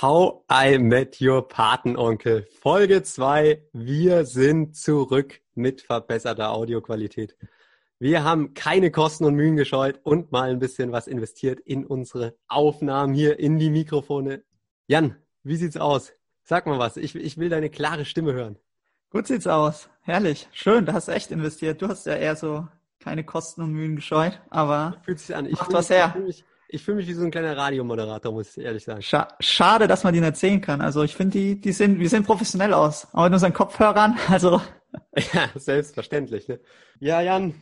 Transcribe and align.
How 0.00 0.44
I 0.48 0.78
Met 0.78 1.20
Your 1.20 1.48
Patenonkel. 1.48 2.46
Folge 2.60 3.02
2. 3.02 3.64
Wir 3.72 4.24
sind 4.26 4.76
zurück 4.76 5.40
mit 5.56 5.80
verbesserter 5.80 6.52
Audioqualität. 6.52 7.36
Wir 7.98 8.22
haben 8.22 8.54
keine 8.54 8.92
Kosten 8.92 9.24
und 9.24 9.34
Mühen 9.34 9.56
gescheut 9.56 9.98
und 10.04 10.30
mal 10.30 10.50
ein 10.50 10.60
bisschen 10.60 10.92
was 10.92 11.08
investiert 11.08 11.58
in 11.58 11.84
unsere 11.84 12.36
Aufnahmen 12.46 13.12
hier 13.12 13.40
in 13.40 13.58
die 13.58 13.70
Mikrofone. 13.70 14.44
Jan, 14.86 15.16
wie 15.42 15.56
sieht's 15.56 15.76
aus? 15.76 16.12
Sag 16.44 16.66
mal 16.66 16.78
was. 16.78 16.96
Ich, 16.96 17.16
ich 17.16 17.36
will 17.36 17.48
deine 17.48 17.68
klare 17.68 18.04
Stimme 18.04 18.34
hören. 18.34 18.56
Gut 19.10 19.26
sieht's 19.26 19.48
aus. 19.48 19.88
Herrlich. 20.02 20.48
Schön. 20.52 20.86
Du 20.86 20.92
hast 20.92 21.08
echt 21.08 21.32
investiert. 21.32 21.82
Du 21.82 21.88
hast 21.88 22.06
ja 22.06 22.14
eher 22.14 22.36
so 22.36 22.68
keine 23.00 23.24
Kosten 23.24 23.62
und 23.62 23.72
Mühen 23.72 23.96
gescheut, 23.96 24.40
aber 24.48 25.00
Fühlt 25.02 25.18
sich 25.18 25.34
an. 25.34 25.46
Ich 25.46 25.58
macht 25.58 25.72
was 25.72 25.90
her. 25.90 26.14
Mich, 26.24 26.44
ich 26.68 26.82
fühl 26.82 26.94
mich 26.94 27.06
wie 27.06 27.14
so 27.14 27.24
ein 27.24 27.30
kleiner 27.30 27.56
Radiomoderator, 27.56 28.32
muss 28.32 28.56
ich 28.56 28.64
ehrlich 28.64 28.84
sagen. 28.84 29.02
Scha 29.02 29.28
schade, 29.40 29.88
dass 29.88 30.04
man 30.04 30.14
nicht 30.14 30.36
sehen 30.36 30.60
kann. 30.60 30.80
Also 30.80 31.02
ich 31.02 31.16
finde, 31.16 31.38
die, 31.38 31.60
die 31.60 31.72
sehen, 31.72 31.98
wir 31.98 32.08
sehen 32.08 32.24
professionell 32.24 32.74
aus. 32.74 33.08
Aber 33.12 33.24
mit 33.24 33.32
unseren 33.34 33.54
Kopfhörern, 33.54 34.16
also 34.28 34.60
Ja, 35.32 35.48
selbstverständlich. 35.54 36.48
Ne? 36.48 36.60
Ja, 37.00 37.20
Jan, 37.20 37.54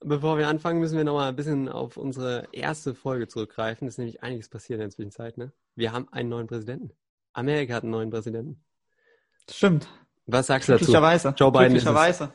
bevor 0.00 0.38
wir 0.38 0.48
anfangen, 0.48 0.80
müssen 0.80 0.96
wir 0.96 1.04
nochmal 1.04 1.28
ein 1.28 1.36
bisschen 1.36 1.68
auf 1.68 1.96
unsere 1.96 2.48
erste 2.52 2.94
Folge 2.94 3.28
zurückgreifen. 3.28 3.86
Es 3.88 3.94
ist 3.94 3.98
nämlich 3.98 4.22
einiges 4.22 4.48
passiert 4.48 4.78
in 4.78 4.84
der 4.84 4.90
Zwischenzeit. 4.90 5.38
Ne? 5.38 5.52
Wir 5.74 5.92
haben 5.92 6.08
einen 6.12 6.28
neuen 6.28 6.46
Präsidenten. 6.46 6.92
Amerika 7.32 7.74
hat 7.74 7.82
einen 7.82 7.92
neuen 7.92 8.10
Präsidenten. 8.10 8.62
stimmt. 9.50 9.88
Was 10.26 10.46
sagst 10.46 10.68
du 10.68 10.72
dazu? 10.72 10.84
Glücklicherweise. 10.84 11.34
Joe 11.36 11.50
Biden 11.50 11.76
ist 11.76 11.78
es. 11.78 11.84
Glücklicherweise. 11.84 12.32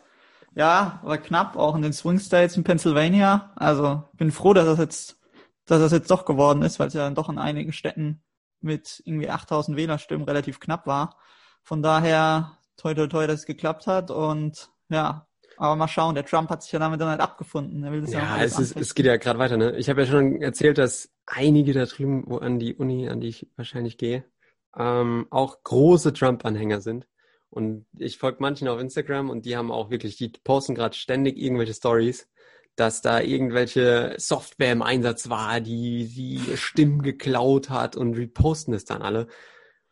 Ja, 0.56 1.00
aber 1.04 1.18
knapp, 1.20 1.56
auch 1.56 1.76
in 1.76 1.84
den 1.84 1.94
Swing 1.94 2.20
States 2.20 2.58
in 2.58 2.64
Pennsylvania. 2.64 3.52
Also 3.56 4.04
bin 4.14 4.32
froh, 4.32 4.54
dass 4.54 4.66
das 4.66 4.80
jetzt, 4.80 5.17
dass 5.68 5.80
das 5.80 5.92
jetzt 5.92 6.10
doch 6.10 6.26
geworden 6.26 6.62
ist, 6.64 6.80
weil 6.80 6.88
es 6.88 6.94
ja 6.94 7.04
dann 7.04 7.16
doch 7.16 7.30
in 7.30 7.38
einigen 7.38 7.74
Städten 7.74 8.24
mit 8.62 9.02
irgendwie 9.06 9.30
8000 9.30 9.78
Wählerstimmen 9.78 10.26
relativ 10.26 10.60
knapp 10.60 10.88
war. 10.88 11.18
Von 11.64 11.84
daher, 11.84 12.58
toi 12.78 12.94
toi 12.94 13.08
toi, 13.08 13.28
dass 13.28 13.42
es 13.42 13.46
geklappt 13.46 13.86
hat 13.86 14.10
und 14.10 14.70
ja, 14.90 15.28
aber 15.58 15.76
mal 15.76 15.88
schauen, 15.88 16.16
der 16.16 16.26
Trump 16.26 16.50
hat 16.50 16.64
sich 16.64 16.72
ja 16.72 16.80
damit 16.80 17.02
dann 17.02 17.10
halt 17.10 17.20
abgefunden. 17.20 17.84
Er 17.84 17.92
will 17.92 18.02
das 18.02 18.14
ja, 18.14 18.20
Ja, 18.20 18.44
es, 18.44 18.60
ist, 18.60 18.78
es 18.78 18.94
geht 18.94 19.06
ja 19.06 19.18
gerade 19.18 19.40
weiter. 19.40 19.58
Ne? 19.58 19.76
Ich 19.78 19.90
habe 19.90 20.02
ja 20.02 20.08
schon 20.08 20.42
erzählt, 20.42 20.78
dass 20.78 21.10
einige 21.26 21.74
da 21.74 21.86
drüben, 21.86 22.24
wo 22.28 22.38
an 22.38 22.60
die 22.60 22.76
Uni, 22.76 23.10
an 23.10 23.20
die 23.20 23.30
ich 23.30 23.48
wahrscheinlich 23.56 23.98
gehe, 23.98 24.24
ähm, 24.78 25.28
auch 25.32 25.64
große 25.64 26.14
Trump-Anhänger 26.14 26.82
sind. 26.82 27.08
Und 27.50 27.88
ich 27.98 28.18
folge 28.18 28.38
manchen 28.40 28.68
auf 28.68 28.80
Instagram 28.80 29.30
und 29.30 29.46
die 29.46 29.58
haben 29.58 29.72
auch 29.72 29.90
wirklich, 29.90 30.18
die 30.18 30.30
posten 30.30 30.76
gerade 30.76 30.96
ständig 30.96 31.38
irgendwelche 31.38 31.74
Stories, 31.74 32.28
dass 32.78 33.02
da 33.02 33.20
irgendwelche 33.20 34.16
Software 34.18 34.72
im 34.72 34.82
Einsatz 34.82 35.30
war, 35.30 35.60
die 35.60 36.08
die 36.08 36.56
Stimmen 36.58 37.02
geklaut 37.02 37.70
hat 37.70 37.98
und 37.98 38.14
reposten 38.16 38.74
es 38.74 38.86
dann 38.86 39.02
alle. 39.02 39.28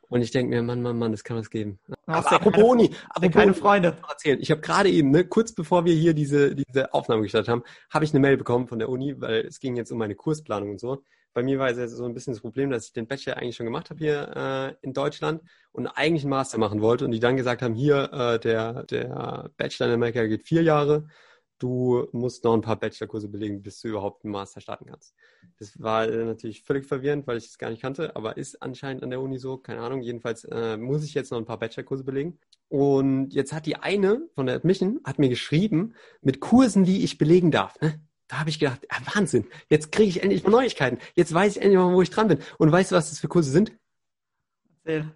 Und 0.07 0.21
ich 0.21 0.29
denke 0.31 0.55
mir, 0.55 0.61
Mann, 0.61 0.83
Mann, 0.83 0.99
Mann, 0.99 1.11
das 1.11 1.23
kann 1.23 1.35
was 1.35 1.49
geben. 1.49 1.79
Hast 2.07 2.27
Aber 2.27 2.35
apropos 2.35 2.77
keine- 2.77 2.89
apropos 3.09 3.31
keine 3.33 3.53
Freunde. 3.55 3.97
erzählen. 4.07 4.39
Ich 4.39 4.51
habe 4.51 4.61
gerade 4.61 4.89
eben, 4.89 5.09
ne, 5.09 5.25
kurz 5.25 5.51
bevor 5.53 5.83
wir 5.83 5.93
hier 5.95 6.13
diese, 6.13 6.53
diese 6.55 6.93
Aufnahme 6.93 7.23
gestartet 7.23 7.49
haben, 7.49 7.63
habe 7.89 8.05
ich 8.05 8.11
eine 8.13 8.19
Mail 8.19 8.37
bekommen 8.37 8.67
von 8.67 8.77
der 8.79 8.87
Uni, 8.89 9.19
weil 9.19 9.45
es 9.47 9.59
ging 9.59 9.75
jetzt 9.75 9.91
um 9.91 9.97
meine 9.97 10.13
Kursplanung 10.15 10.69
und 10.69 10.79
so. 10.79 11.01
Bei 11.33 11.41
mir 11.41 11.57
war 11.57 11.69
es 11.69 11.77
ja 11.77 11.87
so 11.87 12.05
ein 12.05 12.13
bisschen 12.13 12.33
das 12.33 12.41
Problem, 12.41 12.69
dass 12.69 12.85
ich 12.85 12.93
den 12.93 13.07
Bachelor 13.07 13.37
eigentlich 13.37 13.55
schon 13.55 13.65
gemacht 13.65 13.89
habe 13.89 13.97
hier 13.99 14.75
äh, 14.81 14.85
in 14.85 14.93
Deutschland 14.93 15.41
und 15.71 15.87
eigentlich 15.87 16.23
einen 16.23 16.29
Master 16.29 16.59
machen 16.59 16.81
wollte 16.81 17.03
und 17.03 17.11
die 17.11 17.19
dann 17.19 17.35
gesagt 17.35 17.61
haben, 17.63 17.73
hier, 17.73 18.09
äh, 18.13 18.39
der, 18.39 18.83
der 18.83 19.49
Bachelor 19.57 19.87
in 19.87 19.93
Amerika 19.95 20.23
geht 20.27 20.43
vier 20.47 20.61
Jahre, 20.61 21.07
du 21.59 22.07
musst 22.11 22.43
noch 22.43 22.53
ein 22.53 22.61
paar 22.61 22.75
Bachelorkurse 22.77 23.29
belegen, 23.29 23.61
bis 23.61 23.79
du 23.81 23.89
überhaupt 23.89 24.23
einen 24.23 24.31
Master 24.31 24.61
starten 24.61 24.85
kannst. 24.85 25.15
Das 25.59 25.79
war 25.81 26.07
äh, 26.07 26.25
natürlich 26.25 26.63
völlig 26.63 26.85
verwirrend, 26.85 27.27
weil 27.27 27.37
ich 27.37 27.45
es 27.45 27.57
gar 27.57 27.69
nicht 27.69 27.81
kannte, 27.81 28.15
aber 28.15 28.37
ist 28.37 28.61
anscheinend 28.61 29.03
an 29.03 29.09
der 29.09 29.21
Uni 29.21 29.37
so, 29.37 29.57
keine 29.57 29.81
Ahnung. 29.81 30.01
Jedenfalls 30.01 30.43
äh, 30.45 30.77
muss 30.77 31.03
ich 31.03 31.13
jetzt 31.13 31.31
noch 31.31 31.37
ein 31.37 31.45
paar 31.45 31.59
Bachelorkurse 31.59 32.03
belegen. 32.03 32.39
Und 32.67 33.33
jetzt 33.33 33.53
hat 33.53 33.65
die 33.65 33.77
eine 33.77 34.27
von 34.33 34.47
der 34.47 34.55
Admission 34.55 34.99
hat 35.03 35.19
mir 35.19 35.29
geschrieben 35.29 35.93
mit 36.21 36.39
Kursen, 36.39 36.83
die 36.83 37.03
ich 37.03 37.17
belegen 37.17 37.51
darf. 37.51 37.79
Ne? 37.79 38.01
Da 38.27 38.39
habe 38.39 38.49
ich 38.49 38.59
gedacht, 38.59 38.81
ah, 38.89 39.01
Wahnsinn, 39.13 39.45
jetzt 39.69 39.91
kriege 39.91 40.09
ich 40.09 40.23
endlich 40.23 40.43
mal 40.43 40.49
Neuigkeiten. 40.49 40.97
Jetzt 41.15 41.33
weiß 41.33 41.57
ich 41.57 41.61
endlich 41.61 41.77
mal, 41.77 41.93
wo 41.93 42.01
ich 42.01 42.09
dran 42.09 42.27
bin. 42.27 42.39
Und 42.57 42.71
weißt 42.71 42.91
du, 42.91 42.95
was 42.95 43.11
das 43.11 43.19
für 43.19 43.27
Kurse 43.27 43.51
sind? 43.51 43.71
Erzähl. 44.83 45.11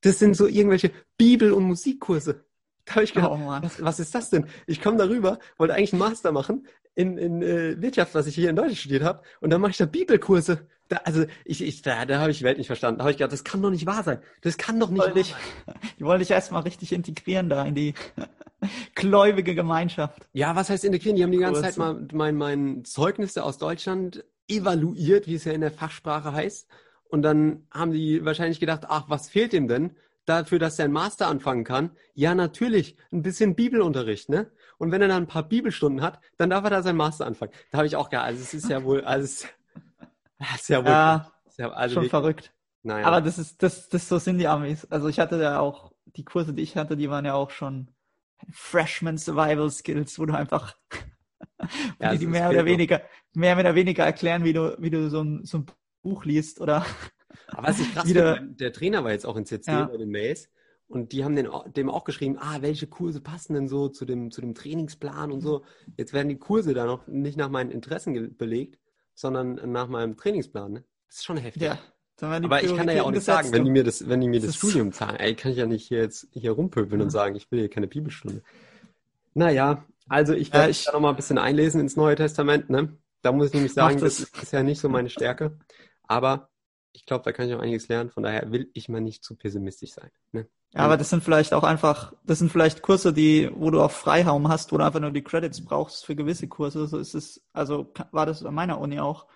Das 0.00 0.18
sind 0.18 0.34
so 0.36 0.46
irgendwelche 0.48 0.90
Bibel- 1.16 1.52
und 1.52 1.64
Musikkurse. 1.64 2.44
Da 2.86 2.94
habe 2.94 3.04
ich 3.04 3.14
gedacht, 3.14 3.30
Oh 3.32 3.46
was, 3.62 3.82
was 3.82 4.00
ist 4.00 4.14
das 4.14 4.30
denn? 4.30 4.46
Ich 4.66 4.82
komme 4.82 4.96
darüber, 4.96 5.38
wollte 5.56 5.74
eigentlich 5.74 5.92
einen 5.92 6.00
Master 6.00 6.32
machen 6.32 6.66
in, 6.94 7.16
in 7.16 7.40
äh, 7.42 7.80
Wirtschaft, 7.80 8.14
was 8.14 8.26
ich 8.26 8.34
hier 8.34 8.50
in 8.50 8.56
Deutschland 8.56 8.78
studiert 8.78 9.02
habe, 9.04 9.22
und 9.40 9.50
dann 9.50 9.60
mache 9.60 9.70
ich 9.70 9.76
da 9.78 9.86
Bibelkurse. 9.86 10.66
Da, 10.88 10.96
also 11.04 11.24
ich, 11.44 11.62
ich, 11.62 11.80
da, 11.82 12.04
da 12.04 12.18
habe 12.20 12.32
ich 12.32 12.38
die 12.38 12.44
Welt 12.44 12.58
nicht 12.58 12.66
verstanden. 12.66 12.98
Da 12.98 13.04
habe 13.04 13.12
ich 13.12 13.16
gedacht, 13.18 13.32
das 13.32 13.44
kann 13.44 13.62
doch 13.62 13.70
nicht 13.70 13.86
wahr 13.86 14.02
sein. 14.02 14.18
Das 14.42 14.58
kann 14.58 14.78
doch 14.80 14.90
nicht 14.90 15.00
Wollte 15.00 15.14
wahr 15.14 15.20
ich- 15.22 15.28
sein. 15.66 15.74
Die 15.98 16.04
wollen 16.04 16.18
dich 16.18 16.30
erstmal 16.30 16.62
richtig 16.62 16.92
integrieren 16.92 17.48
da 17.48 17.64
in 17.64 17.74
die 17.74 17.94
gläubige 18.94 19.54
Gemeinschaft. 19.54 20.28
Ja, 20.32 20.54
was 20.56 20.70
heißt 20.70 20.84
integrieren? 20.84 21.16
Die 21.16 21.22
haben 21.22 21.32
die 21.32 21.38
ganze. 21.38 21.62
Zeit 21.62 21.76
mal 21.76 22.06
mein, 22.12 22.36
mein 22.36 22.84
Zeugnisse 22.84 23.44
aus 23.44 23.58
Deutschland 23.58 24.24
evaluiert, 24.48 25.26
wie 25.26 25.34
es 25.36 25.44
ja 25.44 25.52
in 25.52 25.60
der 25.60 25.70
Fachsprache 25.70 26.32
heißt. 26.32 26.68
Und 27.08 27.22
dann 27.22 27.66
haben 27.70 27.92
die 27.92 28.24
wahrscheinlich 28.24 28.60
gedacht, 28.60 28.82
ach, 28.88 29.04
was 29.08 29.28
fehlt 29.28 29.52
ihm 29.54 29.68
denn? 29.68 29.96
Dafür, 30.24 30.58
dass 30.60 30.78
er 30.78 30.84
einen 30.84 30.94
Master 30.94 31.26
anfangen 31.26 31.64
kann? 31.64 31.90
Ja, 32.14 32.34
natürlich, 32.34 32.96
ein 33.10 33.22
bisschen 33.22 33.56
Bibelunterricht, 33.56 34.28
ne? 34.28 34.50
Und 34.78 34.92
wenn 34.92 35.02
er 35.02 35.08
dann 35.08 35.24
ein 35.24 35.26
paar 35.28 35.48
Bibelstunden 35.48 36.00
hat, 36.00 36.20
dann 36.36 36.50
darf 36.50 36.64
er 36.64 36.70
da 36.70 36.82
seinen 36.82 36.96
Master 36.96 37.26
anfangen. 37.26 37.52
Da 37.70 37.78
habe 37.78 37.86
ich 37.86 37.96
auch 37.96 38.08
gedacht, 38.08 38.26
also 38.26 38.40
es 38.40 38.54
ist 38.54 38.68
ja 38.68 38.84
wohl, 38.84 39.04
also 39.04 39.24
es, 39.24 39.46
ist 40.54 40.68
ja 40.68 40.84
wohl, 40.84 40.90
Ja, 40.92 41.32
ist 41.46 41.58
ja, 41.58 41.70
also 41.72 41.94
schon 41.94 42.02
wirklich, 42.04 42.10
verrückt. 42.10 42.54
naja. 42.82 43.06
Aber 43.06 43.20
das 43.20 43.38
ist, 43.38 43.62
das, 43.62 43.88
das, 43.88 44.08
so 44.08 44.18
sind 44.18 44.38
die 44.38 44.46
Amis. 44.48 44.84
Also 44.90 45.08
ich 45.08 45.18
hatte 45.18 45.40
ja 45.40 45.58
auch, 45.60 45.92
die 46.06 46.24
Kurse, 46.24 46.52
die 46.52 46.62
ich 46.62 46.76
hatte, 46.76 46.96
die 46.96 47.10
waren 47.10 47.24
ja 47.24 47.34
auch 47.34 47.50
schon 47.50 47.88
Freshman 48.52 49.18
Survival 49.18 49.70
Skills, 49.70 50.18
wo 50.18 50.26
du 50.26 50.34
einfach, 50.34 50.76
Ja, 52.00 52.12
die, 52.12 52.18
die 52.18 52.26
mehr 52.26 52.50
oder 52.50 52.64
weniger, 52.64 53.02
mehr 53.34 53.58
oder 53.58 53.74
weniger 53.74 54.04
erklären, 54.04 54.44
wie 54.44 54.52
du, 54.52 54.76
wie 54.80 54.90
du 54.90 55.08
so 55.10 55.22
ein, 55.22 55.44
so 55.44 55.58
ein 55.58 55.66
Buch 56.02 56.24
liest 56.24 56.60
oder, 56.60 56.84
Aber 57.48 57.68
was 57.68 57.80
ich 57.80 57.92
krass 57.92 58.06
wieder- 58.06 58.36
finde, 58.36 58.54
der 58.54 58.72
Trainer 58.72 59.04
war 59.04 59.12
jetzt 59.12 59.26
auch 59.26 59.36
in 59.36 59.44
CC 59.46 59.70
Ja. 59.72 59.84
bei 59.86 59.96
den 59.96 60.10
Mails 60.10 60.48
und 60.88 61.12
die 61.12 61.24
haben 61.24 61.34
den, 61.36 61.48
dem 61.76 61.90
auch 61.90 62.04
geschrieben, 62.04 62.36
ah, 62.38 62.58
welche 62.60 62.86
Kurse 62.86 63.20
passen 63.20 63.54
denn 63.54 63.68
so 63.68 63.88
zu 63.88 64.04
dem, 64.04 64.30
zu 64.30 64.40
dem 64.40 64.54
Trainingsplan 64.54 65.32
und 65.32 65.40
so. 65.40 65.64
Jetzt 65.96 66.12
werden 66.12 66.28
die 66.28 66.38
Kurse 66.38 66.74
da 66.74 66.86
noch 66.86 67.06
nicht 67.06 67.36
nach 67.38 67.48
meinen 67.50 67.70
Interessen 67.70 68.36
belegt, 68.36 68.78
sondern 69.14 69.54
nach 69.72 69.88
meinem 69.88 70.16
Trainingsplan. 70.16 70.72
Ne? 70.72 70.84
Das 71.08 71.16
ist 71.18 71.24
schon 71.24 71.36
heftig. 71.36 71.62
ja. 71.62 71.78
Aber 72.20 72.62
ich 72.62 72.76
kann 72.76 72.86
da 72.86 72.92
ja 72.92 73.02
auch 73.02 73.10
nicht 73.10 73.24
sagen, 73.24 73.50
wenn 73.52 73.64
die 73.64 73.70
mir 73.72 73.82
das, 73.82 74.08
wenn 74.08 74.20
die 74.20 74.28
mir 74.28 74.38
das, 74.38 74.48
Das 74.50 74.56
Studium 74.56 74.92
zahlen, 74.92 75.16
ey, 75.16 75.34
kann 75.34 75.50
ich 75.50 75.58
ja 75.58 75.66
nicht 75.66 75.88
hier 75.88 75.98
jetzt 75.98 76.28
hier 76.30 76.52
rumpöbeln 76.52 77.00
und 77.00 77.08
Ja. 77.08 77.10
sagen, 77.10 77.34
ich 77.34 77.50
will 77.50 77.58
hier 77.58 77.68
keine 77.70 77.88
Bibelstunde. 77.88 78.42
Naja, 79.34 79.84
also 80.08 80.32
ich 80.34 80.48
Ja, 80.48 80.54
werde 80.54 80.70
ich- 80.70 80.78
mich 80.78 80.84
da 80.86 80.92
noch 80.92 81.00
mal 81.00 81.10
ein 81.10 81.16
bisschen 81.16 81.38
einlesen 81.38 81.80
ins 81.80 81.96
Neue 81.96 82.14
Testament, 82.14 82.70
ne? 82.70 82.96
Da 83.22 83.32
muss 83.32 83.48
ich 83.48 83.54
nämlich 83.54 83.72
sagen, 83.72 83.94
das 83.98 84.18
das. 84.18 84.20
ist 84.28 84.38
bisher 84.40 84.62
nicht 84.62 84.80
so 84.80 84.88
meine 84.88 85.08
Stärke. 85.10 85.58
Aber 86.06 86.50
ich 86.92 87.06
glaube, 87.06 87.24
da 87.24 87.32
kann 87.32 87.48
ich 87.48 87.54
auch 87.54 87.60
einiges 87.60 87.88
lernen. 87.88 88.10
Von 88.10 88.22
daher 88.22 88.50
will 88.52 88.70
ich 88.74 88.88
mal 88.88 89.00
nicht 89.00 89.24
zu 89.24 89.36
pessimistisch 89.36 89.92
sein. 89.92 90.10
Ne? 90.32 90.46
Ja, 90.74 90.80
aber 90.80 90.96
das 90.96 91.10
sind 91.10 91.22
vielleicht 91.22 91.52
auch 91.52 91.64
einfach, 91.64 92.14
das 92.24 92.38
sind 92.38 92.50
vielleicht 92.50 92.82
Kurse, 92.82 93.12
die, 93.12 93.50
wo 93.54 93.70
du 93.70 93.82
auch 93.82 93.90
Freiraum 93.90 94.48
hast, 94.48 94.72
wo 94.72 94.78
du 94.78 94.84
einfach 94.84 95.00
nur 95.00 95.10
die 95.10 95.22
Credits 95.22 95.64
brauchst 95.64 96.06
für 96.06 96.16
gewisse 96.16 96.48
Kurse. 96.48 96.86
So 96.86 96.98
ist 96.98 97.14
es, 97.14 97.44
also 97.52 97.92
war 98.10 98.26
das 98.26 98.44
an 98.44 98.54
meiner 98.54 98.80
Uni 98.80 98.98
auch. 98.98 99.26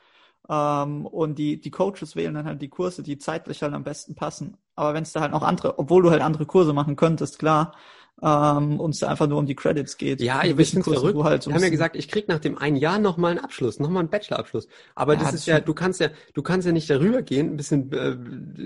Ähm, 0.48 1.06
und 1.06 1.38
die, 1.38 1.60
die 1.60 1.70
Coaches 1.70 2.16
wählen 2.16 2.34
dann 2.34 2.46
halt 2.46 2.62
die 2.62 2.68
Kurse, 2.68 3.02
die 3.02 3.18
zeitlich 3.18 3.62
halt 3.62 3.74
am 3.74 3.84
besten 3.84 4.14
passen. 4.14 4.56
Aber 4.74 4.94
wenn 4.94 5.02
es 5.02 5.12
da 5.12 5.20
halt 5.20 5.32
noch 5.32 5.42
andere, 5.42 5.78
obwohl 5.78 6.02
du 6.02 6.10
halt 6.10 6.22
andere 6.22 6.46
Kurse 6.46 6.72
machen 6.72 6.96
könntest, 6.96 7.38
klar, 7.38 7.74
ähm, 8.22 8.80
und 8.80 8.90
es 8.94 9.00
da 9.00 9.08
einfach 9.08 9.26
nur 9.26 9.38
um 9.38 9.46
die 9.46 9.54
Credits 9.54 9.96
geht. 9.98 10.20
Ja, 10.22 10.42
ihr 10.44 10.56
wisst 10.56 10.72
verrückt. 10.82 11.22
halt 11.22 11.46
ein 11.46 11.54
haben 11.54 11.62
ja 11.62 11.68
gesagt, 11.68 11.96
ich 11.96 12.08
krieg 12.08 12.28
nach 12.28 12.38
dem 12.38 12.56
einen 12.56 12.76
Jahr 12.76 12.98
noch 12.98 13.16
mal 13.18 13.28
einen 13.32 13.40
Abschluss, 13.40 13.78
noch 13.78 13.90
mal 13.90 14.00
einen 14.00 14.08
Bachelorabschluss. 14.08 14.68
Aber 14.94 15.14
Ja, 15.14 15.20
das 15.20 15.34
ist 15.34 15.46
ja, 15.46 15.60
du 15.60 15.74
kannst 15.74 16.00
ja, 16.00 16.08
du 16.32 16.42
kannst 16.42 16.66
ja 16.66 16.72
nicht 16.72 16.88
darüber 16.88 17.22
gehen, 17.22 17.52
ein 17.52 17.56
bisschen, 17.56 17.92
äh, 17.92 18.16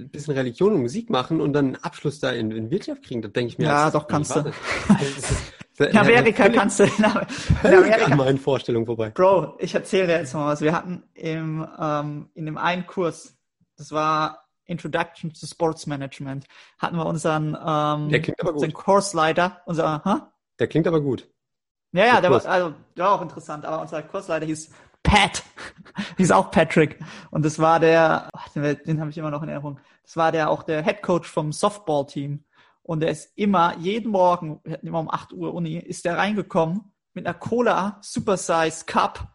bisschen 0.09 0.35
Religion 0.35 0.75
und 0.75 0.83
Musik 0.83 1.11
machen 1.11 1.41
und 1.41 1.53
dann 1.53 1.67
einen 1.67 1.77
Abschluss 1.77 2.21
da 2.21 2.31
in, 2.31 2.51
in 2.53 2.71
Wirtschaft 2.71 3.03
kriegen. 3.03 3.23
Da 3.23 3.29
denke 3.29 3.49
ich 3.53 3.59
mir, 3.59 3.65
Ja, 3.65 3.91
doch, 3.91 4.07
kannst 4.07 4.37
du. 4.37 4.41
in 5.79 5.97
Amerika 5.97 6.45
völlig- 6.45 6.59
kannst 6.59 6.79
du, 6.81 6.85
in, 6.85 6.91
in 6.91 6.95
völlig 7.11 7.15
an 7.65 7.85
Amerika, 7.85 8.17
meinen 8.17 8.39
Vorstellungen 8.39 8.87
vorbei. 8.87 9.11
Bro, 9.11 9.57
ich 9.59 9.75
erzähle 9.75 10.07
dir 10.09 10.19
jetzt 10.19 10.35
mal 10.35 10.47
was. 10.47 10.61
Wir 10.61 10.73
hatten 10.75 11.03
im, 11.15 11.67
ähm, 11.79 12.29
in 12.35 12.47
dem 12.47 12.59
einen 12.59 12.87
Kurs, 12.87 13.37
das 13.77 13.91
war 13.93 14.45
Introduction 14.71 15.33
to 15.33 15.47
Sports 15.47 15.87
Management, 15.87 16.47
hatten 16.79 16.97
wir 16.97 17.07
unseren, 17.07 17.57
ähm, 17.65 18.09
Der 18.09 18.21
klingt 18.21 18.41
aber 18.41 18.53
gut. 18.53 18.63
unseren 18.63 18.73
Kursleiter, 18.73 19.61
unser, 19.67 20.03
hä? 20.05 20.23
Der 20.59 20.69
klingt 20.69 20.87
aber 20.87 21.01
gut. 21.01 21.29
Ja, 21.93 22.05
ja, 22.07 22.13
Der 22.21 22.23
der 22.23 22.31
war, 22.31 22.47
also, 22.47 22.75
der 22.97 23.05
war 23.05 23.13
auch 23.13 23.23
interessant, 23.23 23.65
aber 23.65 23.81
unser 23.81 24.03
Kursleiter 24.03 24.47
hieß 24.47 24.71
Pat. 25.03 25.43
hieß 26.19 26.31
auch 26.31 26.51
Patrick. 26.51 26.99
Und 27.31 27.45
das 27.45 27.59
war 27.59 27.81
der, 27.81 28.29
ach, 28.33 28.49
den, 28.51 28.79
den 28.85 29.01
habe 29.01 29.11
ich 29.11 29.19
immer 29.19 29.31
noch 29.31 29.43
in 29.43 29.49
Erinnerung. 29.49 29.81
Das 30.03 30.17
war 30.17 30.31
der 30.33 30.51
auch 30.51 30.63
der 30.63 30.85
Head 30.85 31.03
Coach 31.03 31.29
vom 31.29 31.53
Softball-Team. 31.53 32.45
Und 32.83 33.01
der 33.01 33.11
ist 33.11 33.33
immer, 33.37 33.77
jeden 33.79 34.11
Morgen, 34.11 34.61
wir 34.65 34.75
hatten 34.75 34.87
immer 34.87 35.01
um 35.01 35.11
8 35.11 35.33
Uhr 35.33 35.55
Uni, 35.55 35.77
ist 35.79 36.05
der 36.05 36.19
reingekommen 36.19 36.93
mit 37.13 37.27
einer 37.27 37.35
Cola 37.35 37.99
Super 38.03 38.37
Size 38.37 38.85
Cup 38.87 39.29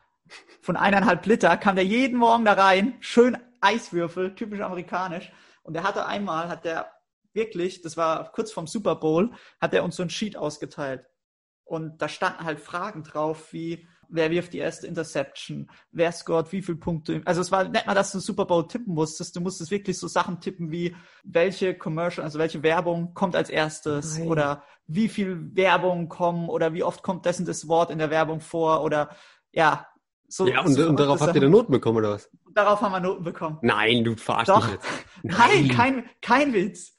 von 0.61 0.75
eineinhalb 0.75 1.25
Liter, 1.25 1.55
kam 1.57 1.75
der 1.75 1.85
jeden 1.85 2.17
Morgen 2.17 2.45
da 2.45 2.53
rein, 2.53 2.95
schön 2.99 3.37
Eiswürfel, 3.65 4.35
typisch 4.35 4.61
amerikanisch. 4.61 5.31
Und 5.63 5.75
er 5.75 5.83
hatte 5.83 6.05
einmal, 6.05 6.47
hat 6.47 6.65
der 6.65 6.91
wirklich, 7.33 7.81
das 7.81 7.97
war 7.97 8.31
kurz 8.31 8.51
vorm 8.51 8.67
Super 8.67 8.95
Bowl, 8.95 9.33
hat 9.59 9.73
er 9.73 9.83
uns 9.83 9.95
so 9.95 10.03
ein 10.03 10.09
Sheet 10.09 10.37
ausgeteilt. 10.37 11.05
Und 11.63 12.01
da 12.01 12.07
standen 12.07 12.43
halt 12.43 12.59
Fragen 12.59 13.03
drauf 13.03 13.51
wie, 13.51 13.87
wer 14.07 14.29
wirft 14.29 14.53
die 14.53 14.59
erste 14.59 14.85
Interception, 14.85 15.69
wer 15.91 16.11
scored 16.11 16.51
wie 16.51 16.61
viele 16.61 16.77
Punkte. 16.77 17.23
Also 17.25 17.41
es 17.41 17.51
war 17.51 17.63
nicht 17.67 17.87
mal, 17.87 17.95
dass 17.95 18.11
du 18.11 18.19
Super 18.19 18.45
Bowl 18.45 18.67
tippen 18.67 18.93
musstest, 18.93 19.35
du 19.35 19.41
musstest 19.41 19.71
wirklich 19.71 19.97
so 19.97 20.07
Sachen 20.07 20.39
tippen 20.39 20.71
wie, 20.71 20.95
welche 21.23 21.75
Commercial, 21.75 22.23
also 22.23 22.37
welche 22.37 22.61
Werbung 22.61 23.15
kommt 23.15 23.35
als 23.35 23.49
erstes 23.49 24.19
Nein. 24.19 24.27
oder 24.27 24.63
wie 24.85 25.09
viel 25.09 25.55
Werbung 25.55 26.07
kommen 26.07 26.49
oder 26.49 26.73
wie 26.73 26.83
oft 26.83 27.01
kommt 27.01 27.25
dessen 27.25 27.45
das 27.45 27.67
Wort 27.67 27.89
in 27.89 27.97
der 27.97 28.11
Werbung 28.11 28.39
vor 28.39 28.83
oder 28.83 29.09
ja, 29.51 29.87
so, 30.27 30.47
ja, 30.47 30.61
und, 30.61 30.73
so 30.73 30.87
und 30.87 30.99
darauf 30.99 31.21
habt 31.21 31.35
ihr 31.35 31.41
dann 31.41 31.51
Noten 31.51 31.71
bekommen, 31.71 31.97
oder 31.97 32.11
was? 32.11 32.29
Darauf 32.53 32.81
haben 32.81 32.91
wir 32.91 32.99
Noten 32.99 33.23
bekommen. 33.23 33.59
Nein, 33.61 34.03
du 34.03 34.15
verarschst 34.15 34.49
Doch. 34.49 34.63
mich 34.65 34.73
jetzt. 34.73 34.87
Nein, 35.23 35.37
Nein 35.37 35.67
kein, 35.69 36.09
kein 36.21 36.53
Witz. 36.53 36.93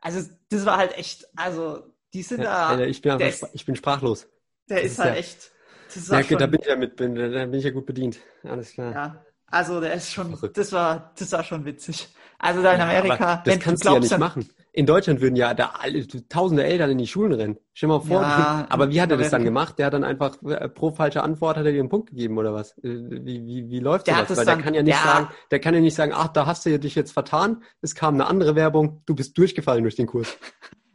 Also, 0.00 0.28
das 0.48 0.66
war 0.66 0.78
halt 0.78 0.96
echt, 0.96 1.26
also, 1.36 1.82
die 2.12 2.22
sind 2.22 2.42
ja, 2.42 2.76
da. 2.76 2.84
ich, 2.84 3.02
bin 3.02 3.12
einfach, 3.12 3.26
ist, 3.26 3.48
ich 3.52 3.64
bin 3.66 3.76
sprachlos. 3.76 4.28
Der 4.68 4.82
ist, 4.82 4.92
ist 4.92 4.98
halt 4.98 5.14
ja, 5.14 5.20
echt. 5.20 5.52
Das 5.94 6.08
ja, 6.08 6.22
schon, 6.22 6.38
da 6.38 6.46
bin 6.46 6.60
ich 6.60 6.66
ja 6.66 6.76
mit, 6.76 6.96
bin, 6.96 7.14
da 7.14 7.46
bin 7.46 7.54
ich 7.54 7.64
ja 7.64 7.70
gut 7.70 7.86
bedient. 7.86 8.18
Alles 8.44 8.72
klar. 8.72 8.92
Ja, 8.92 9.24
also 9.46 9.80
der 9.80 9.94
ist 9.94 10.12
schon, 10.12 10.36
das 10.54 10.72
war, 10.72 11.12
das 11.18 11.32
war 11.32 11.42
schon 11.42 11.64
witzig. 11.64 12.08
Also 12.38 12.62
da 12.62 12.72
in 12.74 12.80
Amerika, 12.80 13.42
das 13.44 13.58
kannst 13.58 13.84
du 13.84 13.92
ja 13.92 13.98
nicht 13.98 14.18
machen. 14.18 14.48
In 14.72 14.86
Deutschland 14.86 15.20
würden 15.20 15.34
ja 15.34 15.52
da 15.52 15.74
alle, 15.80 16.06
tausende 16.28 16.64
Eltern 16.64 16.90
in 16.90 16.98
die 16.98 17.06
Schulen 17.06 17.32
rennen. 17.32 17.58
Stell 17.72 17.88
mal 17.88 18.00
vor. 18.00 18.22
Ja, 18.22 18.66
aber 18.68 18.90
wie 18.90 19.00
hat 19.00 19.10
er 19.10 19.16
das 19.16 19.30
dann 19.30 19.42
gemacht? 19.42 19.78
Der 19.78 19.86
hat 19.86 19.94
dann 19.94 20.04
einfach 20.04 20.40
äh, 20.42 20.68
pro 20.68 20.92
falsche 20.92 21.22
Antwort 21.22 21.56
hat 21.56 21.66
er 21.66 21.72
dir 21.72 21.80
einen 21.80 21.88
Punkt 21.88 22.10
gegeben 22.10 22.38
oder 22.38 22.54
was? 22.54 22.78
Äh, 22.78 22.84
wie, 22.84 23.44
wie, 23.46 23.68
wie 23.68 23.80
läuft 23.80 24.06
der 24.06 24.24
das? 24.24 24.36
Weil 24.36 24.44
dann, 24.44 24.58
der 24.58 24.64
kann 24.64 24.74
ja 24.74 24.82
nicht 24.82 24.94
ja. 24.94 25.12
sagen, 25.12 25.28
der 25.50 25.58
kann 25.58 25.74
ja 25.74 25.80
nicht 25.80 25.94
sagen, 25.94 26.12
ach, 26.14 26.28
da 26.28 26.46
hast 26.46 26.66
du 26.66 26.78
dich 26.78 26.94
jetzt 26.94 27.12
vertan. 27.12 27.64
Es 27.80 27.94
kam 27.94 28.14
eine 28.14 28.26
andere 28.26 28.54
Werbung. 28.54 29.02
Du 29.06 29.14
bist 29.14 29.36
durchgefallen 29.36 29.82
durch 29.82 29.96
den 29.96 30.06
Kurs. 30.06 30.38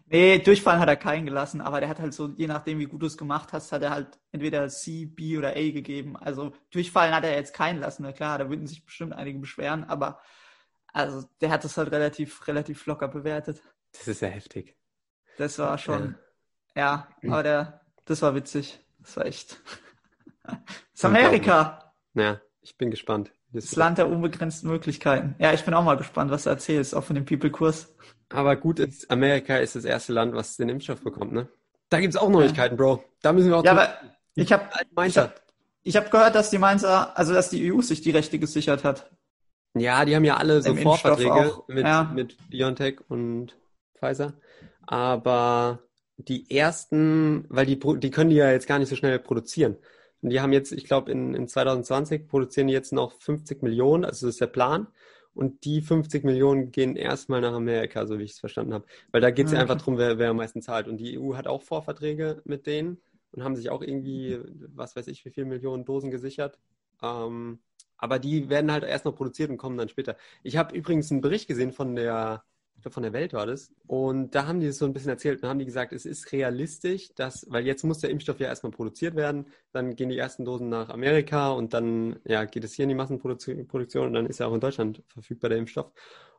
Nee, 0.08 0.38
durchfallen 0.38 0.80
hat 0.80 0.88
er 0.88 0.98
keinen 0.98 1.26
gelassen, 1.26 1.62
aber 1.62 1.80
der 1.80 1.90
hat 1.90 2.00
halt 2.00 2.14
so, 2.14 2.30
je 2.38 2.46
nachdem, 2.46 2.78
wie 2.78 2.86
gut 2.86 3.02
du 3.02 3.08
es 3.08 3.18
gemacht 3.18 3.54
hast, 3.54 3.72
hat 3.72 3.82
er 3.82 3.90
halt 3.90 4.20
entweder 4.32 4.70
C, 4.70 5.06
B 5.06 5.36
oder 5.38 5.50
A 5.58 5.72
gegeben. 5.72 6.16
Also 6.16 6.54
durchfallen 6.72 7.14
hat 7.14 7.24
er 7.24 7.36
jetzt 7.36 7.56
keinen 7.56 7.80
lassen. 7.80 8.04
Na 8.04 8.12
klar, 8.12 8.38
da 8.38 8.48
würden 8.48 8.68
sich 8.68 8.86
bestimmt 8.86 9.14
einige 9.14 9.40
beschweren, 9.40 9.84
aber 9.84 10.20
also 10.96 11.28
der 11.42 11.50
hat 11.50 11.64
das 11.66 11.76
halt 11.78 11.92
relativ, 11.92 12.48
relativ 12.48 12.86
locker 12.86 13.10
bewertet. 13.10 13.62
Das 13.92 14.08
ist 14.08 14.22
ja 14.22 14.30
heftig. 14.30 14.78
Das 15.38 15.60
war 15.60 15.78
schon, 15.78 16.16
ja, 16.74 17.08
ja 17.22 17.32
aber 17.32 17.44
der, 17.44 17.82
das 18.06 18.22
war 18.22 18.34
witzig. 18.34 18.80
Das 19.00 19.18
war 19.18 19.26
echt. 19.26 19.60
Das 20.44 20.56
ist 20.94 21.06
Amerika. 21.06 21.94
Ja, 22.14 22.40
ich 22.62 22.78
bin 22.78 22.92
gespannt. 22.92 23.34
Das, 23.52 23.66
das 23.66 23.76
Land 23.76 23.98
der 23.98 24.08
unbegrenzten 24.08 24.70
Möglichkeiten. 24.70 25.36
Ja, 25.38 25.52
ich 25.52 25.66
bin 25.66 25.74
auch 25.74 25.84
mal 25.84 25.98
gespannt, 25.98 26.32
was 26.32 26.44
du 26.44 26.50
erzählst, 26.50 26.96
auch 26.96 27.04
von 27.04 27.16
dem 27.16 27.26
People-Kurs. 27.26 27.94
Aber 28.30 28.56
gut, 28.56 28.80
ist, 28.80 29.12
Amerika 29.12 29.58
ist 29.58 29.76
das 29.76 29.84
erste 29.84 30.14
Land, 30.14 30.34
was 30.34 30.56
den 30.56 30.70
Impfstoff 30.70 31.02
bekommt, 31.02 31.34
ne? 31.34 31.50
Da 31.90 32.00
gibt's 32.00 32.16
auch 32.16 32.30
Neuigkeiten, 32.30 32.78
Bro. 32.78 33.04
Da 33.22 33.34
müssen 33.34 33.50
wir 33.50 33.58
auch. 33.58 33.66
Ja, 33.66 33.72
aber 33.72 33.94
ich 34.34 34.52
habe 34.52 34.70
ich 35.06 35.18
hab, 35.18 35.42
ich 35.84 35.96
hab 35.98 36.10
gehört, 36.10 36.36
dass 36.36 36.50
die 36.50 36.58
Mainzer, 36.58 37.18
also 37.18 37.34
dass 37.34 37.50
die 37.50 37.72
EU 37.72 37.82
sich 37.82 38.02
die 38.02 38.12
Rechte 38.12 38.40
gesichert 38.40 38.86
hat. 38.86 39.12
Ja, 39.76 40.06
die 40.06 40.16
haben 40.16 40.24
ja 40.24 40.38
alle 40.38 40.62
so 40.62 40.72
Im 40.72 40.78
Vorverträge 40.78 41.52
mit, 41.68 41.84
ja. 41.84 42.12
mit 42.14 42.38
BioNTech 42.50 43.02
und 43.10 43.58
Pfizer. 43.98 44.34
Aber 44.88 45.80
die 46.18 46.50
ersten, 46.50 47.46
weil 47.50 47.66
die, 47.66 47.80
die 47.80 48.10
können 48.10 48.30
die 48.30 48.38
ja 48.38 48.52
jetzt 48.52 48.68
gar 48.68 48.80
nicht 48.80 48.90
so 48.90 48.96
schnell 48.96 49.20
produzieren. 49.20 49.78
Und 50.22 50.30
die 50.30 50.40
haben 50.40 50.54
jetzt, 50.54 50.72
ich 50.72 50.86
glaube, 50.86 51.12
in, 51.12 51.34
in 51.34 51.48
2020 51.48 52.28
produzieren 52.28 52.68
die 52.68 52.74
jetzt 52.74 52.94
noch 52.94 53.14
50 53.20 53.62
Millionen, 53.62 54.06
also 54.06 54.26
das 54.26 54.36
ist 54.36 54.42
der 54.42 54.48
Plan. 54.48 54.88
Und 55.34 55.66
die 55.66 55.82
50 55.82 56.24
Millionen 56.24 56.72
gehen 56.72 56.96
erstmal 56.96 57.42
nach 57.42 57.54
Amerika, 57.54 58.08
so 58.08 58.18
wie 58.18 58.24
ich 58.24 58.32
es 58.32 58.40
verstanden 58.40 58.74
habe. 58.74 58.86
Weil 59.12 59.20
da 59.20 59.32
geht 59.32 59.48
es 59.48 59.52
ja, 59.52 59.58
ja 59.58 59.64
einfach 59.64 59.78
darum, 59.78 59.98
wer, 59.98 60.18
wer 60.18 60.30
am 60.30 60.38
meisten 60.38 60.62
zahlt. 60.62 60.88
Und 60.88 60.98
die 60.98 61.20
EU 61.20 61.36
hat 61.36 61.48
auch 61.48 61.62
Vorverträge 61.62 62.42
mit 62.46 62.66
denen 62.66 63.02
und 63.32 63.44
haben 63.44 63.58
sich 63.58 63.70
auch 63.70 63.82
irgendwie, 63.82 64.40
was 64.74 64.96
weiß 64.96 65.08
ich, 65.08 65.26
wie 65.26 65.32
viele 65.32 65.46
Millionen 65.46 65.84
Dosen 65.84 66.10
gesichert. 66.10 66.58
Ähm, 67.04 67.60
aber 67.98 68.20
die 68.20 68.50
werden 68.50 68.72
halt 68.72 68.84
erst 68.84 69.06
noch 69.06 69.16
produziert 69.16 69.50
und 69.50 69.58
kommen 69.58 69.78
dann 69.78 69.90
später. 69.90 70.18
Ich 70.44 70.58
habe 70.58 70.76
übrigens 70.76 71.12
einen 71.12 71.22
Bericht 71.22 71.48
gesehen 71.48 71.72
von 71.74 71.96
der 71.96 72.44
ich 72.76 72.82
glaube 72.82 72.94
von 72.94 73.04
der 73.04 73.14
Welt 73.14 73.34
war 73.34 73.46
das. 73.46 73.72
Und 73.88 74.36
da 74.36 74.48
haben 74.48 74.60
die 74.60 74.68
es 74.68 74.78
so 74.78 74.86
ein 74.86 74.94
bisschen 74.94 75.10
erzählt 75.10 75.42
und 75.42 75.50
haben 75.50 75.60
die 75.60 75.66
gesagt, 75.66 75.94
es 75.94 76.06
ist 76.06 76.32
realistisch, 76.32 77.10
dass, 77.16 77.46
weil 77.50 77.66
jetzt 77.66 77.84
muss 77.84 78.00
der 78.00 78.10
Impfstoff 78.10 78.40
ja 78.40 78.48
erstmal 78.48 78.72
produziert 78.72 79.16
werden, 79.16 79.48
dann 79.72 79.96
gehen 79.96 80.10
die 80.10 80.18
ersten 80.18 80.46
Dosen 80.46 80.70
nach 80.70 80.90
Amerika 80.90 81.52
und 81.52 81.74
dann 81.74 82.20
ja, 82.26 82.44
geht 82.46 82.64
es 82.64 82.74
hier 82.74 82.84
in 82.84 82.90
die 82.90 82.96
Massenproduktion 82.96 84.08
und 84.08 84.14
dann 84.14 84.26
ist 84.26 84.40
ja 84.40 84.48
auch 84.48 84.54
in 84.54 84.60
Deutschland 84.60 85.04
verfügbar 85.08 85.50
der 85.50 85.60
Impfstoff. 85.60 85.92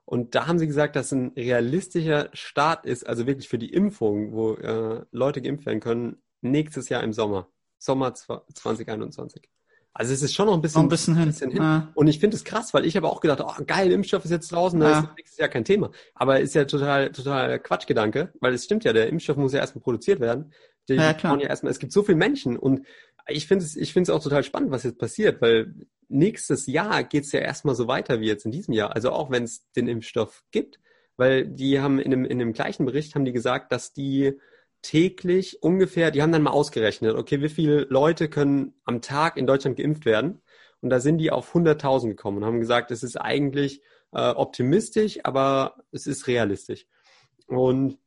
Und 0.04 0.34
da 0.36 0.46
haben 0.46 0.58
sie 0.58 0.68
gesagt, 0.68 0.94
dass 0.94 1.10
ein 1.12 1.32
realistischer 1.36 2.28
Start 2.32 2.86
ist, 2.86 3.06
also 3.06 3.26
wirklich 3.26 3.48
für 3.48 3.58
die 3.58 3.72
Impfung, 3.72 4.32
wo 4.32 4.54
äh, 4.54 5.04
Leute 5.10 5.42
geimpft 5.42 5.66
werden 5.66 5.80
können, 5.80 6.22
nächstes 6.42 6.88
Jahr 6.88 7.02
im 7.02 7.12
Sommer. 7.12 7.48
Sommer 7.78 8.14
2021. 8.14 9.50
Also 9.98 10.12
es 10.12 10.20
ist 10.20 10.34
schon 10.34 10.44
noch 10.44 10.52
ein 10.52 10.60
bisschen, 10.60 10.80
noch 10.80 10.86
ein 10.86 10.90
bisschen 10.90 11.16
hin. 11.16 11.28
Bisschen 11.28 11.50
hin. 11.52 11.62
Ja. 11.62 11.90
Und 11.94 12.06
ich 12.06 12.18
finde 12.18 12.36
es 12.36 12.44
krass, 12.44 12.74
weil 12.74 12.84
ich 12.84 12.98
habe 12.98 13.08
auch 13.08 13.22
gedacht, 13.22 13.40
oh 13.40 13.64
geil, 13.66 13.90
Impfstoff 13.90 14.26
ist 14.26 14.30
jetzt 14.30 14.52
draußen, 14.52 14.78
da 14.78 14.90
ja. 14.90 14.98
ist 15.00 15.08
nächstes 15.16 15.38
Jahr 15.38 15.48
kein 15.48 15.64
Thema. 15.64 15.90
Aber 16.14 16.38
ist 16.38 16.54
ja 16.54 16.66
total, 16.66 17.10
total 17.12 17.58
Quatschgedanke, 17.58 18.30
weil 18.40 18.52
es 18.52 18.64
stimmt 18.64 18.84
ja, 18.84 18.92
der 18.92 19.08
Impfstoff 19.08 19.38
muss 19.38 19.54
ja 19.54 19.60
erstmal 19.60 19.82
produziert 19.82 20.20
werden. 20.20 20.52
Die 20.90 20.96
ja, 20.96 21.14
klar. 21.14 21.40
ja 21.40 21.48
erstmal, 21.48 21.70
es 21.70 21.78
gibt 21.78 21.92
so 21.92 22.02
viele 22.02 22.18
Menschen 22.18 22.58
und 22.58 22.86
ich 23.26 23.46
finde 23.46 23.64
es, 23.64 23.74
ich 23.74 23.94
finde 23.94 24.10
es 24.12 24.14
auch 24.14 24.22
total 24.22 24.44
spannend, 24.44 24.70
was 24.70 24.82
jetzt 24.82 24.98
passiert, 24.98 25.40
weil 25.40 25.74
nächstes 26.08 26.66
Jahr 26.66 27.02
geht 27.02 27.24
es 27.24 27.32
ja 27.32 27.40
erstmal 27.40 27.74
so 27.74 27.88
weiter 27.88 28.20
wie 28.20 28.26
jetzt 28.26 28.44
in 28.44 28.52
diesem 28.52 28.74
Jahr. 28.74 28.94
Also 28.94 29.12
auch 29.12 29.30
wenn 29.30 29.44
es 29.44 29.64
den 29.72 29.88
Impfstoff 29.88 30.44
gibt, 30.50 30.78
weil 31.16 31.46
die 31.46 31.80
haben 31.80 31.98
in 31.98 32.10
dem, 32.10 32.26
in 32.26 32.38
dem 32.38 32.52
gleichen 32.52 32.84
Bericht 32.84 33.14
haben 33.14 33.24
die 33.24 33.32
gesagt, 33.32 33.72
dass 33.72 33.94
die 33.94 34.38
täglich 34.82 35.62
ungefähr, 35.62 36.10
die 36.10 36.22
haben 36.22 36.32
dann 36.32 36.42
mal 36.42 36.50
ausgerechnet, 36.50 37.16
okay, 37.16 37.40
wie 37.42 37.48
viele 37.48 37.86
Leute 37.90 38.28
können 38.28 38.74
am 38.84 39.02
Tag 39.02 39.36
in 39.36 39.46
Deutschland 39.46 39.76
geimpft 39.76 40.04
werden? 40.04 40.40
Und 40.80 40.90
da 40.90 41.00
sind 41.00 41.18
die 41.18 41.30
auf 41.30 41.54
100.000 41.54 42.08
gekommen 42.08 42.38
und 42.38 42.44
haben 42.44 42.60
gesagt, 42.60 42.90
es 42.90 43.02
ist 43.02 43.16
eigentlich 43.16 43.82
äh, 44.12 44.30
optimistisch, 44.30 45.18
aber 45.24 45.76
es 45.90 46.06
ist 46.06 46.26
realistisch. 46.26 46.86
Und 47.46 47.98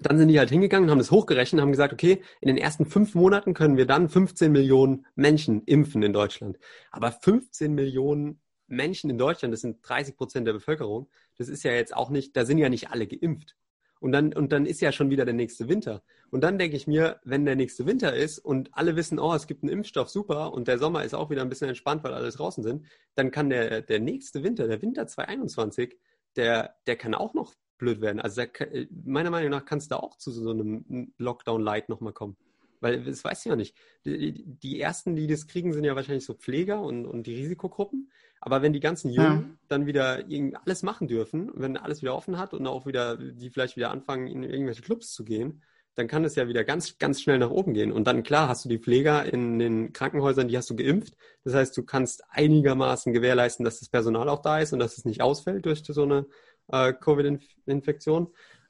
dann 0.00 0.18
sind 0.18 0.28
die 0.28 0.38
halt 0.38 0.50
hingegangen, 0.50 0.90
haben 0.90 0.98
das 0.98 1.10
hochgerechnet, 1.10 1.60
haben 1.60 1.72
gesagt, 1.72 1.92
okay, 1.92 2.22
in 2.40 2.48
den 2.48 2.56
ersten 2.56 2.86
fünf 2.86 3.14
Monaten 3.14 3.54
können 3.54 3.76
wir 3.76 3.86
dann 3.86 4.08
15 4.08 4.52
Millionen 4.52 5.06
Menschen 5.16 5.62
impfen 5.64 6.02
in 6.02 6.12
Deutschland. 6.12 6.58
Aber 6.90 7.10
15 7.10 7.74
Millionen 7.74 8.40
Menschen 8.68 9.10
in 9.10 9.18
Deutschland, 9.18 9.52
das 9.52 9.62
sind 9.62 9.78
30 9.82 10.16
Prozent 10.16 10.46
der 10.46 10.52
Bevölkerung, 10.52 11.08
das 11.36 11.48
ist 11.48 11.64
ja 11.64 11.72
jetzt 11.72 11.96
auch 11.96 12.10
nicht, 12.10 12.36
da 12.36 12.44
sind 12.44 12.58
ja 12.58 12.68
nicht 12.68 12.90
alle 12.90 13.06
geimpft. 13.06 13.56
Und 14.00 14.12
dann, 14.12 14.32
und 14.32 14.52
dann 14.52 14.66
ist 14.66 14.80
ja 14.80 14.92
schon 14.92 15.10
wieder 15.10 15.24
der 15.24 15.34
nächste 15.34 15.68
Winter. 15.68 16.02
Und 16.30 16.42
dann 16.42 16.58
denke 16.58 16.76
ich 16.76 16.86
mir, 16.86 17.20
wenn 17.24 17.44
der 17.44 17.56
nächste 17.56 17.86
Winter 17.86 18.14
ist 18.14 18.38
und 18.38 18.70
alle 18.72 18.96
wissen, 18.96 19.18
oh, 19.18 19.34
es 19.34 19.46
gibt 19.46 19.62
einen 19.62 19.72
Impfstoff, 19.72 20.08
super, 20.08 20.52
und 20.52 20.68
der 20.68 20.78
Sommer 20.78 21.04
ist 21.04 21.14
auch 21.14 21.30
wieder 21.30 21.42
ein 21.42 21.48
bisschen 21.48 21.68
entspannt, 21.68 22.04
weil 22.04 22.14
alle 22.14 22.30
draußen 22.30 22.62
sind, 22.62 22.86
dann 23.14 23.30
kann 23.30 23.50
der, 23.50 23.82
der 23.82 24.00
nächste 24.00 24.42
Winter, 24.42 24.68
der 24.68 24.82
Winter 24.82 25.06
2021, 25.06 25.96
der, 26.36 26.76
der 26.86 26.96
kann 26.96 27.14
auch 27.14 27.34
noch 27.34 27.54
blöd 27.78 28.00
werden. 28.00 28.20
Also 28.20 28.42
der, 28.42 28.86
meiner 29.04 29.30
Meinung 29.30 29.50
nach 29.50 29.64
kann 29.64 29.78
es 29.78 29.88
da 29.88 29.96
auch 29.96 30.16
zu 30.16 30.30
so 30.30 30.50
einem 30.50 31.12
Lockdown-Light 31.16 31.88
nochmal 31.88 32.12
kommen. 32.12 32.36
Weil 32.80 33.02
das 33.02 33.24
weiß 33.24 33.40
ich 33.40 33.50
ja 33.50 33.56
nicht. 33.56 33.76
Die, 34.04 34.44
die, 34.44 34.80
ersten, 34.80 35.16
die 35.16 35.26
das 35.26 35.46
kriegen, 35.46 35.72
sind 35.72 35.84
ja 35.84 35.96
wahrscheinlich 35.96 36.24
so 36.24 36.34
Pfleger 36.34 36.80
und, 36.80 37.06
und 37.06 37.26
die 37.26 37.34
Risikogruppen. 37.34 38.10
Aber 38.40 38.62
wenn 38.62 38.72
die 38.72 38.80
ganzen 38.80 39.10
Jungen 39.10 39.40
ja. 39.40 39.58
dann 39.68 39.86
wieder 39.86 40.24
alles 40.64 40.82
machen 40.82 41.08
dürfen, 41.08 41.50
wenn 41.54 41.76
alles 41.76 42.02
wieder 42.02 42.14
offen 42.14 42.38
hat 42.38 42.54
und 42.54 42.66
auch 42.66 42.86
wieder, 42.86 43.16
die 43.16 43.50
vielleicht 43.50 43.76
wieder 43.76 43.90
anfangen, 43.90 44.26
in 44.26 44.42
irgendwelche 44.42 44.82
Clubs 44.82 45.12
zu 45.12 45.24
gehen, 45.24 45.62
dann 45.98 46.06
kann 46.06 46.24
es 46.24 46.36
ja 46.36 46.46
wieder 46.46 46.62
ganz, 46.62 46.98
ganz 46.98 47.20
schnell 47.20 47.38
nach 47.38 47.50
oben 47.50 47.74
gehen. 47.74 47.90
Und 47.90 48.06
dann, 48.06 48.22
klar, 48.22 48.48
hast 48.48 48.64
du 48.64 48.68
die 48.68 48.78
Pfleger 48.78 49.30
in 49.30 49.58
den 49.58 49.92
Krankenhäusern, 49.92 50.46
die 50.46 50.56
hast 50.56 50.70
du 50.70 50.76
geimpft. 50.76 51.14
Das 51.42 51.54
heißt, 51.54 51.76
du 51.76 51.82
kannst 51.82 52.22
einigermaßen 52.30 53.12
gewährleisten, 53.12 53.64
dass 53.64 53.80
das 53.80 53.88
Personal 53.88 54.28
auch 54.28 54.40
da 54.40 54.60
ist 54.60 54.72
und 54.72 54.78
dass 54.78 54.96
es 54.96 55.04
nicht 55.04 55.22
ausfällt 55.22 55.66
durch 55.66 55.82
so 55.84 56.04
eine 56.04 56.26
äh, 56.68 56.92
Covid-Infektion. 56.92 58.28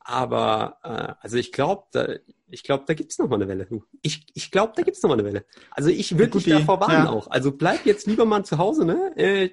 Aber 0.09 0.79
äh, 0.85 1.13
also 1.21 1.37
ich 1.37 1.53
glaube, 1.53 1.83
da, 1.93 2.07
ich 2.49 2.63
glaube, 2.63 2.85
da 2.87 2.95
gibt's 2.95 3.19
noch 3.19 3.29
mal 3.29 3.35
eine 3.35 3.47
Welle. 3.47 3.69
Ich, 4.01 4.25
ich 4.33 4.51
glaube, 4.51 4.73
da 4.75 4.81
gibt's 4.81 5.03
noch 5.03 5.11
mal 5.11 5.19
eine 5.19 5.25
Welle. 5.25 5.45
Also 5.71 5.91
ich 5.91 6.17
würde 6.17 6.39
dich 6.39 6.47
davor 6.47 6.81
warnen 6.81 7.05
ja. 7.05 7.11
auch. 7.11 7.31
Also 7.31 7.53
bleib 7.53 7.85
jetzt 7.85 8.07
lieber 8.07 8.25
mal 8.25 8.43
zu 8.43 8.57
Hause, 8.57 8.87
ne? 8.87 9.13
Äh, 9.17 9.51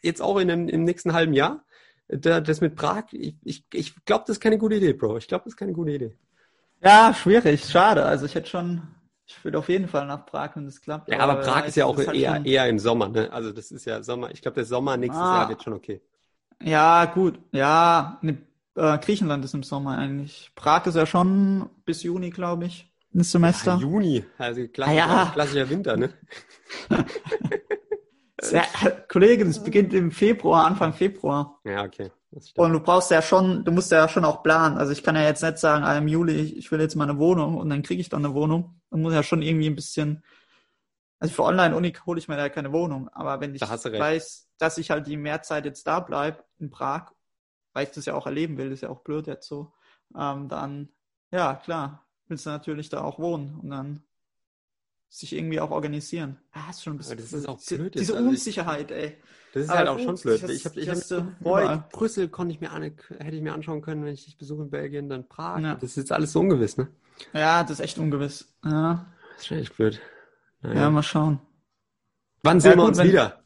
jetzt 0.00 0.22
auch 0.22 0.38
in 0.38 0.46
dem, 0.46 0.68
im 0.68 0.84
nächsten 0.84 1.12
halben 1.12 1.32
Jahr. 1.32 1.64
Da, 2.06 2.40
das 2.40 2.60
mit 2.60 2.76
Prag, 2.76 3.06
ich, 3.10 3.34
ich, 3.42 3.64
ich 3.72 4.04
glaube, 4.04 4.22
das 4.28 4.36
ist 4.36 4.40
keine 4.40 4.58
gute 4.58 4.76
Idee, 4.76 4.92
Bro. 4.92 5.16
Ich 5.16 5.26
glaube, 5.26 5.42
das 5.42 5.54
ist 5.54 5.56
keine 5.56 5.72
gute 5.72 5.90
Idee. 5.90 6.16
Ja, 6.80 7.12
schwierig, 7.12 7.64
schade. 7.64 8.04
Also 8.04 8.26
ich 8.26 8.36
hätte 8.36 8.48
schon, 8.48 8.82
ich 9.26 9.44
würde 9.44 9.58
auf 9.58 9.68
jeden 9.68 9.88
Fall 9.88 10.06
nach 10.06 10.24
Prag, 10.24 10.50
wenn 10.54 10.66
das 10.66 10.80
klappt. 10.80 11.08
Ja, 11.08 11.18
aber, 11.18 11.32
aber 11.32 11.42
Prag 11.42 11.66
ist 11.66 11.76
ja 11.76 11.86
auch 11.86 11.96
halt 11.96 12.14
eher, 12.14 12.40
eher 12.46 12.68
im 12.68 12.78
Sommer, 12.78 13.08
ne? 13.08 13.32
Also 13.32 13.50
das 13.50 13.72
ist 13.72 13.86
ja 13.86 14.04
Sommer. 14.04 14.30
Ich 14.30 14.40
glaube, 14.40 14.54
der 14.54 14.66
Sommer 14.66 14.96
nächstes 14.96 15.20
ah. 15.20 15.38
Jahr 15.38 15.48
wird 15.48 15.64
schon 15.64 15.72
okay. 15.72 16.00
Ja, 16.62 17.06
gut. 17.06 17.40
Ja, 17.50 18.18
ne, 18.22 18.38
äh, 18.80 18.98
Griechenland 18.98 19.44
ist 19.44 19.54
im 19.54 19.62
Sommer 19.62 19.98
eigentlich. 19.98 20.50
Prag 20.54 20.86
ist 20.86 20.96
ja 20.96 21.06
schon 21.06 21.68
bis 21.84 22.02
Juni, 22.02 22.30
glaube 22.30 22.66
ich, 22.66 22.90
ein 23.14 23.22
Semester. 23.22 23.74
Ja, 23.74 23.80
Juni, 23.80 24.24
also 24.38 24.66
klassischer, 24.68 25.04
ah, 25.04 25.24
ja. 25.24 25.30
klassischer 25.32 25.68
Winter, 25.68 25.96
ne? 25.96 26.10
ja, 28.50 28.64
Kollege, 29.08 29.44
das 29.44 29.62
beginnt 29.62 29.92
im 29.92 30.10
Februar, 30.10 30.66
Anfang 30.66 30.92
Februar. 30.92 31.60
Ja, 31.64 31.84
okay. 31.84 32.10
Und 32.54 32.72
du 32.72 32.80
brauchst 32.80 33.10
ja 33.10 33.20
schon, 33.22 33.64
du 33.64 33.72
musst 33.72 33.90
ja 33.90 34.08
schon 34.08 34.24
auch 34.24 34.44
planen. 34.44 34.78
Also 34.78 34.92
ich 34.92 35.02
kann 35.02 35.16
ja 35.16 35.22
jetzt 35.22 35.42
nicht 35.42 35.58
sagen, 35.58 35.84
ah, 35.84 35.98
im 35.98 36.06
Juli, 36.06 36.40
ich, 36.40 36.70
will 36.70 36.80
jetzt 36.80 36.94
mal 36.94 37.08
eine 37.08 37.18
Wohnung 37.18 37.56
und 37.56 37.68
dann 37.70 37.82
kriege 37.82 38.00
ich 38.00 38.08
dann 38.08 38.24
eine 38.24 38.34
Wohnung 38.34 38.80
und 38.90 39.02
muss 39.02 39.12
ja 39.12 39.24
schon 39.24 39.42
irgendwie 39.42 39.66
ein 39.66 39.74
bisschen, 39.74 40.22
also 41.18 41.34
für 41.34 41.42
Online-Uni 41.42 41.92
hole 42.06 42.20
ich 42.20 42.28
mir 42.28 42.36
da 42.36 42.48
keine 42.48 42.72
Wohnung. 42.72 43.08
Aber 43.08 43.40
wenn 43.40 43.54
ich 43.54 43.60
Da 43.60 43.68
weiß, 43.68 44.48
dass 44.58 44.78
ich 44.78 44.92
halt 44.92 45.08
die 45.08 45.16
Mehrzeit 45.16 45.64
jetzt 45.64 45.88
da 45.88 45.98
bleib 45.98 46.44
in 46.60 46.70
Prag, 46.70 47.10
weil 47.72 47.84
ich 47.86 47.92
das 47.92 48.06
ja 48.06 48.14
auch 48.14 48.26
erleben 48.26 48.56
will, 48.58 48.72
ist 48.72 48.82
ja 48.82 48.88
auch 48.90 49.00
blöd 49.00 49.26
jetzt 49.26 49.46
so, 49.48 49.72
ähm, 50.16 50.48
dann, 50.48 50.88
ja, 51.30 51.54
klar, 51.54 52.06
willst 52.28 52.46
du 52.46 52.50
natürlich 52.50 52.88
da 52.88 53.02
auch 53.02 53.18
wohnen 53.18 53.58
und 53.60 53.70
dann 53.70 54.02
sich 55.08 55.32
irgendwie 55.32 55.58
auch 55.60 55.70
organisieren. 55.72 56.38
Ah, 56.52 56.70
ist 56.70 56.84
schon 56.84 56.94
ein 56.94 56.98
bisschen 56.98 57.12
Aber 57.14 57.22
das 57.22 57.32
ist 57.32 57.48
auch 57.48 57.58
diese, 57.58 57.78
blöd 57.78 57.94
diese 57.96 58.12
Also 58.14 58.24
ich- 58.26 58.30
Unsicherheit, 58.30 58.90
ey. 58.92 59.16
Das 59.52 59.64
ist 59.64 59.68
Aber 59.70 59.78
halt 59.80 59.88
auch 59.88 59.96
gut, 59.96 60.04
schon 60.04 60.14
blöd. 60.16 60.42
das- 60.44 60.50
Ich 60.50 60.64
habe 60.64 60.80
ich 60.80 60.88
hab 60.88 61.40
boah, 61.40 61.60
überall. 61.62 61.84
Brüssel 61.90 62.28
konnte 62.28 62.54
ich 62.54 62.60
mir 62.60 62.70
an, 62.70 62.82
hätte 62.82 63.34
ich 63.36 63.42
mir 63.42 63.52
anschauen 63.52 63.82
können, 63.82 64.04
wenn 64.04 64.14
ich 64.14 64.24
dich 64.24 64.38
besuche 64.38 64.62
in 64.62 64.70
Belgien, 64.70 65.08
dann 65.08 65.26
Prag. 65.28 65.58
Ja. 65.60 65.74
Das 65.74 65.82
ist 65.90 65.96
jetzt 65.96 66.12
alles 66.12 66.30
so 66.32 66.38
ungewiss, 66.40 66.76
ne? 66.76 66.86
Ja, 67.32 67.62
das 67.62 67.72
ist 67.72 67.80
echt 67.80 67.98
ungewiss. 67.98 68.54
Ja, 68.64 69.06
Das 69.32 69.40
ist 69.40 69.46
schon 69.48 69.58
echt 69.58 69.76
blöd. 69.76 70.00
Naja. 70.62 70.80
ja 70.82 70.90
mal 70.90 71.02
schauen. 71.02 71.40
Wann 72.44 72.60
sehen 72.60 72.72
Ja, 72.72 72.76
wir 72.76 72.80
gut, 72.82 72.88
uns 72.90 72.98
wenn- 72.98 73.08
wieder? 73.08 73.42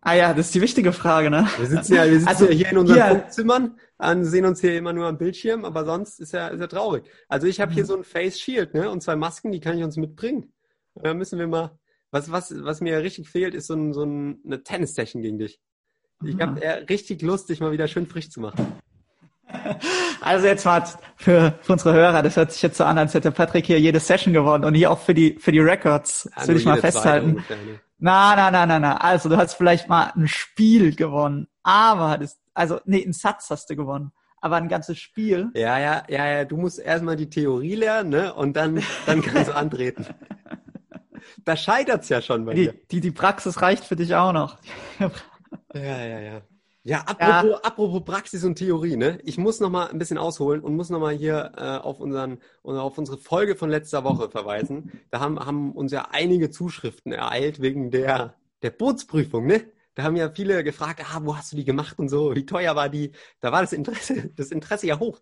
Ah 0.00 0.14
ja, 0.14 0.32
das 0.32 0.46
ist 0.46 0.54
die 0.54 0.60
wichtige 0.60 0.92
Frage, 0.92 1.28
ne? 1.30 1.48
Wir 1.58 1.66
sitzen 1.66 1.94
ja, 1.94 2.04
wir 2.06 2.12
sitzen 2.14 2.28
Also, 2.28 2.44
ja 2.46 2.52
hier 2.52 2.70
in 2.70 2.78
unseren 2.78 2.96
hier- 3.02 3.08
Funkzimmern, 3.20 3.78
an, 3.98 4.24
sehen 4.24 4.44
uns 4.46 4.60
hier 4.60 4.76
immer 4.78 4.92
nur 4.92 5.06
am 5.06 5.18
Bildschirm, 5.18 5.64
aber 5.64 5.84
sonst 5.84 6.20
ist 6.20 6.32
ja, 6.32 6.48
ist 6.48 6.60
ja 6.60 6.68
traurig. 6.68 7.04
Also 7.28 7.46
ich 7.48 7.60
habe 7.60 7.72
hier 7.72 7.82
Mhm. 7.82 7.86
so 7.88 7.96
ein 7.96 8.04
Face 8.04 8.38
Shield, 8.38 8.74
ne? 8.74 8.90
Und 8.90 9.02
zwei 9.02 9.16
Masken, 9.16 9.50
die 9.50 9.58
kann 9.60 9.76
ich 9.76 9.82
uns 9.84 9.96
mitbringen. 9.96 10.52
Da 10.94 11.14
müssen 11.14 11.38
wir 11.38 11.48
mal. 11.48 11.78
Was, 12.10 12.30
was, 12.32 12.54
was 12.64 12.80
mir 12.80 13.02
richtig 13.02 13.28
fehlt, 13.28 13.54
ist 13.54 13.66
so, 13.66 13.74
ein, 13.74 13.92
so 13.92 14.02
ein, 14.04 14.38
eine 14.46 14.62
Tennis-Session 14.62 15.20
gegen 15.20 15.38
dich. 15.38 15.60
Ich 16.24 16.40
habe 16.40 16.58
eher 16.60 16.88
richtig 16.88 17.20
Lust, 17.22 17.48
dich 17.48 17.60
mal 17.60 17.70
wieder 17.72 17.86
schön 17.86 18.06
frisch 18.06 18.30
zu 18.30 18.40
machen. 18.40 18.66
Also 20.20 20.46
jetzt 20.46 20.64
mal 20.64 20.84
für, 21.16 21.58
für 21.62 21.72
unsere 21.72 21.94
Hörer, 21.94 22.22
das 22.22 22.36
hört 22.36 22.52
sich 22.52 22.62
jetzt 22.62 22.76
so 22.76 22.84
an, 22.84 22.98
als 22.98 23.14
hätte 23.14 23.30
Patrick 23.30 23.66
hier 23.66 23.80
jede 23.80 24.00
Session 24.00 24.32
gewonnen 24.32 24.64
und 24.64 24.74
hier 24.74 24.90
auch 24.90 24.98
für 25.00 25.14
die 25.14 25.36
für 25.38 25.52
die 25.52 25.60
Records. 25.60 26.28
Das 26.34 26.44
Ja, 26.44 26.48
will 26.48 26.56
ich 26.56 26.64
mal 26.64 26.78
festhalten. 26.80 27.30
ungefähr, 27.30 27.56
ne? 27.56 27.80
Na, 27.98 28.36
na, 28.36 28.50
na, 28.50 28.64
na, 28.66 28.78
na. 28.78 28.96
Also 28.98 29.28
du 29.28 29.36
hast 29.36 29.54
vielleicht 29.54 29.88
mal 29.88 30.12
ein 30.14 30.28
Spiel 30.28 30.94
gewonnen, 30.94 31.48
aber 31.62 32.10
hattest, 32.10 32.40
also 32.54 32.80
nee, 32.84 33.02
einen 33.02 33.12
Satz 33.12 33.50
hast 33.50 33.68
du 33.70 33.76
gewonnen, 33.76 34.12
aber 34.40 34.56
ein 34.56 34.68
ganzes 34.68 34.98
Spiel. 34.98 35.50
Ja, 35.54 35.78
ja, 35.78 36.04
ja, 36.08 36.26
ja, 36.26 36.44
du 36.44 36.56
musst 36.56 36.78
erstmal 36.78 37.16
die 37.16 37.28
Theorie 37.28 37.74
lernen, 37.74 38.10
ne? 38.10 38.32
Und 38.34 38.56
dann, 38.56 38.82
dann 39.06 39.20
kannst 39.22 39.50
du 39.50 39.54
antreten. 39.56 40.06
Da 41.44 41.56
scheitert's 41.56 42.08
ja 42.08 42.22
schon 42.22 42.44
bei 42.44 42.54
Die, 42.54 42.62
dir. 42.64 42.74
die, 42.90 43.00
die 43.00 43.10
Praxis 43.10 43.60
reicht 43.60 43.84
für 43.84 43.96
dich 43.96 44.14
auch 44.14 44.32
noch. 44.32 44.56
Ja, 45.74 46.04
ja, 46.04 46.20
ja. 46.20 46.40
Ja, 46.88 47.02
apropos, 47.02 47.62
apropos 47.64 48.02
Praxis 48.02 48.44
und 48.44 48.54
Theorie, 48.54 48.96
ne? 48.96 49.18
Ich 49.22 49.36
muss 49.36 49.60
noch 49.60 49.68
mal 49.68 49.88
ein 49.88 49.98
bisschen 49.98 50.16
ausholen 50.16 50.62
und 50.62 50.74
muss 50.74 50.88
noch 50.88 51.00
mal 51.00 51.14
hier 51.14 51.52
äh, 51.54 51.76
auf 51.86 52.00
unseren 52.00 52.38
auf 52.62 52.96
unsere 52.96 53.18
Folge 53.18 53.56
von 53.56 53.68
letzter 53.68 54.04
Woche 54.04 54.30
verweisen. 54.30 54.90
Da 55.10 55.20
haben, 55.20 55.38
haben 55.38 55.72
uns 55.72 55.92
ja 55.92 56.08
einige 56.12 56.48
Zuschriften 56.50 57.12
ereilt 57.12 57.60
wegen 57.60 57.90
der 57.90 58.36
der 58.62 58.70
Bootsprüfung, 58.70 59.46
ne? 59.46 59.70
Da 59.96 60.04
haben 60.04 60.16
ja 60.16 60.30
viele 60.30 60.64
gefragt, 60.64 61.04
ah, 61.04 61.20
wo 61.24 61.36
hast 61.36 61.52
du 61.52 61.56
die 61.56 61.66
gemacht 61.66 61.98
und 61.98 62.08
so, 62.08 62.34
wie 62.34 62.46
teuer 62.46 62.74
war 62.74 62.88
die? 62.88 63.12
Da 63.40 63.52
war 63.52 63.60
das 63.60 63.74
Interesse, 63.74 64.30
das 64.36 64.50
Interesse 64.50 64.86
ja 64.86 64.98
hoch. 64.98 65.20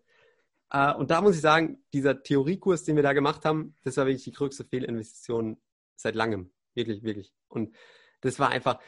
Äh, 0.71 0.95
und 0.95 1.11
da 1.11 1.21
muss 1.21 1.35
ich 1.35 1.41
sagen, 1.41 1.83
dieser 1.93 2.23
Theoriekurs, 2.23 2.85
den 2.85 2.95
wir 2.95 3.03
da 3.03 3.13
gemacht 3.13 3.45
haben, 3.45 3.75
das 3.83 3.97
war 3.97 4.07
wirklich 4.07 4.23
die 4.23 4.33
größte 4.33 4.65
Fehlinvestition 4.65 5.57
seit 5.97 6.15
langem. 6.15 6.53
Wirklich, 6.75 7.03
wirklich. 7.03 7.33
Und 7.49 7.75
das 8.21 8.39
war 8.39 8.51
einfach, 8.51 8.79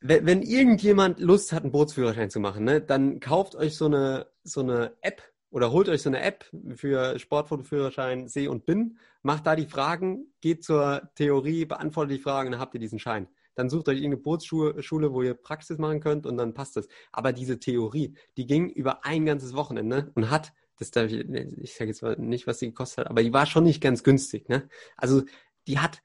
wenn, 0.00 0.26
wenn 0.26 0.42
irgendjemand 0.42 1.20
Lust 1.20 1.52
hat, 1.52 1.62
einen 1.62 1.72
Bootsführerschein 1.72 2.30
zu 2.30 2.40
machen, 2.40 2.64
ne, 2.64 2.80
dann 2.80 3.20
kauft 3.20 3.54
euch 3.54 3.76
so 3.76 3.86
eine, 3.86 4.26
so 4.42 4.60
eine 4.60 4.96
App 5.02 5.22
oder 5.50 5.72
holt 5.72 5.88
euch 5.88 6.02
so 6.02 6.08
eine 6.08 6.22
App 6.22 6.44
für 6.76 7.18
Sportfotoführerschein 7.18 8.28
See 8.28 8.48
und 8.48 8.64
Bin, 8.64 8.98
macht 9.22 9.46
da 9.46 9.56
die 9.56 9.66
Fragen, 9.66 10.32
geht 10.40 10.64
zur 10.64 11.10
Theorie, 11.16 11.64
beantwortet 11.64 12.16
die 12.16 12.22
Fragen, 12.22 12.52
dann 12.52 12.60
habt 12.60 12.74
ihr 12.74 12.80
diesen 12.80 12.98
Schein. 12.98 13.28
Dann 13.54 13.68
sucht 13.68 13.88
euch 13.88 13.96
irgendeine 13.96 14.22
Bootsschule, 14.22 14.82
Schule, 14.82 15.12
wo 15.12 15.22
ihr 15.22 15.34
Praxis 15.34 15.76
machen 15.76 16.00
könnt 16.00 16.24
und 16.24 16.36
dann 16.36 16.54
passt 16.54 16.76
das. 16.76 16.88
Aber 17.12 17.32
diese 17.32 17.58
Theorie, 17.58 18.14
die 18.36 18.46
ging 18.46 18.70
über 18.70 19.04
ein 19.04 19.26
ganzes 19.26 19.54
Wochenende 19.54 20.12
und 20.14 20.30
hat, 20.30 20.52
das 20.78 20.92
darf 20.92 21.10
ich, 21.10 21.28
ich 21.28 21.74
sage 21.74 21.90
jetzt 21.90 22.02
mal 22.02 22.16
nicht, 22.16 22.46
was 22.46 22.60
sie 22.60 22.68
gekostet 22.68 23.04
hat, 23.04 23.10
aber 23.10 23.22
die 23.22 23.34
war 23.34 23.44
schon 23.44 23.64
nicht 23.64 23.82
ganz 23.82 24.02
günstig. 24.02 24.48
Ne? 24.48 24.68
Also 24.96 25.24
die 25.66 25.78
hat 25.78 26.00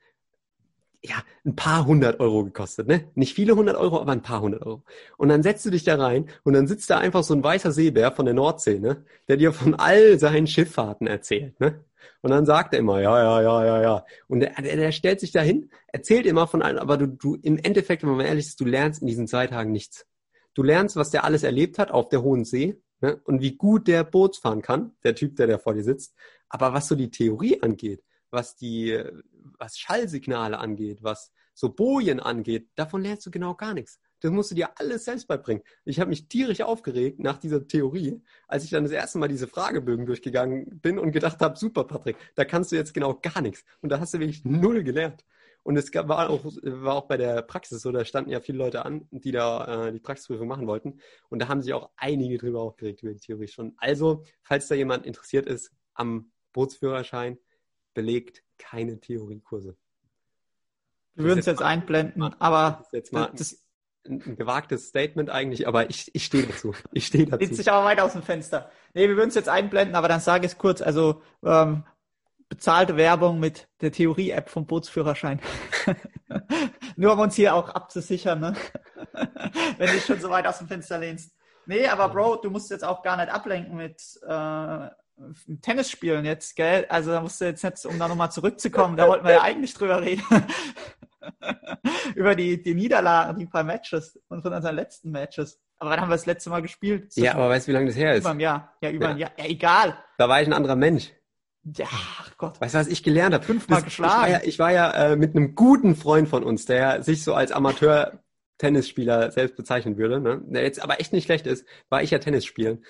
ja, 1.07 1.23
ein 1.45 1.55
paar 1.55 1.85
hundert 1.85 2.19
Euro 2.19 2.43
gekostet, 2.43 2.87
ne? 2.87 3.11
Nicht 3.15 3.33
viele 3.33 3.55
hundert 3.55 3.75
Euro, 3.75 3.99
aber 4.01 4.11
ein 4.11 4.21
paar 4.21 4.41
hundert 4.41 4.65
Euro. 4.65 4.83
Und 5.17 5.29
dann 5.29 5.43
setzt 5.43 5.65
du 5.65 5.69
dich 5.69 5.83
da 5.83 5.95
rein 5.95 6.29
und 6.43 6.53
dann 6.53 6.67
sitzt 6.67 6.89
da 6.89 6.97
einfach 6.97 7.23
so 7.23 7.33
ein 7.33 7.43
weißer 7.43 7.71
Seebär 7.71 8.11
von 8.11 8.25
der 8.25 8.33
Nordsee, 8.33 8.79
ne? 8.79 9.05
Der 9.27 9.37
dir 9.37 9.53
von 9.53 9.75
all 9.75 10.19
seinen 10.19 10.47
Schifffahrten 10.47 11.07
erzählt, 11.07 11.59
ne? 11.59 11.83
Und 12.21 12.31
dann 12.31 12.45
sagt 12.45 12.73
er 12.73 12.79
immer, 12.79 13.01
ja, 13.01 13.19
ja, 13.21 13.41
ja, 13.41 13.65
ja, 13.65 13.81
ja. 13.81 14.05
Und 14.27 14.39
der, 14.39 14.53
der, 14.61 14.91
stellt 14.91 15.19
sich 15.19 15.31
dahin, 15.31 15.69
erzählt 15.87 16.25
immer 16.25 16.47
von 16.47 16.61
einem, 16.61 16.79
aber 16.79 16.97
du, 16.97 17.07
du, 17.07 17.35
im 17.35 17.57
Endeffekt, 17.57 18.03
wenn 18.03 18.09
man 18.09 18.25
ehrlich 18.25 18.47
ist, 18.47 18.59
du 18.59 18.65
lernst 18.65 19.01
in 19.01 19.07
diesen 19.07 19.27
zwei 19.27 19.47
Tagen 19.47 19.71
nichts. 19.71 20.07
Du 20.53 20.63
lernst, 20.63 20.95
was 20.95 21.11
der 21.11 21.23
alles 21.23 21.43
erlebt 21.43 21.77
hat 21.77 21.91
auf 21.91 22.09
der 22.09 22.23
Hohen 22.23 22.45
See, 22.45 22.81
ne? 23.01 23.21
Und 23.25 23.41
wie 23.41 23.55
gut 23.55 23.87
der 23.87 24.03
Boot 24.03 24.37
fahren 24.37 24.61
kann, 24.61 24.93
der 25.03 25.13
Typ, 25.13 25.35
der 25.35 25.47
da 25.47 25.57
vor 25.57 25.73
dir 25.73 25.83
sitzt. 25.83 26.15
Aber 26.49 26.73
was 26.73 26.87
so 26.87 26.95
die 26.95 27.11
Theorie 27.11 27.61
angeht, 27.61 28.03
was 28.31 28.55
die, 28.55 28.99
was 29.57 29.77
Schallsignale 29.77 30.57
angeht, 30.57 30.99
was 31.01 31.31
so 31.53 31.73
Bojen 31.73 32.19
angeht, 32.19 32.69
davon 32.75 33.01
lernst 33.01 33.25
du 33.25 33.31
genau 33.31 33.55
gar 33.55 33.73
nichts. 33.73 33.99
Das 34.19 34.31
musst 34.31 34.51
du 34.51 34.55
dir 34.55 34.69
alles 34.79 35.05
selbst 35.05 35.27
beibringen. 35.27 35.63
Ich 35.83 35.99
habe 35.99 36.09
mich 36.09 36.27
tierisch 36.27 36.61
aufgeregt 36.61 37.19
nach 37.19 37.37
dieser 37.37 37.67
Theorie, 37.67 38.21
als 38.47 38.63
ich 38.63 38.71
dann 38.71 38.83
das 38.83 38.91
erste 38.91 39.19
Mal 39.19 39.27
diese 39.27 39.47
Fragebögen 39.47 40.05
durchgegangen 40.05 40.79
bin 40.79 40.99
und 40.99 41.11
gedacht 41.11 41.41
habe, 41.41 41.57
super 41.57 41.83
Patrick, 41.83 42.17
da 42.35 42.45
kannst 42.45 42.71
du 42.71 42.75
jetzt 42.75 42.93
genau 42.93 43.15
gar 43.15 43.41
nichts. 43.41 43.63
Und 43.81 43.89
da 43.89 43.99
hast 43.99 44.13
du 44.13 44.19
wirklich 44.19 44.43
null 44.43 44.83
gelernt. 44.83 45.25
Und 45.63 45.77
es 45.77 45.91
gab, 45.91 46.07
war, 46.07 46.29
auch, 46.29 46.43
war 46.43 46.95
auch 46.95 47.07
bei 47.07 47.17
der 47.17 47.41
Praxis 47.41 47.81
so, 47.81 47.91
da 47.91 48.05
standen 48.05 48.29
ja 48.29 48.39
viele 48.39 48.59
Leute 48.59 48.85
an, 48.85 49.07
die 49.09 49.31
da 49.31 49.87
äh, 49.87 49.91
die 49.91 49.99
Praxisprüfung 49.99 50.47
machen 50.47 50.67
wollten. 50.67 50.99
Und 51.29 51.39
da 51.39 51.47
haben 51.47 51.61
sich 51.61 51.73
auch 51.73 51.89
einige 51.95 52.37
drüber 52.37 52.61
aufgeregt 52.61 53.01
über 53.01 53.13
die 53.13 53.19
Theorie 53.19 53.47
schon. 53.47 53.73
Also, 53.77 54.23
falls 54.43 54.67
da 54.67 54.75
jemand 54.75 55.07
interessiert 55.07 55.47
ist 55.47 55.71
am 55.95 56.31
Bootsführerschein, 56.53 57.39
belegt 57.95 58.43
keine 58.57 58.99
Theoriekurse. 58.99 59.75
Wir 61.15 61.25
würden 61.25 61.39
es 61.39 61.45
jetzt 61.45 61.61
einblenden, 61.61 62.21
Das 62.21 62.33
aber 62.39 62.81
ist 62.83 62.93
jetzt 62.93 63.13
mal 63.13 63.31
das 63.35 63.65
ein, 64.07 64.21
ein 64.25 64.35
gewagtes 64.35 64.89
Statement 64.89 65.29
eigentlich, 65.29 65.67
aber 65.67 65.89
ich, 65.89 66.13
ich 66.13 66.25
stehe 66.25 66.45
dazu. 66.45 66.73
Ich 66.91 67.07
stehe 67.07 67.25
dazu. 67.25 67.45
zieht 67.45 67.55
sich 67.55 67.71
aber 67.71 67.85
weit 67.85 67.99
aus 67.99 68.13
dem 68.13 68.23
Fenster. 68.23 68.69
Nee, 68.93 69.07
wir 69.07 69.15
würden 69.15 69.29
es 69.29 69.35
jetzt 69.35 69.49
einblenden, 69.49 69.95
aber 69.95 70.07
dann 70.07 70.19
sage 70.19 70.45
ich 70.45 70.53
es 70.53 70.57
kurz, 70.57 70.81
also 70.81 71.21
ähm, 71.43 71.83
bezahlte 72.49 72.97
Werbung 72.97 73.39
mit 73.39 73.67
der 73.81 73.91
Theorie-App 73.91 74.49
vom 74.49 74.65
Bootsführerschein. 74.65 75.41
Nur 76.95 77.13
um 77.13 77.19
uns 77.19 77.35
hier 77.35 77.55
auch 77.55 77.69
abzusichern, 77.69 78.39
ne? 78.39 78.55
wenn 79.77 79.91
du 79.91 79.99
schon 79.99 80.19
so 80.19 80.29
weit 80.29 80.47
aus 80.47 80.59
dem 80.59 80.67
Fenster 80.67 80.99
lehnst. 80.99 81.35
Nee, 81.65 81.87
aber 81.87 82.09
Bro, 82.09 82.37
du 82.37 82.51
musst 82.51 82.69
jetzt 82.69 82.83
auch 82.83 83.01
gar 83.01 83.17
nicht 83.17 83.29
ablenken 83.29 83.75
mit 83.75 84.01
äh, 84.27 84.87
Tennis 85.61 85.89
spielen 85.89 86.25
jetzt, 86.25 86.55
gell? 86.55 86.85
Also 86.89 87.11
da 87.11 87.21
musst 87.21 87.39
du 87.39 87.45
jetzt 87.45 87.63
nicht, 87.63 87.85
um 87.85 87.97
da 87.97 88.07
nochmal 88.07 88.31
zurückzukommen, 88.31 88.97
da 88.97 89.07
wollten 89.07 89.25
wir 89.25 89.33
ja 89.33 89.41
eigentlich 89.41 89.73
drüber 89.73 90.01
reden. 90.01 90.23
Über 92.15 92.35
die, 92.35 92.61
die 92.61 92.75
Niederlagen, 92.75 93.39
die 93.39 93.45
paar 93.45 93.63
Matches 93.63 94.19
und 94.27 94.41
von 94.41 94.53
unseren 94.53 94.75
letzten 94.75 95.11
Matches. 95.11 95.59
Aber 95.77 95.89
wann 95.89 95.99
haben 96.01 96.09
wir 96.09 96.15
das 96.15 96.25
letzte 96.25 96.49
Mal 96.49 96.61
gespielt? 96.61 97.11
Ja, 97.15 97.33
aber 97.33 97.49
weißt 97.49 97.67
du, 97.67 97.69
wie 97.69 97.73
lange 97.73 97.87
das 97.87 97.95
her 97.97 98.13
ist? 98.13 98.21
Über 98.21 98.31
ein 98.31 98.39
Jahr. 98.39 98.73
Ja, 98.81 98.91
über 98.91 99.05
Ja. 99.05 99.11
ein 99.11 99.17
Jahr. 99.17 99.31
Ja, 99.37 99.45
egal. 99.45 99.97
Da 100.17 100.29
war 100.29 100.41
ich 100.41 100.47
ein 100.47 100.53
anderer 100.53 100.75
Mensch. 100.75 101.11
Ja, 101.63 101.87
ach 101.91 102.37
Gott. 102.37 102.61
Weißt 102.61 102.75
du, 102.75 102.79
was 102.79 102.87
ich 102.87 103.01
gelernt 103.03 103.33
habe? 103.33 103.43
Fünfmal 103.43 103.77
Das- 103.79 103.85
geschlagen. 103.85 104.13
Ich 104.13 104.21
war 104.21 104.29
ja, 104.29 104.41
ich 104.43 104.59
war 104.59 104.71
ja 104.71 105.11
äh, 105.11 105.15
mit 105.15 105.35
einem 105.35 105.55
guten 105.55 105.95
Freund 105.95 106.29
von 106.29 106.43
uns, 106.43 106.65
der 106.65 107.01
sich 107.03 107.23
so 107.23 107.33
als 107.33 107.51
Amateur-Tennisspieler 107.51 109.31
selbst 109.31 109.55
bezeichnen 109.55 109.97
würde, 109.97 110.19
ne? 110.21 110.41
der 110.45 110.63
jetzt 110.63 110.81
aber 110.81 110.99
echt 110.99 111.11
nicht 111.11 111.25
schlecht 111.25 111.47
ist, 111.47 111.65
war 111.89 112.03
ich 112.03 112.11
ja 112.11 112.19
Tennis 112.19 112.45
spielen. 112.45 112.85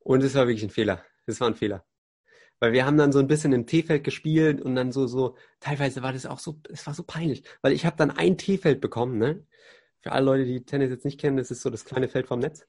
Und 0.00 0.22
es 0.24 0.34
war 0.34 0.48
wirklich 0.48 0.64
ein 0.64 0.70
Fehler. 0.70 1.00
Das 1.26 1.40
war 1.40 1.48
ein 1.48 1.54
Fehler. 1.54 1.84
Weil 2.60 2.72
wir 2.72 2.86
haben 2.86 2.96
dann 2.96 3.12
so 3.12 3.18
ein 3.18 3.26
bisschen 3.26 3.52
im 3.52 3.66
T-Feld 3.66 4.04
gespielt 4.04 4.60
und 4.60 4.76
dann 4.76 4.92
so, 4.92 5.06
so, 5.06 5.36
teilweise 5.60 6.02
war 6.02 6.12
das 6.12 6.26
auch 6.26 6.38
so, 6.38 6.60
es 6.70 6.86
war 6.86 6.94
so 6.94 7.02
peinlich, 7.02 7.42
weil 7.60 7.72
ich 7.72 7.84
habe 7.84 7.96
dann 7.96 8.10
ein 8.10 8.38
T-Feld 8.38 8.80
bekommen, 8.80 9.18
ne? 9.18 9.44
Für 10.00 10.12
alle 10.12 10.26
Leute, 10.26 10.44
die 10.44 10.64
Tennis 10.64 10.90
jetzt 10.90 11.04
nicht 11.04 11.20
kennen, 11.20 11.36
das 11.36 11.50
ist 11.50 11.62
so 11.62 11.70
das 11.70 11.84
kleine 11.84 12.08
Feld 12.08 12.26
vom 12.26 12.40
Netz. 12.40 12.66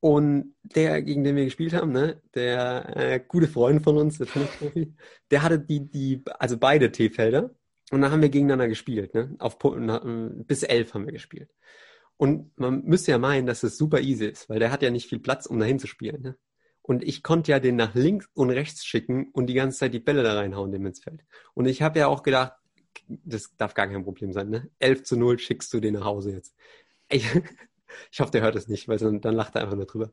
Und 0.00 0.54
der, 0.62 1.00
gegen 1.02 1.24
den 1.24 1.36
wir 1.36 1.44
gespielt 1.44 1.72
haben, 1.72 1.92
ne, 1.92 2.20
der 2.34 2.96
äh, 2.96 3.20
gute 3.26 3.48
Freund 3.48 3.82
von 3.82 3.96
uns, 3.96 4.18
der 4.18 4.26
Tennisprofi, 4.26 4.94
der 5.30 5.42
hatte 5.42 5.58
die, 5.58 5.88
die, 5.90 6.22
also 6.38 6.58
beide 6.58 6.92
T-Felder. 6.92 7.54
Und 7.90 8.02
dann 8.02 8.10
haben 8.10 8.22
wir 8.22 8.28
gegeneinander 8.28 8.68
gespielt, 8.68 9.14
ne? 9.14 9.34
Auf 9.38 9.58
bis 9.58 10.62
elf 10.62 10.94
haben 10.94 11.06
wir 11.06 11.12
gespielt. 11.12 11.50
Und 12.16 12.56
man 12.58 12.84
müsste 12.84 13.12
ja 13.12 13.18
meinen, 13.18 13.46
dass 13.46 13.62
es 13.62 13.76
super 13.76 14.00
easy 14.00 14.26
ist, 14.26 14.48
weil 14.48 14.58
der 14.58 14.70
hat 14.70 14.82
ja 14.82 14.90
nicht 14.90 15.08
viel 15.08 15.18
Platz, 15.18 15.46
um 15.46 15.58
dahin 15.58 15.78
zu 15.78 15.86
spielen. 15.86 16.22
Ne? 16.22 16.36
Und 16.86 17.02
ich 17.02 17.22
konnte 17.22 17.50
ja 17.50 17.60
den 17.60 17.76
nach 17.76 17.94
links 17.94 18.28
und 18.34 18.50
rechts 18.50 18.84
schicken 18.84 19.30
und 19.32 19.46
die 19.46 19.54
ganze 19.54 19.78
Zeit 19.78 19.94
die 19.94 20.00
Bälle 20.00 20.22
da 20.22 20.34
reinhauen, 20.34 20.70
dem 20.70 20.86
ins 20.86 21.00
Feld. 21.00 21.24
Und 21.54 21.66
ich 21.66 21.82
habe 21.82 21.98
ja 21.98 22.08
auch 22.08 22.22
gedacht, 22.22 22.52
das 23.08 23.56
darf 23.56 23.74
gar 23.74 23.88
kein 23.88 24.04
Problem 24.04 24.32
sein, 24.32 24.50
ne? 24.50 24.70
11 24.78 25.02
zu 25.04 25.16
0 25.16 25.38
schickst 25.38 25.72
du 25.72 25.80
den 25.80 25.94
nach 25.94 26.04
Hause 26.04 26.32
jetzt. 26.32 26.54
Ich, 27.08 27.26
Ich 28.10 28.20
hoffe, 28.20 28.30
der 28.30 28.42
hört 28.42 28.56
es 28.56 28.68
nicht, 28.68 28.88
weil 28.88 28.98
dann, 28.98 29.20
dann 29.20 29.34
lacht 29.34 29.54
er 29.54 29.62
einfach 29.62 29.76
nur 29.76 29.86
drüber. 29.86 30.12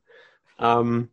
Ähm, 0.59 1.09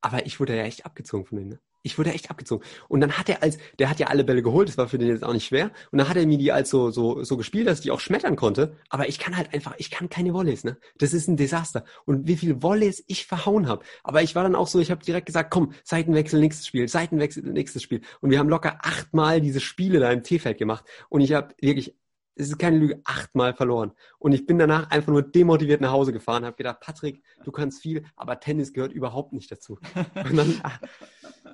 aber 0.00 0.26
ich 0.26 0.40
wurde 0.40 0.56
ja 0.56 0.64
echt 0.64 0.84
abgezogen 0.86 1.26
von 1.26 1.38
denen. 1.38 1.50
Ne? 1.50 1.60
Ich 1.84 1.98
wurde 1.98 2.12
echt 2.12 2.30
abgezogen. 2.30 2.64
Und 2.88 3.02
dann 3.02 3.12
hat 3.12 3.28
er 3.28 3.42
als, 3.42 3.58
der 3.78 3.90
hat 3.90 4.00
ja 4.00 4.06
alle 4.06 4.24
Bälle 4.24 4.42
geholt, 4.42 4.68
das 4.68 4.78
war 4.78 4.88
für 4.88 4.96
den 4.96 5.08
jetzt 5.08 5.22
auch 5.22 5.34
nicht 5.34 5.44
schwer. 5.44 5.70
Und 5.92 5.98
dann 5.98 6.08
hat 6.08 6.16
er 6.16 6.26
mir 6.26 6.38
die 6.38 6.50
als 6.50 6.70
so, 6.70 6.90
so, 6.90 7.22
so 7.22 7.36
gespielt, 7.36 7.66
dass 7.66 7.80
ich 7.80 7.82
die 7.82 7.90
auch 7.90 8.00
schmettern 8.00 8.36
konnte. 8.36 8.76
Aber 8.88 9.06
ich 9.06 9.18
kann 9.18 9.36
halt 9.36 9.52
einfach, 9.52 9.74
ich 9.76 9.90
kann 9.90 10.08
keine 10.08 10.32
Volleys, 10.32 10.64
ne? 10.64 10.78
Das 10.96 11.12
ist 11.12 11.28
ein 11.28 11.36
Desaster. 11.36 11.84
Und 12.06 12.26
wie 12.26 12.36
viele 12.36 12.62
Volleys 12.62 13.04
ich 13.06 13.26
verhauen 13.26 13.68
habe. 13.68 13.84
Aber 14.02 14.22
ich 14.22 14.34
war 14.34 14.44
dann 14.44 14.54
auch 14.54 14.66
so, 14.66 14.80
ich 14.80 14.90
habe 14.90 15.04
direkt 15.04 15.26
gesagt, 15.26 15.50
komm, 15.50 15.74
Seitenwechsel, 15.84 16.40
nächstes 16.40 16.66
Spiel, 16.66 16.88
Seitenwechsel, 16.88 17.42
nächstes 17.42 17.82
Spiel. 17.82 18.00
Und 18.22 18.30
wir 18.30 18.38
haben 18.38 18.48
locker 18.48 18.78
achtmal 18.80 19.42
diese 19.42 19.60
Spiele 19.60 20.00
da 20.00 20.10
im 20.10 20.22
T-Feld 20.22 20.56
gemacht. 20.56 20.86
Und 21.10 21.20
ich 21.20 21.34
habe 21.34 21.54
wirklich 21.60 21.94
es 22.36 22.48
ist 22.48 22.58
keine 22.58 22.78
Lüge, 22.78 23.00
achtmal 23.04 23.54
verloren. 23.54 23.92
Und 24.18 24.32
ich 24.32 24.46
bin 24.46 24.58
danach 24.58 24.90
einfach 24.90 25.12
nur 25.12 25.22
demotiviert 25.22 25.80
nach 25.80 25.92
Hause 25.92 26.12
gefahren, 26.12 26.44
habe 26.44 26.56
gedacht, 26.56 26.80
Patrick, 26.80 27.22
du 27.44 27.52
kannst 27.52 27.82
viel, 27.82 28.04
aber 28.16 28.40
Tennis 28.40 28.72
gehört 28.72 28.92
überhaupt 28.92 29.32
nicht 29.32 29.50
dazu. 29.50 29.78
Und 30.14 30.36
dann, 30.36 30.60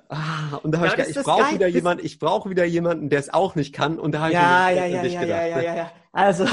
ah, 0.09 0.57
und 0.63 0.71
da 0.71 0.79
habe 0.79 0.87
ja, 0.87 0.93
ich 0.93 0.97
gedacht, 0.97 1.17
ich 1.17 1.23
brauche 1.23 1.53
wieder 1.53 1.67
jemanden, 1.67 2.05
ich 2.05 2.19
brauche 2.19 2.49
wieder 2.49 2.65
jemanden, 2.65 3.09
der 3.09 3.19
es 3.19 3.33
auch 3.33 3.55
nicht 3.55 3.73
kann. 3.73 3.99
Und 3.99 4.13
da 4.13 4.21
habe 4.21 4.33
ja, 4.33 4.69
ich 4.69 4.75
mir 4.75 4.81
ja, 4.81 4.85
ja, 4.87 4.95
ja, 4.95 5.21
gedacht. 5.21 5.27
Ja, 5.29 5.61
ja, 5.61 5.75
ja, 5.75 5.91
Also, 6.11 6.45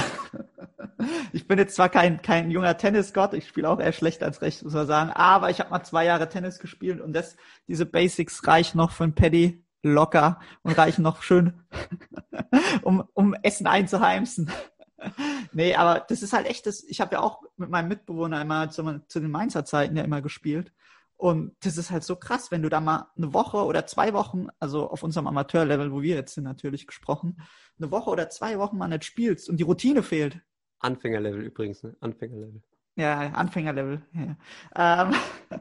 ich 1.32 1.46
bin 1.48 1.58
jetzt 1.58 1.74
zwar 1.74 1.88
kein, 1.88 2.22
kein 2.22 2.50
junger 2.50 2.76
Tennisgott, 2.76 3.34
ich 3.34 3.48
spiele 3.48 3.68
auch 3.68 3.80
eher 3.80 3.92
schlecht 3.92 4.22
als 4.22 4.42
recht, 4.42 4.62
muss 4.62 4.74
man 4.74 4.86
sagen, 4.86 5.10
aber 5.10 5.50
ich 5.50 5.60
habe 5.60 5.70
mal 5.70 5.82
zwei 5.82 6.04
Jahre 6.04 6.28
Tennis 6.28 6.58
gespielt 6.58 7.00
und 7.00 7.12
das, 7.12 7.36
diese 7.66 7.86
Basics 7.86 8.46
reichen 8.46 8.78
noch 8.78 8.90
für 8.90 9.04
ein 9.04 9.14
Paddy 9.14 9.64
locker 9.82 10.40
und 10.62 10.76
reichen 10.76 11.02
noch 11.02 11.22
schön, 11.22 11.60
um, 12.82 13.04
um 13.14 13.34
Essen 13.42 13.66
einzuheimsen. 13.66 14.50
nee, 15.52 15.74
aber 15.74 16.04
das 16.08 16.22
ist 16.22 16.32
halt 16.32 16.46
echt 16.46 16.66
das, 16.66 16.84
ich 16.84 17.00
habe 17.00 17.14
ja 17.14 17.20
auch 17.20 17.42
mit 17.56 17.70
meinem 17.70 17.88
Mitbewohner 17.88 18.40
immer 18.40 18.70
zu, 18.70 19.00
zu 19.06 19.20
den 19.20 19.30
Mainzer 19.30 19.64
Zeiten 19.64 19.96
ja 19.96 20.04
immer 20.04 20.22
gespielt. 20.22 20.72
Und 21.16 21.56
das 21.64 21.76
ist 21.76 21.90
halt 21.90 22.04
so 22.04 22.14
krass, 22.14 22.52
wenn 22.52 22.62
du 22.62 22.68
da 22.68 22.80
mal 22.80 23.08
eine 23.16 23.34
Woche 23.34 23.64
oder 23.64 23.86
zwei 23.86 24.12
Wochen, 24.12 24.48
also 24.60 24.88
auf 24.88 25.02
unserem 25.02 25.26
Amateurlevel, 25.26 25.92
wo 25.92 26.00
wir 26.00 26.14
jetzt 26.14 26.34
sind 26.34 26.44
natürlich 26.44 26.86
gesprochen, 26.86 27.40
eine 27.76 27.90
Woche 27.90 28.10
oder 28.10 28.30
zwei 28.30 28.58
Wochen 28.58 28.78
mal 28.78 28.86
nicht 28.86 29.04
spielst 29.04 29.48
und 29.48 29.56
die 29.56 29.64
Routine 29.64 30.04
fehlt. 30.04 30.40
Anfängerlevel 30.78 31.42
übrigens, 31.42 31.82
ne? 31.82 31.96
Anfängerlevel. 32.00 32.62
Ja, 32.94 33.18
Anfängerlevel. 33.18 34.02
Ja. 34.12 35.06
Ähm, 35.08 35.14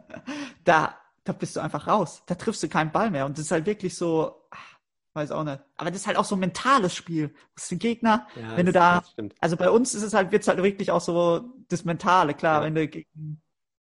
da, 0.63 0.95
da 1.27 1.33
bist 1.33 1.55
du 1.55 1.59
einfach 1.59 1.87
raus. 1.87 2.23
Da 2.25 2.35
triffst 2.35 2.63
du 2.63 2.69
keinen 2.69 2.91
Ball 2.91 3.11
mehr. 3.11 3.25
Und 3.25 3.37
das 3.37 3.45
ist 3.45 3.51
halt 3.51 3.65
wirklich 3.65 3.95
so, 3.95 4.43
ach, 4.49 4.79
weiß 5.13 5.31
auch 5.31 5.43
nicht. 5.43 5.59
Aber 5.75 5.91
das 5.91 6.01
ist 6.01 6.07
halt 6.07 6.17
auch 6.17 6.23
so 6.23 6.35
ein 6.35 6.39
mentales 6.39 6.95
Spiel. 6.95 7.33
Das 7.55 7.65
ist 7.65 7.71
ein 7.71 7.79
Gegner, 7.79 8.27
ja, 8.35 8.55
wenn 8.55 8.65
du 8.65 8.71
da, 8.71 9.03
also 9.41 9.57
bei 9.57 9.69
uns 9.69 9.93
ist 9.93 10.03
es 10.03 10.13
halt, 10.13 10.31
wird 10.31 10.43
es 10.43 10.47
halt 10.47 10.61
wirklich 10.61 10.91
auch 10.91 11.01
so 11.01 11.53
das 11.67 11.83
Mentale. 11.83 12.33
Klar, 12.33 12.61
ja. 12.61 12.65
wenn 12.65 12.75
du 12.75 12.87
gegen 12.87 13.41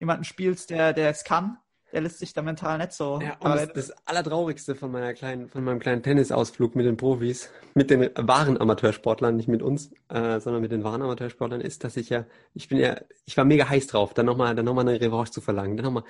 jemanden 0.00 0.24
spielst, 0.24 0.70
der, 0.70 0.92
der 0.92 1.10
es 1.10 1.24
kann, 1.24 1.58
der 1.92 2.00
lässt 2.00 2.18
sich 2.18 2.32
da 2.32 2.42
mental 2.42 2.78
nicht 2.78 2.92
so. 2.92 3.20
Ja, 3.20 3.36
und 3.40 3.54
das, 3.54 3.72
das 3.72 4.06
Allertraurigste 4.06 4.74
von 4.74 4.90
meiner 4.90 5.12
kleinen, 5.12 5.48
von 5.48 5.62
meinem 5.62 5.78
kleinen 5.78 6.02
Tennisausflug 6.02 6.74
mit 6.74 6.86
den 6.86 6.96
Profis, 6.96 7.50
mit 7.74 7.90
den 7.90 8.10
wahren 8.16 8.60
Amateursportlern, 8.60 9.36
nicht 9.36 9.48
mit 9.48 9.62
uns, 9.62 9.92
äh, 10.08 10.40
sondern 10.40 10.62
mit 10.62 10.72
den 10.72 10.84
wahren 10.84 11.02
Amateursportlern, 11.02 11.60
ist, 11.60 11.84
dass 11.84 11.96
ich 11.96 12.08
ja, 12.08 12.24
ich 12.54 12.68
bin 12.68 12.78
ja, 12.78 12.96
ich 13.26 13.36
war 13.36 13.44
mega 13.44 13.68
heiß 13.68 13.88
drauf, 13.88 14.14
dann 14.14 14.26
nochmal, 14.26 14.54
dann 14.54 14.64
nochmal 14.64 14.88
eine 14.88 15.00
Revanche 15.00 15.32
zu 15.32 15.40
verlangen, 15.40 15.76
dann 15.76 15.84
nochmal 15.84 16.04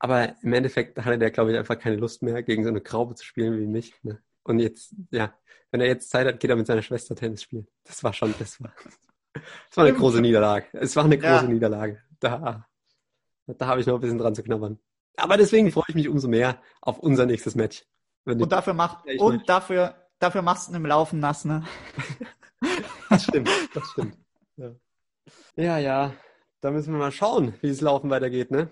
aber 0.00 0.34
im 0.42 0.52
Endeffekt 0.54 0.98
hatte 0.98 1.18
der, 1.18 1.30
glaube 1.30 1.52
ich, 1.52 1.58
einfach 1.58 1.78
keine 1.78 1.96
Lust 1.96 2.22
mehr, 2.22 2.42
gegen 2.42 2.64
so 2.64 2.70
eine 2.70 2.80
Graube 2.80 3.14
zu 3.14 3.24
spielen 3.24 3.60
wie 3.60 3.66
mich. 3.66 3.94
Ne? 4.02 4.18
Und 4.42 4.58
jetzt, 4.58 4.94
ja, 5.10 5.34
wenn 5.70 5.82
er 5.82 5.86
jetzt 5.86 6.08
Zeit 6.08 6.26
hat, 6.26 6.40
geht 6.40 6.50
er 6.50 6.56
mit 6.56 6.66
seiner 6.66 6.82
Schwester 6.82 7.14
Tennis 7.14 7.42
spielen. 7.42 7.68
Das 7.84 8.02
war 8.02 8.14
schon, 8.14 8.34
das 8.38 8.60
war, 8.62 8.72
das 9.34 9.76
war 9.76 9.84
eine 9.84 9.94
große 9.94 10.22
Niederlage. 10.22 10.66
Es 10.72 10.96
war 10.96 11.04
eine 11.04 11.18
große 11.18 11.44
ja. 11.44 11.48
Niederlage. 11.48 12.02
Da, 12.18 12.66
da 13.46 13.66
habe 13.66 13.80
ich 13.80 13.86
noch 13.86 13.96
ein 13.96 14.00
bisschen 14.00 14.18
dran 14.18 14.34
zu 14.34 14.42
knabbern. 14.42 14.78
Aber 15.16 15.36
deswegen 15.36 15.70
freue 15.70 15.84
ich 15.88 15.94
mich 15.94 16.08
umso 16.08 16.28
mehr 16.28 16.62
auf 16.80 16.98
unser 16.98 17.26
nächstes 17.26 17.54
Match. 17.54 17.84
und 18.24 18.50
dafür 18.50 18.72
macht, 18.72 19.04
und 19.18 19.48
dafür, 19.50 19.94
dafür 20.18 20.40
machst 20.40 20.68
du 20.68 20.72
ihn 20.72 20.76
im 20.76 20.86
Laufen 20.86 21.20
nass, 21.20 21.44
ne? 21.44 21.62
das 23.10 23.24
stimmt, 23.24 23.50
das 23.74 23.90
stimmt. 23.90 24.16
Ja. 24.56 24.74
ja, 25.56 25.78
ja. 25.78 26.14
Da 26.62 26.70
müssen 26.70 26.92
wir 26.92 26.98
mal 26.98 27.12
schauen, 27.12 27.54
wie 27.60 27.68
es 27.68 27.82
Laufen 27.82 28.08
weitergeht, 28.08 28.50
ne? 28.50 28.70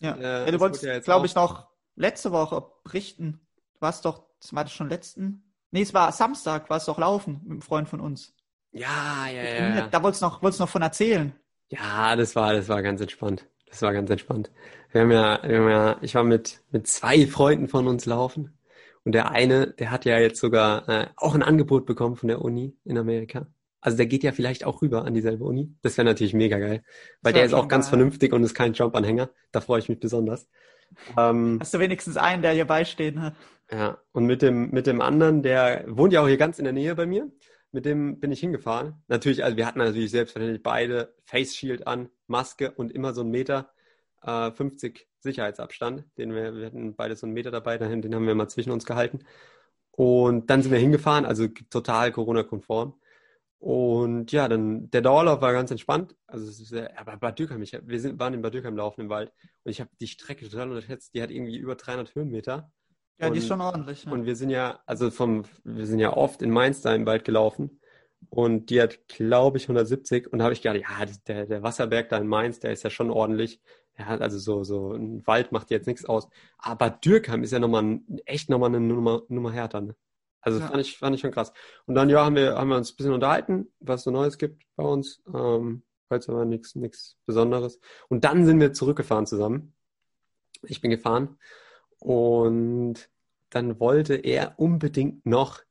Ja, 0.00 0.16
äh, 0.16 0.46
ja 0.46 0.50
du 0.50 0.60
wolltest, 0.60 0.82
ja 0.82 0.98
glaube 0.98 1.26
ich, 1.26 1.34
noch 1.34 1.68
letzte 1.94 2.32
Woche 2.32 2.64
berichten. 2.84 3.40
Du 3.74 3.80
warst 3.80 4.04
doch, 4.04 4.24
das 4.40 4.54
war 4.54 4.64
das 4.64 4.72
schon 4.72 4.88
letzten? 4.88 5.54
Nee, 5.70 5.82
es 5.82 5.94
war 5.94 6.10
Samstag, 6.12 6.68
warst 6.68 6.88
doch 6.88 6.98
laufen 6.98 7.40
mit 7.42 7.52
einem 7.52 7.62
Freund 7.62 7.88
von 7.88 8.00
uns. 8.00 8.34
Ja, 8.72 9.26
ja, 9.28 9.42
ja. 9.42 9.76
ja. 9.76 9.86
Da 9.88 10.02
wolltest 10.02 10.22
du 10.22 10.26
noch, 10.26 10.42
wolltest 10.42 10.60
noch 10.60 10.68
von 10.68 10.82
erzählen. 10.82 11.32
Ja, 11.68 12.16
das 12.16 12.34
war, 12.34 12.52
das 12.52 12.68
war 12.68 12.82
ganz 12.82 13.00
entspannt. 13.00 13.46
Das 13.66 13.82
war 13.82 13.92
ganz 13.92 14.10
entspannt. 14.10 14.50
Wir 14.90 15.02
haben 15.02 15.12
ja, 15.12 15.40
wir 15.44 15.58
haben 15.58 15.68
ja, 15.68 15.96
ich 16.00 16.14
war 16.16 16.24
mit, 16.24 16.60
mit 16.72 16.88
zwei 16.88 17.26
Freunden 17.26 17.68
von 17.68 17.86
uns 17.86 18.06
laufen. 18.06 18.58
Und 19.04 19.12
der 19.12 19.30
eine, 19.30 19.68
der 19.68 19.90
hat 19.90 20.04
ja 20.04 20.18
jetzt 20.18 20.40
sogar 20.40 20.88
äh, 20.88 21.06
auch 21.16 21.34
ein 21.34 21.42
Angebot 21.42 21.86
bekommen 21.86 22.16
von 22.16 22.28
der 22.28 22.42
Uni 22.42 22.76
in 22.84 22.98
Amerika. 22.98 23.46
Also 23.80 23.96
der 23.96 24.06
geht 24.06 24.22
ja 24.22 24.32
vielleicht 24.32 24.64
auch 24.64 24.82
rüber 24.82 25.04
an 25.04 25.14
dieselbe 25.14 25.44
Uni. 25.44 25.74
Das 25.82 25.96
wäre 25.96 26.04
natürlich 26.04 26.34
mega 26.34 26.58
geil. 26.58 26.82
Weil 27.22 27.32
der 27.32 27.44
ist 27.44 27.54
auch 27.54 27.68
ganz 27.68 27.86
geil. 27.86 27.90
vernünftig 27.90 28.32
und 28.32 28.42
ist 28.42 28.54
kein 28.54 28.74
Jump-Anhänger. 28.74 29.30
Da 29.52 29.60
freue 29.60 29.78
ich 29.78 29.88
mich 29.88 30.00
besonders. 30.00 30.48
Ähm, 31.16 31.58
Hast 31.60 31.72
du 31.72 31.78
wenigstens 31.78 32.16
einen, 32.16 32.42
der 32.42 32.52
hier 32.52 32.66
beistehen 32.66 33.22
hat? 33.22 33.34
Ja, 33.70 33.98
und 34.12 34.26
mit 34.26 34.42
dem, 34.42 34.70
mit 34.70 34.86
dem 34.86 35.00
anderen, 35.00 35.42
der 35.42 35.84
wohnt 35.88 36.12
ja 36.12 36.22
auch 36.22 36.26
hier 36.26 36.36
ganz 36.36 36.58
in 36.58 36.64
der 36.64 36.72
Nähe 36.72 36.94
bei 36.94 37.06
mir. 37.06 37.30
Mit 37.72 37.84
dem 37.84 38.18
bin 38.18 38.32
ich 38.32 38.40
hingefahren. 38.40 38.94
Natürlich, 39.06 39.44
also 39.44 39.56
wir 39.56 39.64
hatten 39.66 39.78
natürlich 39.78 40.10
selbstverständlich 40.10 40.62
beide 40.62 41.14
Face 41.24 41.54
Shield 41.54 41.86
an, 41.86 42.08
Maske 42.26 42.72
und 42.72 42.90
immer 42.92 43.14
so 43.14 43.20
einen 43.20 43.30
Meter 43.30 43.70
äh, 44.22 44.50
50 44.50 45.06
Sicherheitsabstand. 45.20 46.04
Den 46.18 46.34
wir, 46.34 46.54
wir 46.56 46.66
hatten 46.66 46.96
beide 46.96 47.14
so 47.14 47.26
einen 47.26 47.34
Meter 47.34 47.52
dabei, 47.52 47.78
den 47.78 48.14
haben 48.14 48.26
wir 48.26 48.34
mal 48.34 48.48
zwischen 48.48 48.72
uns 48.72 48.84
gehalten. 48.84 49.20
Und 49.92 50.50
dann 50.50 50.62
sind 50.62 50.72
wir 50.72 50.78
hingefahren, 50.78 51.24
also 51.24 51.46
total 51.46 52.10
Corona-konform. 52.10 52.94
Und 53.60 54.32
ja, 54.32 54.48
dann 54.48 54.90
der 54.90 55.02
Dauerlauf 55.02 55.42
war 55.42 55.52
ganz 55.52 55.70
entspannt. 55.70 56.16
Also 56.26 56.48
es 56.48 56.60
ist, 56.60 56.74
aber 56.96 57.18
Bad 57.18 57.38
Dürkheim, 57.38 57.60
ich, 57.60 57.78
wir 57.80 58.00
sind, 58.00 58.18
waren 58.18 58.32
in 58.32 58.40
Bad 58.40 58.54
Dürkheim 58.54 58.74
laufen 58.74 59.02
im 59.02 59.10
Wald 59.10 59.30
und 59.64 59.70
ich 59.70 59.80
habe 59.80 59.90
die 60.00 60.06
Strecke 60.06 60.48
total 60.48 60.70
unterschätzt. 60.70 61.14
Die 61.14 61.22
hat 61.22 61.30
irgendwie 61.30 61.58
über 61.58 61.74
300 61.74 62.14
Höhenmeter. 62.14 62.72
Ja, 63.18 63.26
und, 63.26 63.34
die 63.34 63.40
ist 63.40 63.48
schon 63.48 63.60
ordentlich. 63.60 64.04
Ja. 64.04 64.12
Und 64.12 64.24
wir 64.24 64.34
sind 64.34 64.48
ja, 64.48 64.80
also 64.86 65.10
vom, 65.10 65.44
wir 65.62 65.86
sind 65.86 65.98
ja 65.98 66.16
oft 66.16 66.40
in 66.40 66.50
Mainz 66.50 66.80
da 66.80 66.94
im 66.94 67.04
Wald 67.04 67.26
gelaufen 67.26 67.80
und 68.30 68.70
die 68.70 68.80
hat, 68.80 69.06
glaube 69.08 69.58
ich, 69.58 69.64
170 69.64 70.32
und 70.32 70.38
da 70.38 70.44
habe 70.44 70.54
ich 70.54 70.62
gedacht, 70.62 70.80
ja, 70.80 71.06
der, 71.26 71.44
der 71.44 71.62
Wasserberg 71.62 72.08
da 72.08 72.16
in 72.16 72.28
Mainz, 72.28 72.60
der 72.60 72.72
ist 72.72 72.82
ja 72.82 72.88
schon 72.88 73.10
ordentlich. 73.10 73.60
Ja, 73.98 74.06
also 74.06 74.38
so, 74.38 74.64
so 74.64 74.94
ein 74.94 75.26
Wald 75.26 75.52
macht 75.52 75.70
jetzt 75.70 75.86
nichts 75.86 76.06
aus. 76.06 76.30
Aber 76.56 76.88
Dürkheim 76.88 77.42
ist 77.42 77.52
ja 77.52 77.58
nochmal, 77.58 78.00
echt 78.24 78.48
nochmal 78.48 78.70
eine 78.70 78.80
Nummer, 78.80 79.20
Nummer 79.28 79.52
härter, 79.52 79.82
ne? 79.82 79.94
Also 80.40 80.58
ja. 80.58 80.68
fand, 80.68 80.80
ich, 80.80 80.98
fand 80.98 81.14
ich 81.14 81.20
schon 81.20 81.32
krass. 81.32 81.52
Und 81.86 81.94
dann, 81.94 82.08
ja, 82.08 82.24
haben 82.24 82.36
wir, 82.36 82.56
haben 82.56 82.68
wir 82.68 82.76
uns 82.76 82.92
ein 82.92 82.96
bisschen 82.96 83.12
unterhalten, 83.12 83.68
was 83.80 84.04
so 84.04 84.10
Neues 84.10 84.38
gibt 84.38 84.64
bei 84.76 84.84
uns. 84.84 85.22
Ähm, 85.34 85.82
heute 86.10 86.32
aber 86.32 86.44
nichts 86.44 86.74
nichts 86.74 87.16
Besonderes. 87.26 87.80
Und 88.08 88.24
dann 88.24 88.44
sind 88.44 88.60
wir 88.60 88.72
zurückgefahren 88.72 89.26
zusammen. 89.26 89.74
Ich 90.62 90.80
bin 90.80 90.90
gefahren 90.90 91.38
und 91.98 93.10
dann 93.50 93.80
wollte 93.80 94.14
er 94.14 94.54
unbedingt 94.58 95.24
noch 95.24 95.62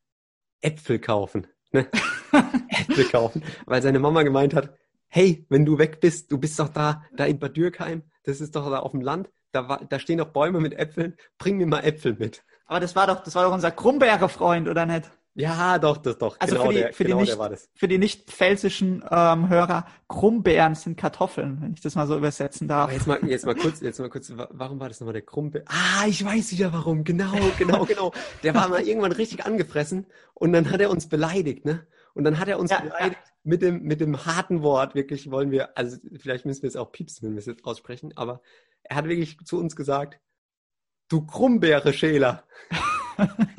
Äpfel 0.61 0.99
kaufen. 0.99 1.47
Ne? 1.71 1.87
Äpfel 2.69 3.05
kaufen, 3.05 3.43
weil 3.65 3.81
seine 3.81 3.99
Mama 3.99 4.23
gemeint 4.23 4.53
hat, 4.53 4.75
hey, 5.07 5.45
wenn 5.49 5.65
du 5.65 5.77
weg 5.77 5.99
bist, 5.99 6.31
du 6.31 6.37
bist 6.37 6.59
doch 6.59 6.69
da, 6.69 7.03
da 7.15 7.25
in 7.25 7.39
Bad 7.39 7.57
Dürkheim, 7.57 8.03
das 8.23 8.41
ist 8.41 8.55
doch 8.55 8.69
da 8.69 8.79
auf 8.79 8.91
dem 8.91 9.01
Land, 9.01 9.29
da, 9.51 9.77
da 9.77 9.99
stehen 9.99 10.19
doch 10.19 10.29
Bäume 10.29 10.59
mit 10.59 10.73
Äpfeln, 10.73 11.15
bring 11.37 11.57
mir 11.57 11.67
mal 11.67 11.83
Äpfel 11.83 12.15
mit. 12.17 12.43
Aber 12.69 12.79
das 12.79 12.95
war 12.95 13.07
doch, 13.07 13.23
das 13.23 13.33
war 13.33 13.45
doch 13.45 13.51
unser 13.51 13.71
Krummbeere-Freund, 13.71 14.69
oder 14.69 14.85
nicht? 14.85 15.09
Ja, 15.33 15.79
doch, 15.79 15.97
das 15.97 16.19
doch. 16.19 16.35
Also 16.39 16.55
genau 16.55 16.67
für 16.67 16.73
die, 16.73 16.79
der, 16.79 16.93
für 16.93 17.03
genau 17.03 17.23
die 17.23 17.35
nicht, 17.35 17.69
für 17.73 17.87
die 17.87 17.97
nicht 17.97 18.29
pfälzischen 18.29 19.03
ähm, 19.09 19.49
Hörer, 19.49 19.87
Krummbeeren 20.07 20.75
sind 20.75 20.95
Kartoffeln, 20.95 21.61
wenn 21.61 21.73
ich 21.73 21.81
das 21.81 21.95
mal 21.95 22.05
so 22.05 22.15
übersetzen 22.15 22.67
darf. 22.67 22.83
Aber 22.83 22.93
jetzt 22.93 23.07
mal, 23.07 23.19
jetzt 23.25 23.45
mal 23.47 23.55
kurz, 23.55 23.81
jetzt 23.81 23.99
mal 23.99 24.09
kurz, 24.09 24.31
warum 24.35 24.79
war 24.79 24.87
das 24.87 24.99
nochmal 24.99 25.13
der 25.13 25.23
Krummbeer? 25.23 25.63
Ah, 25.65 26.05
ich 26.07 26.23
weiß 26.23 26.51
wieder 26.51 26.71
warum. 26.71 27.03
Genau, 27.03 27.33
genau, 27.57 27.85
genau. 27.85 28.13
Der 28.43 28.53
war 28.53 28.67
mal 28.67 28.81
irgendwann 28.81 29.13
richtig 29.13 29.47
angefressen 29.47 30.05
und 30.35 30.53
dann 30.53 30.69
hat 30.69 30.79
er 30.79 30.91
uns 30.91 31.09
beleidigt, 31.09 31.65
ne? 31.65 31.87
Und 32.13 32.23
dann 32.23 32.37
hat 32.37 32.49
er 32.49 32.59
uns 32.59 32.69
ja, 32.69 32.81
beleidigt 32.81 33.21
ja. 33.25 33.33
mit 33.43 33.63
dem, 33.63 33.81
mit 33.81 33.99
dem 33.99 34.27
harten 34.27 34.61
Wort. 34.61 34.93
Wirklich 34.93 35.31
wollen 35.31 35.49
wir, 35.49 35.75
also 35.75 35.97
vielleicht 36.17 36.45
müssen 36.45 36.61
wir 36.61 36.69
es 36.69 36.75
auch 36.75 36.91
piepsen, 36.91 37.27
wenn 37.27 37.33
wir 37.33 37.39
es 37.39 37.47
jetzt 37.47 37.65
aussprechen, 37.65 38.13
aber 38.15 38.41
er 38.83 38.97
hat 38.97 39.07
wirklich 39.07 39.39
zu 39.43 39.57
uns 39.57 39.75
gesagt, 39.75 40.19
Du 41.09 41.25
Krummbeere, 41.25 41.91
Schäler. 41.91 42.43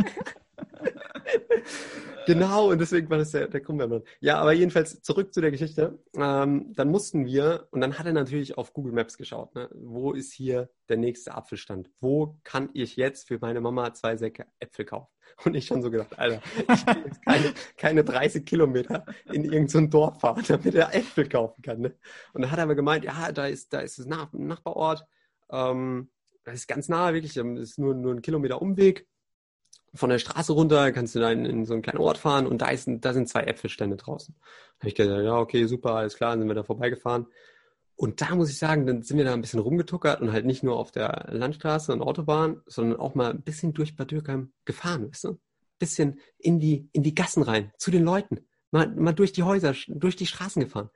Genau, 2.26 2.70
und 2.70 2.78
deswegen 2.80 3.10
war 3.10 3.18
das 3.18 3.32
der, 3.32 3.48
der 3.48 3.60
Krummbeermann. 3.60 4.02
Ja, 4.20 4.38
aber 4.38 4.52
jedenfalls 4.52 5.02
zurück 5.02 5.34
zu 5.34 5.40
der 5.40 5.50
Geschichte. 5.50 5.98
Ähm, 6.14 6.72
dann 6.74 6.88
mussten 6.88 7.26
wir, 7.26 7.66
und 7.72 7.80
dann 7.80 7.98
hat 7.98 8.06
er 8.06 8.12
natürlich 8.12 8.56
auf 8.56 8.72
Google 8.72 8.92
Maps 8.92 9.18
geschaut, 9.18 9.52
ne? 9.56 9.68
wo 9.74 10.12
ist 10.12 10.32
hier 10.32 10.70
der 10.88 10.96
nächste 10.96 11.34
Apfelstand? 11.34 11.90
Wo 11.98 12.38
kann 12.44 12.68
ich 12.72 12.94
jetzt 12.94 13.26
für 13.26 13.38
meine 13.40 13.60
Mama 13.60 13.92
zwei 13.94 14.16
Säcke 14.16 14.46
Äpfel 14.60 14.84
kaufen? 14.84 15.08
Und 15.44 15.54
ich 15.54 15.66
schon 15.66 15.82
so 15.82 15.90
gedacht, 15.90 16.16
Alter, 16.18 16.40
ich 16.56 16.86
will 16.86 17.04
jetzt 17.04 17.24
keine, 17.24 17.54
keine 17.76 18.04
30 18.04 18.44
Kilometer 18.44 19.06
in 19.32 19.44
irgendein 19.44 19.68
so 19.68 19.86
Dorf 19.86 20.20
fahren, 20.20 20.44
damit 20.46 20.74
er 20.74 20.94
Äpfel 20.94 21.28
kaufen 21.28 21.62
kann. 21.62 21.80
Ne? 21.80 21.94
Und 22.32 22.42
dann 22.42 22.50
hat 22.52 22.58
er 22.58 22.64
aber 22.64 22.76
gemeint, 22.76 23.04
ja, 23.04 23.32
da 23.32 23.46
ist, 23.46 23.72
da 23.72 23.80
ist 23.80 23.98
das 23.98 24.06
Nach 24.06 24.32
Nachbarort, 24.32 25.04
ähm, 25.50 26.10
das 26.44 26.54
ist 26.54 26.68
ganz 26.68 26.88
nah, 26.88 27.12
wirklich, 27.12 27.34
das 27.34 27.46
ist 27.58 27.78
nur, 27.78 27.94
nur 27.94 28.14
ein 28.14 28.22
Kilometer 28.22 28.60
Umweg 28.62 29.06
von 29.94 30.10
der 30.10 30.18
Straße 30.18 30.52
runter, 30.52 30.92
kannst 30.92 31.14
du 31.14 31.20
da 31.20 31.30
in, 31.30 31.64
so 31.64 31.72
einen 31.72 31.82
kleinen 31.82 31.98
Ort 31.98 32.18
fahren 32.18 32.46
und 32.46 32.62
da, 32.62 32.68
ist, 32.68 32.88
da 32.88 33.12
sind 33.12 33.28
zwei 33.28 33.42
Äpfelstände 33.42 33.96
draußen. 33.96 34.34
Da 34.38 34.82
habe 34.82 34.88
ich 34.88 34.94
gesagt, 34.94 35.24
ja, 35.24 35.36
okay, 35.36 35.66
super, 35.66 35.94
alles 35.94 36.16
klar, 36.16 36.30
dann 36.30 36.40
sind 36.40 36.48
wir 36.48 36.54
da 36.54 36.62
vorbeigefahren. 36.62 37.26
Und 37.96 38.20
da 38.22 38.34
muss 38.34 38.50
ich 38.50 38.56
sagen, 38.56 38.86
dann 38.86 39.02
sind 39.02 39.18
wir 39.18 39.24
da 39.24 39.34
ein 39.34 39.42
bisschen 39.42 39.60
rumgetuckert 39.60 40.20
und 40.20 40.32
halt 40.32 40.46
nicht 40.46 40.62
nur 40.62 40.78
auf 40.78 40.90
der 40.90 41.26
Landstraße 41.30 41.92
und 41.92 42.00
Autobahn, 42.00 42.62
sondern 42.66 42.98
auch 42.98 43.14
mal 43.14 43.30
ein 43.30 43.42
bisschen 43.42 43.74
durch 43.74 43.96
Bad 43.96 44.10
Dürkheim 44.10 44.52
gefahren, 44.64 45.10
weißt 45.10 45.24
du? 45.24 45.38
Bisschen 45.78 46.20
in 46.38 46.60
die, 46.60 46.88
in 46.92 47.02
die 47.02 47.14
Gassen 47.14 47.42
rein, 47.42 47.72
zu 47.76 47.90
den 47.90 48.04
Leuten. 48.04 48.46
Mal, 48.70 48.88
mal 48.94 49.12
durch 49.12 49.32
die 49.32 49.42
Häuser, 49.42 49.74
durch 49.88 50.16
die 50.16 50.26
Straßen 50.26 50.62
gefahren. 50.62 50.90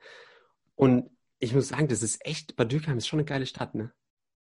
Und 0.73 1.09
ich 1.39 1.53
muss 1.53 1.67
sagen, 1.67 1.87
das 1.87 2.01
ist 2.01 2.25
echt, 2.25 2.55
Bad 2.55 2.71
Dürkheim 2.71 2.97
ist 2.97 3.07
schon 3.07 3.19
eine 3.19 3.25
geile 3.25 3.45
Stadt, 3.45 3.75
ne? 3.75 3.91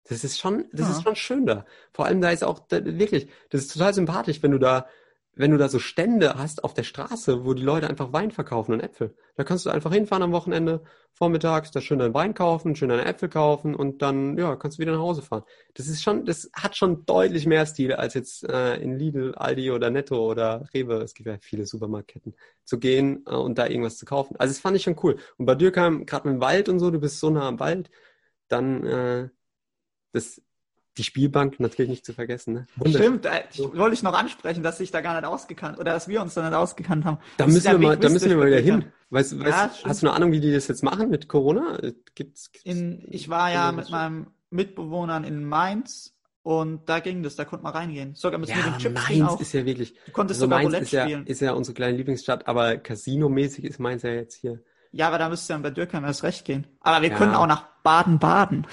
Das 0.08 0.22
ist 0.22 0.38
schon, 0.38 0.66
das 0.72 0.88
ja. 0.88 0.96
ist 0.96 1.02
schon 1.02 1.16
schön 1.16 1.46
da. 1.46 1.64
Vor 1.92 2.06
allem 2.06 2.20
da 2.20 2.30
ist 2.30 2.44
auch 2.44 2.60
da, 2.68 2.84
wirklich, 2.84 3.28
das 3.50 3.62
ist 3.62 3.72
total 3.72 3.94
sympathisch, 3.94 4.42
wenn 4.42 4.50
du 4.50 4.58
da, 4.58 4.86
wenn 5.34 5.50
du 5.50 5.56
da 5.56 5.68
so 5.68 5.78
Stände 5.78 6.34
hast 6.36 6.62
auf 6.62 6.74
der 6.74 6.82
Straße, 6.84 7.44
wo 7.44 7.54
die 7.54 7.62
Leute 7.62 7.88
einfach 7.88 8.12
Wein 8.12 8.30
verkaufen 8.30 8.72
und 8.72 8.80
Äpfel. 8.80 9.16
Da 9.36 9.44
kannst 9.44 9.66
du 9.66 9.70
einfach 9.70 9.92
hinfahren 9.92 10.22
am 10.22 10.32
Wochenende, 10.32 10.82
vormittags, 11.12 11.70
da 11.70 11.80
schön 11.80 11.98
deinen 11.98 12.14
Wein 12.14 12.34
kaufen, 12.34 12.76
schön 12.76 12.90
deine 12.90 13.06
Äpfel 13.06 13.28
kaufen 13.28 13.74
und 13.74 14.02
dann, 14.02 14.36
ja, 14.36 14.56
kannst 14.56 14.78
du 14.78 14.82
wieder 14.82 14.92
nach 14.92 15.00
Hause 15.00 15.22
fahren. 15.22 15.44
Das 15.72 15.88
ist 15.88 16.02
schon, 16.02 16.24
das 16.26 16.50
hat 16.52 16.76
schon 16.76 17.06
deutlich 17.06 17.46
mehr 17.46 17.64
Stil 17.66 17.94
als 17.94 18.14
jetzt 18.14 18.44
äh, 18.44 18.76
in 18.76 18.98
Lidl, 18.98 19.34
Aldi 19.34 19.70
oder 19.70 19.90
Netto 19.90 20.30
oder 20.30 20.68
Rewe, 20.74 21.02
es 21.02 21.14
gibt 21.14 21.28
ja 21.28 21.38
viele 21.40 21.66
Supermarktketten, 21.66 22.34
zu 22.64 22.78
gehen 22.78 23.24
äh, 23.26 23.34
und 23.34 23.58
da 23.58 23.66
irgendwas 23.66 23.96
zu 23.96 24.04
kaufen. 24.06 24.36
Also 24.38 24.52
das 24.52 24.60
fand 24.60 24.76
ich 24.76 24.82
schon 24.82 24.96
cool. 25.02 25.16
Und 25.38 25.46
bei 25.46 25.54
Dürkheim, 25.54 26.04
gerade 26.04 26.28
mit 26.28 26.36
dem 26.36 26.40
Wald 26.42 26.68
und 26.68 26.78
so, 26.78 26.90
du 26.90 27.00
bist 27.00 27.20
so 27.20 27.30
nah 27.30 27.48
am 27.48 27.58
Wald, 27.58 27.90
dann, 28.48 28.84
äh, 28.84 29.28
das, 30.14 30.40
die 30.96 31.03
Spielbank 31.03 31.59
natürlich 31.61 31.90
nicht 31.90 32.07
zu 32.07 32.12
vergessen. 32.12 32.55
Ne? 32.55 32.66
Stimmt, 32.88 33.27
äh, 33.27 33.42
ich, 33.53 33.59
wollte 33.59 33.94
ich 33.94 34.03
noch 34.03 34.14
ansprechen, 34.14 34.62
dass 34.62 34.79
sich 34.79 34.90
da 34.90 35.00
gar 35.00 35.14
nicht 35.14 35.27
ausgekannt 35.27 35.79
oder 35.79 35.92
dass 35.92 36.09
wir 36.09 36.22
uns 36.22 36.35
da 36.35 36.48
nicht 36.48 36.57
ausgekannt 36.57 37.05
haben. 37.05 37.18
Da 37.37 37.46
müssen 37.46 37.64
wir 37.64 37.79
mal, 37.79 37.96
da 37.96 38.09
müssen 38.09 38.31
wir 38.31 38.37
mal 38.37 38.46
wieder 38.46 38.61
hin. 38.61 38.87
Weißt, 39.11 39.38
weißt, 39.38 39.48
ja, 39.48 39.70
hast 39.85 40.03
du 40.03 40.07
eine 40.07 40.16
Ahnung, 40.16 40.33
wie 40.33 40.40
die 40.40 40.53
das 40.53 40.68
jetzt 40.68 40.83
machen 40.83 41.11
mit 41.11 41.29
Corona? 41.29 41.79
Gibt's, 42.14 42.53
gibt's 42.53 42.64
in, 42.64 43.07
ich 43.11 43.29
war 43.29 43.53
ja 43.53 43.72
mit 43.72 43.90
meinem 43.90 44.29
Mitbewohnern 44.50 45.24
in 45.24 45.44
Mainz 45.44 46.14
und 46.42 46.88
da 46.88 47.00
ging 47.00 47.22
das, 47.22 47.37
da 47.37 47.44
konnte 47.44 47.64
man 47.64 47.72
reingehen. 47.72 48.14
Sogar 48.14 48.38
mit, 48.38 48.48
ja, 48.48 48.57
mit 48.57 48.79
Chip 48.79 48.94
Mainz 48.94 49.29
auch. 49.29 49.40
ist 49.40 49.53
ja 49.53 49.64
wirklich. 49.64 49.94
Du 50.07 50.12
konntest 50.12 50.38
also 50.38 50.46
sogar 50.46 50.59
Mainz 50.59 50.68
Roulette 50.68 50.85
ist 50.85 50.92
ja, 50.92 51.05
spielen. 51.05 51.27
ist 51.27 51.40
ja 51.40 51.53
unsere 51.53 51.74
kleine 51.74 51.96
Lieblingsstadt, 51.96 52.46
aber 52.46 52.77
Casino-mäßig 52.77 53.64
ist 53.64 53.81
Mainz 53.81 54.03
ja 54.03 54.11
jetzt 54.11 54.37
hier. 54.37 54.62
Ja, 54.92 55.09
aber 55.09 55.18
da 55.18 55.29
müsste 55.29 55.53
ja 55.53 55.59
bei 55.59 55.70
Dürkheim 55.70 56.05
erst 56.05 56.22
recht 56.22 56.44
gehen. 56.44 56.66
Aber 56.81 57.03
wir 57.03 57.09
ja. 57.09 57.16
können 57.16 57.35
auch 57.35 57.48
nach 57.48 57.64
Baden-Baden. 57.83 58.66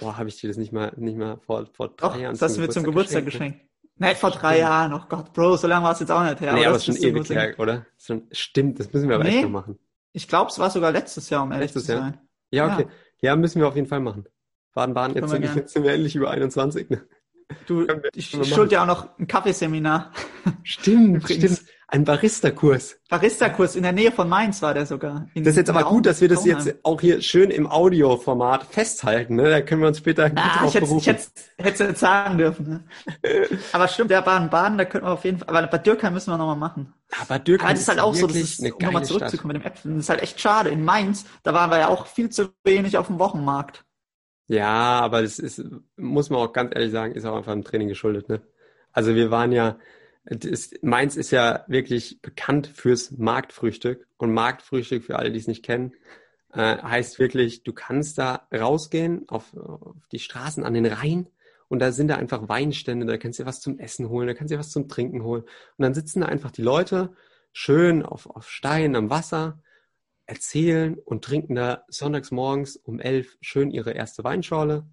Boah, 0.00 0.16
habe 0.16 0.28
ich 0.28 0.40
dir 0.40 0.48
das 0.48 0.56
nicht 0.56 0.72
mal, 0.72 0.92
nicht 0.96 1.16
mal 1.16 1.38
vor, 1.46 1.66
vor 1.72 1.88
drei 1.88 2.08
Doch, 2.08 2.16
Jahren 2.18 2.32
das 2.32 2.42
hast 2.42 2.56
du 2.56 2.62
mir 2.62 2.68
zum 2.68 2.84
Geburtstag 2.84 3.24
geschenkt. 3.24 3.58
Ne? 3.58 3.68
Nein, 3.96 4.16
vor 4.16 4.30
drei 4.30 4.54
Stimmt. 4.54 4.60
Jahren. 4.60 4.94
Oh 4.94 5.02
Gott, 5.08 5.32
Bro, 5.34 5.56
so 5.56 5.66
lange 5.66 5.84
war 5.84 5.92
es 5.92 6.00
jetzt 6.00 6.10
auch 6.10 6.22
nicht 6.22 6.40
her. 6.40 6.54
Nee, 6.54 6.64
aber 6.64 6.76
es 6.76 6.88
ist 6.88 6.96
schon 6.96 7.16
ewig 7.16 7.28
her, 7.28 7.54
oder? 7.58 7.86
Stimmt, 8.32 8.80
das 8.80 8.92
müssen 8.92 9.08
wir 9.08 9.16
aber 9.16 9.24
nee, 9.24 9.36
echt 9.36 9.42
noch 9.42 9.50
machen. 9.50 9.78
Ich 10.12 10.26
glaube, 10.26 10.50
es 10.50 10.58
war 10.58 10.70
sogar 10.70 10.90
letztes 10.90 11.28
Jahr, 11.28 11.42
um 11.42 11.52
ehrlich 11.52 11.66
letztes 11.66 11.84
zu 11.84 11.92
sein. 11.92 12.18
Jahr? 12.50 12.66
Ja, 12.68 12.74
okay. 12.74 12.86
Ja. 13.20 13.30
ja, 13.30 13.36
müssen 13.36 13.60
wir 13.60 13.68
auf 13.68 13.76
jeden 13.76 13.86
Fall 13.86 14.00
machen. 14.00 14.24
Baden-Baden, 14.72 15.16
jetzt, 15.16 15.30
sind, 15.30 15.56
jetzt 15.56 15.72
sind 15.74 15.84
wir 15.84 15.92
endlich 15.92 16.16
über 16.16 16.30
21. 16.30 16.88
Ne? 16.88 17.06
Du, 17.66 17.86
ich, 18.14 18.30
schuld 18.30 18.72
ja 18.72 18.82
auch 18.82 18.86
noch 18.86 19.18
ein 19.18 19.26
Kaffeeseminar. 19.26 20.12
Stimmt, 20.62 21.24
stimmt. 21.30 21.62
Ein 21.92 22.04
Barista-Kurs. 22.04 23.00
Barista-Kurs 23.08 23.74
in 23.74 23.82
der 23.82 23.90
Nähe 23.90 24.12
von 24.12 24.28
Mainz 24.28 24.62
war 24.62 24.74
der 24.74 24.86
sogar. 24.86 25.26
In, 25.34 25.42
das 25.42 25.52
ist 25.52 25.56
jetzt 25.56 25.70
aber 25.70 25.82
gut, 25.82 26.06
dass 26.06 26.20
wir 26.20 26.28
das 26.28 26.44
jetzt 26.44 26.72
auch 26.84 27.00
hier 27.00 27.20
schön 27.20 27.50
im 27.50 27.66
Audioformat 27.66 28.62
festhalten. 28.62 29.34
Ne? 29.34 29.50
Da 29.50 29.60
können 29.60 29.80
wir 29.80 29.88
uns 29.88 29.98
später 29.98 30.30
ah, 30.36 30.64
ich 30.66 30.74
hätte, 30.74 30.86
ich 30.86 31.06
hätte, 31.08 31.24
hätte 31.58 31.84
jetzt 31.84 31.98
sagen 31.98 32.38
dürfen. 32.38 32.68
Ne? 32.68 32.84
aber 33.72 33.88
stimmt, 33.88 34.12
der 34.12 34.22
Baden-Baden, 34.22 34.78
da 34.78 34.84
könnten 34.84 35.08
wir 35.08 35.12
auf 35.14 35.24
jeden 35.24 35.38
Fall, 35.38 35.48
aber 35.48 35.66
bei 35.66 35.78
Dürkheim 35.78 36.14
müssen 36.14 36.30
wir 36.30 36.38
nochmal 36.38 36.54
machen. 36.54 36.94
Aber 37.20 37.40
Dürkheim 37.40 37.66
aber 37.66 37.74
das 37.74 37.82
ist 37.82 37.88
halt 37.88 37.98
auch 37.98 38.14
so, 38.14 38.28
das 38.28 38.36
ist, 38.36 38.60
um 38.60 38.78
nochmal 38.80 39.04
zurückzukommen 39.04 39.54
mit 39.54 39.64
dem 39.64 39.66
Äpfeln, 39.66 39.96
das 39.96 40.04
ist 40.04 40.10
halt 40.10 40.22
echt 40.22 40.40
schade. 40.40 40.70
In 40.70 40.84
Mainz, 40.84 41.24
da 41.42 41.54
waren 41.54 41.72
wir 41.72 41.80
ja 41.80 41.88
auch 41.88 42.06
viel 42.06 42.30
zu 42.30 42.50
wenig 42.62 42.98
auf 42.98 43.08
dem 43.08 43.18
Wochenmarkt. 43.18 43.84
Ja, 44.46 45.00
aber 45.00 45.22
das 45.22 45.40
ist, 45.40 45.64
muss 45.96 46.30
man 46.30 46.38
auch 46.38 46.52
ganz 46.52 46.70
ehrlich 46.72 46.92
sagen, 46.92 47.14
ist 47.14 47.24
auch 47.24 47.36
einfach 47.36 47.52
im 47.52 47.64
Training 47.64 47.88
geschuldet. 47.88 48.28
Ne? 48.28 48.42
Also 48.92 49.16
wir 49.16 49.32
waren 49.32 49.50
ja, 49.50 49.76
das, 50.30 50.70
Mainz 50.80 51.16
ist 51.16 51.32
ja 51.32 51.64
wirklich 51.66 52.22
bekannt 52.22 52.68
fürs 52.68 53.10
Marktfrühstück. 53.12 54.06
Und 54.16 54.32
Marktfrühstück, 54.32 55.04
für 55.04 55.18
alle, 55.18 55.32
die 55.32 55.38
es 55.38 55.48
nicht 55.48 55.64
kennen, 55.64 55.92
äh, 56.52 56.78
heißt 56.78 57.18
wirklich, 57.18 57.64
du 57.64 57.72
kannst 57.72 58.18
da 58.18 58.46
rausgehen 58.54 59.28
auf, 59.28 59.54
auf 59.56 59.96
die 60.12 60.18
Straßen 60.18 60.64
an 60.64 60.74
den 60.74 60.86
Rhein 60.86 61.28
und 61.68 61.80
da 61.80 61.92
sind 61.92 62.08
da 62.08 62.16
einfach 62.16 62.48
Weinstände, 62.48 63.06
da 63.06 63.16
kannst 63.16 63.38
du 63.38 63.42
dir 63.42 63.48
was 63.48 63.60
zum 63.60 63.78
Essen 63.78 64.08
holen, 64.08 64.26
da 64.26 64.34
kannst 64.34 64.50
du 64.50 64.56
dir 64.56 64.60
was 64.60 64.70
zum 64.70 64.88
Trinken 64.88 65.22
holen. 65.22 65.42
Und 65.42 65.82
dann 65.82 65.94
sitzen 65.94 66.20
da 66.20 66.26
einfach 66.26 66.50
die 66.50 66.62
Leute 66.62 67.12
schön 67.52 68.04
auf, 68.04 68.26
auf 68.26 68.48
Steinen 68.48 68.96
am 68.96 69.10
Wasser, 69.10 69.60
erzählen 70.26 70.96
und 70.96 71.24
trinken 71.24 71.56
da 71.56 71.84
sonntags 71.88 72.30
morgens 72.30 72.76
um 72.76 73.00
elf 73.00 73.36
schön 73.40 73.70
ihre 73.70 73.90
erste 73.92 74.22
Weinschorle, 74.22 74.86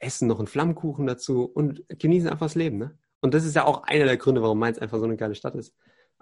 essen 0.00 0.26
noch 0.26 0.38
einen 0.38 0.48
Flammkuchen 0.48 1.06
dazu 1.06 1.44
und 1.44 1.84
genießen 1.88 2.28
einfach 2.28 2.46
das 2.46 2.56
Leben. 2.56 2.78
Ne? 2.78 2.98
Und 3.22 3.32
das 3.32 3.44
ist 3.44 3.56
ja 3.56 3.64
auch 3.64 3.84
einer 3.84 4.04
der 4.04 4.18
Gründe, 4.18 4.42
warum 4.42 4.58
Mainz 4.58 4.78
einfach 4.78 4.98
so 4.98 5.04
eine 5.04 5.16
geile 5.16 5.34
Stadt 5.34 5.54
ist. 5.54 5.74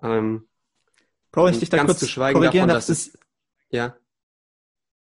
Ähm, 0.02 0.48
Brauche 1.32 1.50
ich 1.50 1.58
dich 1.58 1.70
da 1.70 1.84
kurz 1.84 1.98
zu 1.98 2.06
schweigen 2.06 2.38
korrigieren, 2.38 2.68
davon, 2.68 2.78
dass 2.78 2.88
es 2.88 3.18
ja 3.70 3.96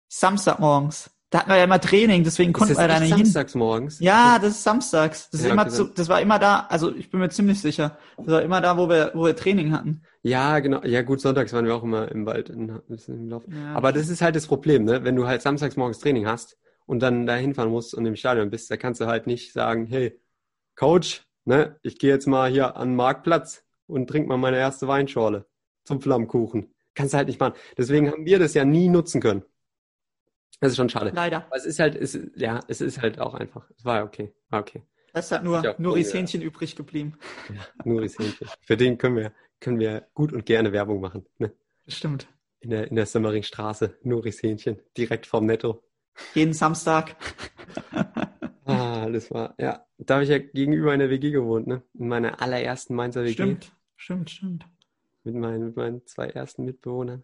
Samstagmorgens. 0.10 1.12
Da 1.30 1.40
hatten 1.40 1.52
wir 1.52 1.58
ja 1.58 1.66
immer 1.66 1.80
Training, 1.80 2.24
deswegen 2.24 2.54
konnten 2.54 2.76
wir 2.76 2.88
da 2.88 3.00
nicht 3.00 3.14
hin. 3.14 3.26
Samstags 3.26 3.54
morgens? 3.54 4.00
Ja, 4.00 4.40
das 4.40 4.54
ist 4.54 4.64
samstags. 4.64 5.30
Das, 5.30 5.42
ist 5.42 5.46
ja, 5.46 5.54
immer 5.54 5.70
zu, 5.70 5.86
das 5.86 6.10
war 6.10 6.20
immer 6.22 6.40
da, 6.40 6.66
also 6.70 6.94
ich 6.96 7.12
bin 7.12 7.20
mir 7.20 7.30
ziemlich 7.30 7.62
sicher, 7.62 8.00
das 8.18 8.28
war 8.28 8.42
immer 8.42 8.62
da, 8.62 8.78
wo 8.78 8.90
wir, 8.90 9.12
wo 9.14 9.26
wir 9.26 9.36
Training 9.36 9.72
hatten. 9.72 10.02
Ja, 10.24 10.58
genau. 10.58 10.84
Ja, 10.84 11.04
gut, 11.04 11.22
sonntags 11.22 11.54
waren 11.54 11.66
wir 11.66 11.76
auch 11.76 11.84
immer 11.84 12.12
im 12.12 12.26
Wald 12.26 12.50
in, 12.50 12.82
im 13.08 13.30
Lauf. 13.30 13.44
Ja, 13.48 13.76
Aber 13.76 13.94
das 13.94 14.10
ist 14.10 14.24
halt 14.24 14.36
das 14.36 14.48
Problem, 14.48 14.86
ne? 14.86 15.04
Wenn 15.04 15.16
du 15.16 15.28
halt 15.28 15.44
samstags 15.44 15.78
morgens 15.78 16.00
Training 16.00 16.26
hast 16.26 16.58
und 16.88 17.00
dann 17.00 17.28
da 17.28 17.36
hinfahren 17.36 17.70
musst 17.70 17.94
und 17.94 18.08
im 18.08 18.16
Stadion 18.16 18.50
bist, 18.50 18.72
da 18.72 18.78
kannst 18.78 19.00
du 19.00 19.06
halt 19.06 19.28
nicht 19.28 19.54
sagen, 19.54 19.86
hey, 19.86 20.20
Coach, 20.76 21.29
ne, 21.46 21.80
ich 21.82 21.98
gehe 21.98 22.12
jetzt 22.12 22.28
mal 22.28 22.50
hier 22.50 22.76
an 22.78 22.90
den 22.90 22.96
Marktplatz 22.96 23.66
und 23.88 24.08
trink 24.08 24.28
mal 24.28 24.38
meine 24.38 24.58
erste 24.58 24.88
Weinschorle 24.88 25.46
zum 25.84 26.02
Flammkuchen. 26.02 26.74
Kannst 26.96 27.14
du 27.14 27.18
halt 27.18 27.28
nicht 27.28 27.40
machen. 27.40 27.54
Deswegen 27.78 28.12
haben 28.12 28.26
wir 28.26 28.40
das 28.40 28.54
ja 28.54 28.66
nie 28.66 28.90
nutzen 28.90 29.22
können. 29.22 29.44
Das 30.60 30.72
ist 30.72 30.78
schon 30.78 30.90
schade. 30.90 31.12
Leider. 31.14 31.46
Aber 31.46 31.56
es 31.56 31.66
ist 31.66 31.80
halt, 31.80 31.96
es, 31.96 32.20
ja, 32.36 32.60
es 32.68 32.82
ist 32.82 33.02
halt 33.02 33.20
auch 33.20 33.34
einfach. 33.34 33.70
Es 33.78 33.86
war 33.86 34.04
okay. 34.04 34.34
War 34.50 34.60
okay. 34.60 34.84
Es 35.14 35.32
hat 35.32 35.44
nur 35.44 35.76
Nuris 35.78 36.14
Hähnchen 36.14 36.42
übrig 36.42 36.76
geblieben. 36.76 37.18
Ja, 37.50 37.62
Nuris 37.84 38.20
Hähnchen. 38.20 38.48
Für 38.62 38.78
den 38.78 38.98
können 38.98 39.16
wir, 39.16 39.34
können 39.60 39.80
wir 39.80 40.08
gut 40.14 40.34
und 40.34 40.46
gerne 40.46 40.72
Werbung 40.72 41.02
machen. 41.02 41.26
Ne? 41.38 41.52
Stimmt. 41.88 42.28
In 42.60 42.70
der, 42.70 42.90
in 42.90 42.96
der 42.96 43.06
Sömmeringstraße. 43.06 43.98
Nuris 44.04 44.44
Hähnchen. 44.44 44.80
Direkt 44.98 45.26
vom 45.26 45.46
Netto. 45.46 45.82
Jeden 46.36 46.54
Samstag. 46.54 47.16
ah, 48.70 49.10
das 49.10 49.32
war, 49.32 49.56
ja. 49.58 49.86
Da 49.98 50.16
habe 50.16 50.24
ich 50.24 50.30
ja 50.30 50.38
gegenüber 50.38 50.94
in 50.94 51.00
der 51.00 51.10
WG 51.10 51.32
gewohnt, 51.32 51.68
ne? 51.68 51.84
In 51.94 52.08
meiner 52.08 52.42
allerersten 52.42 52.96
Mainzer 52.96 53.24
WG. 53.24 53.34
Stimmt, 53.34 53.72
stimmt, 53.96 54.30
stimmt. 54.30 54.66
Mit 55.24 55.36
meinen, 55.36 55.66
mit 55.66 55.76
meinen 55.76 56.06
zwei 56.06 56.28
ersten 56.28 56.66
Mitbewohnern. 56.66 57.24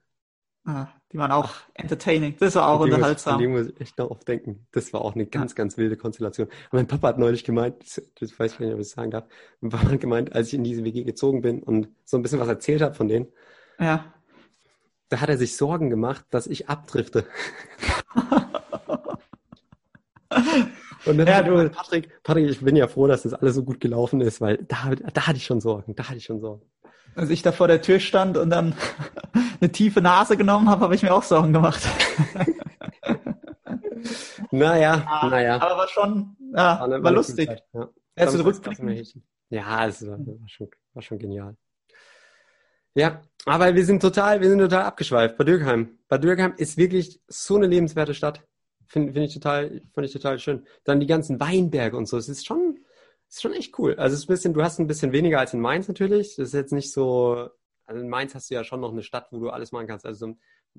Ah, 0.68 0.88
die 1.12 1.20
waren 1.20 1.32
auch 1.32 1.52
entertaining. 1.76 2.38
Das 2.40 2.56
war 2.56 2.68
auch 2.68 2.80
unterhaltsam. 2.80 3.36
An 3.36 3.40
die 3.40 3.48
muss 3.48 3.68
ich 3.68 3.80
echt 3.80 4.00
noch 4.00 4.10
oft 4.10 4.28
denken. 4.28 4.66
Das 4.72 4.92
war 4.94 5.02
auch 5.02 5.14
eine 5.14 5.28
ganz, 5.28 5.54
ganz 5.54 5.78
wilde 5.78 5.96
Konstellation. 5.96 6.48
Und 6.48 6.74
mein 6.74 6.88
Papa 6.88 7.10
hat 7.10 7.20
neulich 7.20 7.44
gemeint, 7.44 7.84
das, 7.84 8.02
das 8.20 8.40
weiß 8.40 8.54
ich 8.54 8.60
nicht, 8.60 8.74
ob 8.74 8.80
ich 8.80 8.88
das 8.88 8.96
sagen 8.96 9.12
darf, 9.12 9.26
mein 9.62 9.70
Papa 9.70 9.92
hat 9.92 10.00
gemeint, 10.00 10.34
als 10.34 10.48
ich 10.48 10.56
in 10.56 10.64
diese 10.64 10.84
WG 10.84 11.04
gezogen 11.04 11.44
bin 11.44 11.62
und 11.62 11.90
so 12.04 12.18
ein 12.18 12.24
bisschen 12.24 12.40
was 12.40 12.48
erzählt 12.48 12.82
habe 12.82 12.96
von 12.96 13.08
denen, 13.08 13.28
ja. 13.80 14.12
da 15.10 15.22
hat 15.22 15.30
er 15.30 15.38
sich 15.38 15.56
Sorgen 15.56 15.92
gemacht, 15.92 16.26
dass 16.32 16.48
ich 16.48 16.68
abdrifte. 16.68 17.28
Und 21.06 21.18
dann 21.18 21.28
ja, 21.28 21.44
du, 21.44 21.70
Patrick, 21.70 22.24
Patrick, 22.24 22.50
ich 22.50 22.62
bin 22.62 22.76
ja 22.76 22.88
froh, 22.88 23.08
dass 23.08 23.24
das 23.24 23.34
alles 23.34 23.56
so 23.56 23.64
gut 23.64 23.80
gelaufen 23.80 24.22
ist, 24.22 24.42
weil 24.42 24.58
da, 24.58 24.92
da 25.14 25.28
hatte 25.28 25.38
ich 25.38 25.46
schon 25.46 25.62
Sorgen, 25.62 25.96
da 25.96 26.06
hatte 26.06 26.18
ich 26.18 26.26
schon 26.26 26.40
Sorgen. 26.40 26.66
Als 27.16 27.30
ich 27.30 27.42
da 27.42 27.52
vor 27.52 27.68
der 27.68 27.82
Tür 27.82 28.00
stand 28.00 28.38
und 28.38 28.50
dann 28.50 28.76
eine 29.62 29.72
tiefe 29.72 30.02
Nase 30.02 30.36
genommen 30.36 30.70
habe, 30.70 30.82
habe 30.82 30.96
ich 30.96 31.04
mir 31.04 31.14
auch 31.14 31.24
Sorgen 31.24 31.54
gemacht. 31.54 31.82
naja, 34.52 35.06
ja, 35.22 35.30
naja. 35.30 35.62
Aber 35.62 35.78
war 35.78 35.88
schon, 35.88 36.36
ja, 36.54 36.80
war, 36.80 37.04
war 37.04 37.12
lustig. 37.12 37.48
Zeit, 37.48 37.64
ja. 37.74 37.90
Erst. 38.16 38.36
Ja, 39.50 39.88
es 39.88 40.08
war, 40.08 40.18
war, 40.18 40.48
schon, 40.48 40.70
war 40.94 41.02
schon 41.02 41.20
genial. 41.20 41.56
Ja, 42.96 43.22
aber 43.46 43.76
wir 43.76 43.86
sind 43.86 44.02
total, 44.02 44.42
wir 44.42 44.50
sind 44.50 44.60
total 44.60 44.84
abgeschweift. 44.84 45.38
Bad 45.38 45.48
Dürkheim. 45.48 46.00
Bad 46.08 46.24
Dürkheim 46.24 46.54
ist 46.58 46.78
wirklich 46.78 47.22
so 47.28 47.58
eine 47.58 47.68
lebenswerte 47.68 48.14
Stadt. 48.14 48.42
Finde 48.88 49.14
find 49.14 49.26
ich 49.28 49.34
total, 49.34 49.82
fand 49.94 50.08
ich 50.08 50.14
total 50.14 50.40
schön. 50.40 50.66
Dann 50.84 51.00
die 51.00 51.08
ganzen 51.08 51.40
Weinberge 51.40 51.98
und 51.98 52.08
so. 52.08 52.18
Es 52.18 52.30
ist 52.30 52.46
schon, 52.46 52.80
ist 53.28 53.42
schon 53.42 53.54
echt 53.54 53.78
cool. 53.80 53.96
Also 53.96 54.14
es 54.14 54.22
ist 54.22 54.30
ein 54.30 54.34
bisschen, 54.34 54.54
du 54.54 54.64
hast 54.64 54.80
ein 54.80 54.88
bisschen 54.88 55.12
weniger 55.12 55.40
als 55.40 55.54
in 55.54 55.60
Mainz 55.60 55.88
natürlich. 55.88 56.36
Das 56.36 56.48
ist 56.50 56.54
jetzt 56.54 56.74
nicht 56.74 56.92
so, 56.92 57.50
also 57.86 58.02
in 58.02 58.10
Mainz 58.10 58.36
hast 58.36 58.50
du 58.50 58.56
ja 58.56 58.64
schon 58.64 58.82
noch 58.82 58.92
eine 58.92 59.04
Stadt, 59.04 59.28
wo 59.32 59.40
du 59.40 59.50
alles 59.50 59.72
machen 59.72 59.88
kannst. 59.88 60.06
Also 60.06 60.36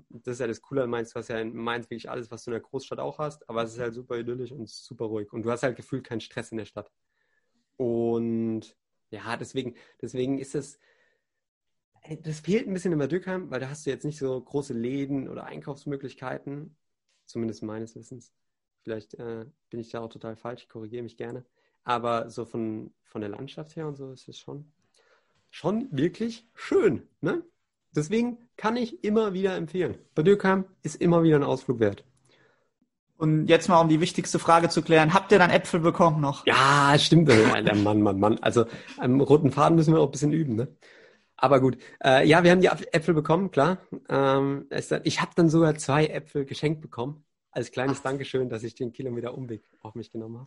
das 0.09 0.35
ist 0.35 0.41
ja 0.41 0.47
das 0.47 0.63
Coole 0.63 0.85
in 0.85 0.91
Mainz, 0.91 1.13
du 1.13 1.19
hast 1.19 1.29
ja 1.29 1.39
in 1.39 1.55
Mainz 1.55 1.87
wirklich 1.87 2.11
alles, 2.11 2.31
was 2.31 2.45
du 2.45 2.51
in 2.51 2.53
der 2.53 2.61
Großstadt 2.61 2.99
auch 2.99 3.19
hast, 3.19 3.49
aber 3.49 3.63
es 3.63 3.73
ist 3.73 3.79
halt 3.79 3.95
super 3.95 4.19
idyllisch 4.19 4.53
und 4.53 4.69
super 4.69 5.07
ruhig. 5.07 5.33
Und 5.33 5.43
du 5.43 5.51
hast 5.51 5.63
halt 5.63 5.77
gefühlt 5.77 6.05
keinen 6.05 6.21
Stress 6.21 6.53
in 6.53 6.59
der 6.59 6.67
Stadt. 6.67 6.91
Und 7.77 8.77
ja, 9.11 9.37
deswegen, 9.37 9.75
deswegen 10.01 10.39
ist 10.39 10.55
es, 10.55 10.79
das 12.23 12.41
fehlt 12.41 12.67
ein 12.67 12.75
bisschen 12.75 12.93
in 12.93 12.99
Bad 12.99 13.11
Dürkheim, 13.11 13.51
weil 13.51 13.61
da 13.61 13.69
hast 13.69 13.87
du 13.87 13.91
jetzt 13.91 14.05
nicht 14.05 14.19
so 14.19 14.41
große 14.41 14.75
Läden 14.75 15.29
oder 15.29 15.45
Einkaufsmöglichkeiten, 15.45 16.77
zumindest 17.27 17.63
meines 17.63 17.95
Wissens. 17.95 18.33
Vielleicht 18.83 19.15
äh, 19.15 19.47
bin 19.71 19.81
ich 19.81 19.91
da 19.91 20.01
auch 20.01 20.09
total 20.09 20.37
falsch, 20.37 20.63
ich 20.63 20.69
korrigiere 20.69 21.03
mich 21.03 21.17
gerne. 21.17 21.45
Aber 21.85 22.31
so 22.31 22.45
von, 22.45 22.93
von 23.05 23.21
der 23.21 23.31
Landschaft 23.31 23.77
her 23.77 23.87
und 23.87 23.97
so 23.97 24.13
ist 24.13 24.29
es 24.29 24.39
schon, 24.39 24.73
schon 25.51 25.89
wirklich 25.91 26.49
schön. 26.55 27.03
Ne? 27.21 27.43
Deswegen 27.95 28.39
kann 28.57 28.77
ich 28.77 29.05
immer 29.05 29.33
wieder 29.33 29.57
empfehlen. 29.57 29.99
Bad 30.15 30.27
Dürkheim 30.27 30.65
ist 30.83 30.97
immer 30.97 31.23
wieder 31.23 31.37
ein 31.37 31.45
Ausflug 31.45 31.81
wert. 31.81 32.05
Und 33.19 33.47
jetzt 33.47 33.69
mal, 33.69 33.81
um 33.81 33.89
die 33.89 34.01
wichtigste 34.01 34.39
Frage 34.39 34.69
zu 34.69 34.83
klären. 34.83 35.15
Habt 35.15 35.33
ihr 35.33 35.39
dann 35.39 35.51
Äpfel 35.51 35.81
bekommen 35.81 36.21
noch? 36.21 36.45
Ja, 36.47 36.95
stimmt. 36.99 37.31
Alter, 37.31 37.75
Mann, 37.75 38.03
Mann, 38.03 38.21
Mann. 38.21 38.39
Also 38.41 38.67
am 38.99 39.21
roten 39.23 39.51
Faden 39.51 39.77
müssen 39.77 39.95
wir 39.95 40.01
auch 40.01 40.09
ein 40.09 40.13
bisschen 40.13 40.33
üben, 40.33 40.55
ne? 40.55 40.69
Aber 41.37 41.61
gut. 41.61 41.77
Äh, 42.03 42.27
ja, 42.27 42.43
wir 42.45 42.51
haben 42.51 42.61
die 42.61 42.69
Äpfel 42.69 43.15
bekommen, 43.15 43.51
klar. 43.51 43.79
Ähm, 44.09 44.69
ich 45.05 45.21
habe 45.21 45.33
dann 45.37 45.49
sogar 45.49 45.75
zwei 45.77 46.07
Äpfel 46.07 46.45
geschenkt 46.45 46.81
bekommen. 46.81 47.25
Als 47.51 47.71
kleines 47.71 47.99
Ach. 48.01 48.05
Dankeschön, 48.05 48.49
dass 48.49 48.63
ich 48.63 48.75
den 48.75 48.93
Kilometer 48.93 49.37
Umweg 49.37 49.63
auf 49.83 49.95
mich 49.95 50.11
genommen 50.11 50.47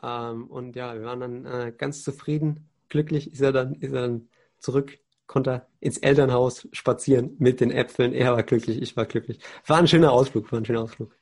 habe. 0.00 0.32
Ähm, 0.34 0.46
und 0.46 0.76
ja, 0.76 0.94
wir 0.94 1.02
waren 1.02 1.20
dann 1.20 1.46
äh, 1.46 1.72
ganz 1.76 2.02
zufrieden, 2.02 2.68
glücklich 2.88 3.32
ist 3.32 3.40
er 3.40 3.52
dann, 3.52 3.74
ist 3.74 3.92
er 3.92 4.02
dann 4.02 4.28
zurück 4.58 4.98
konnte 5.26 5.66
ins 5.80 5.98
Elternhaus 5.98 6.68
spazieren 6.72 7.36
mit 7.38 7.60
den 7.60 7.70
Äpfeln. 7.70 8.12
Er 8.12 8.32
war 8.32 8.42
glücklich, 8.42 8.80
ich 8.80 8.96
war 8.96 9.06
glücklich. 9.06 9.38
War 9.66 9.78
ein 9.78 9.88
schöner 9.88 10.12
Ausflug, 10.12 10.50
war 10.52 10.60
ein 10.60 10.64
schöner 10.64 10.82
Ausflug. 10.82 11.16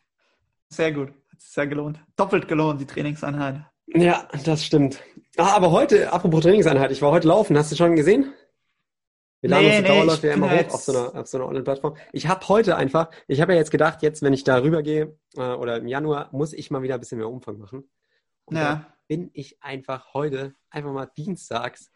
Sehr 0.68 0.92
gut, 0.92 1.08
hat 1.30 1.40
sich 1.40 1.50
sehr 1.50 1.66
gelohnt. 1.66 2.00
Doppelt 2.16 2.48
gelohnt, 2.48 2.80
die 2.80 2.86
Trainingseinheit. 2.86 3.64
Ja, 3.86 4.28
das 4.44 4.64
stimmt. 4.64 5.02
Ah, 5.36 5.54
aber 5.54 5.70
heute, 5.70 6.12
apropos 6.12 6.42
Trainingseinheit, 6.42 6.90
ich 6.90 7.02
war 7.02 7.10
heute 7.10 7.28
laufen, 7.28 7.56
hast 7.56 7.72
du 7.72 7.76
schon 7.76 7.96
gesehen? 7.96 8.32
Wir 9.42 9.50
laden 9.50 9.66
nee, 9.66 9.78
uns 9.78 9.82
nee, 9.82 9.88
Dauerläufe 9.88 10.26
ja 10.28 10.34
immer 10.34 10.50
hoch 10.52 10.74
auf 10.74 10.82
so 10.82 10.92
einer, 10.92 11.14
auf 11.16 11.26
so 11.26 11.36
einer 11.36 11.48
Online-Plattform. 11.48 11.96
Ich 12.12 12.28
habe 12.28 12.48
heute 12.48 12.76
einfach, 12.76 13.10
ich 13.26 13.40
habe 13.40 13.52
ja 13.52 13.58
jetzt 13.58 13.72
gedacht, 13.72 14.00
jetzt, 14.00 14.22
wenn 14.22 14.32
ich 14.32 14.44
da 14.44 14.62
rübergehe 14.62 15.16
äh, 15.36 15.40
oder 15.40 15.78
im 15.78 15.88
Januar, 15.88 16.28
muss 16.30 16.52
ich 16.52 16.70
mal 16.70 16.82
wieder 16.82 16.94
ein 16.94 17.00
bisschen 17.00 17.18
mehr 17.18 17.28
Umfang 17.28 17.58
machen. 17.58 17.90
Und 18.44 18.56
ja. 18.56 18.86
bin 19.08 19.30
ich 19.32 19.60
einfach 19.60 20.14
heute, 20.14 20.54
einfach 20.70 20.92
mal 20.92 21.06
dienstags, 21.16 21.90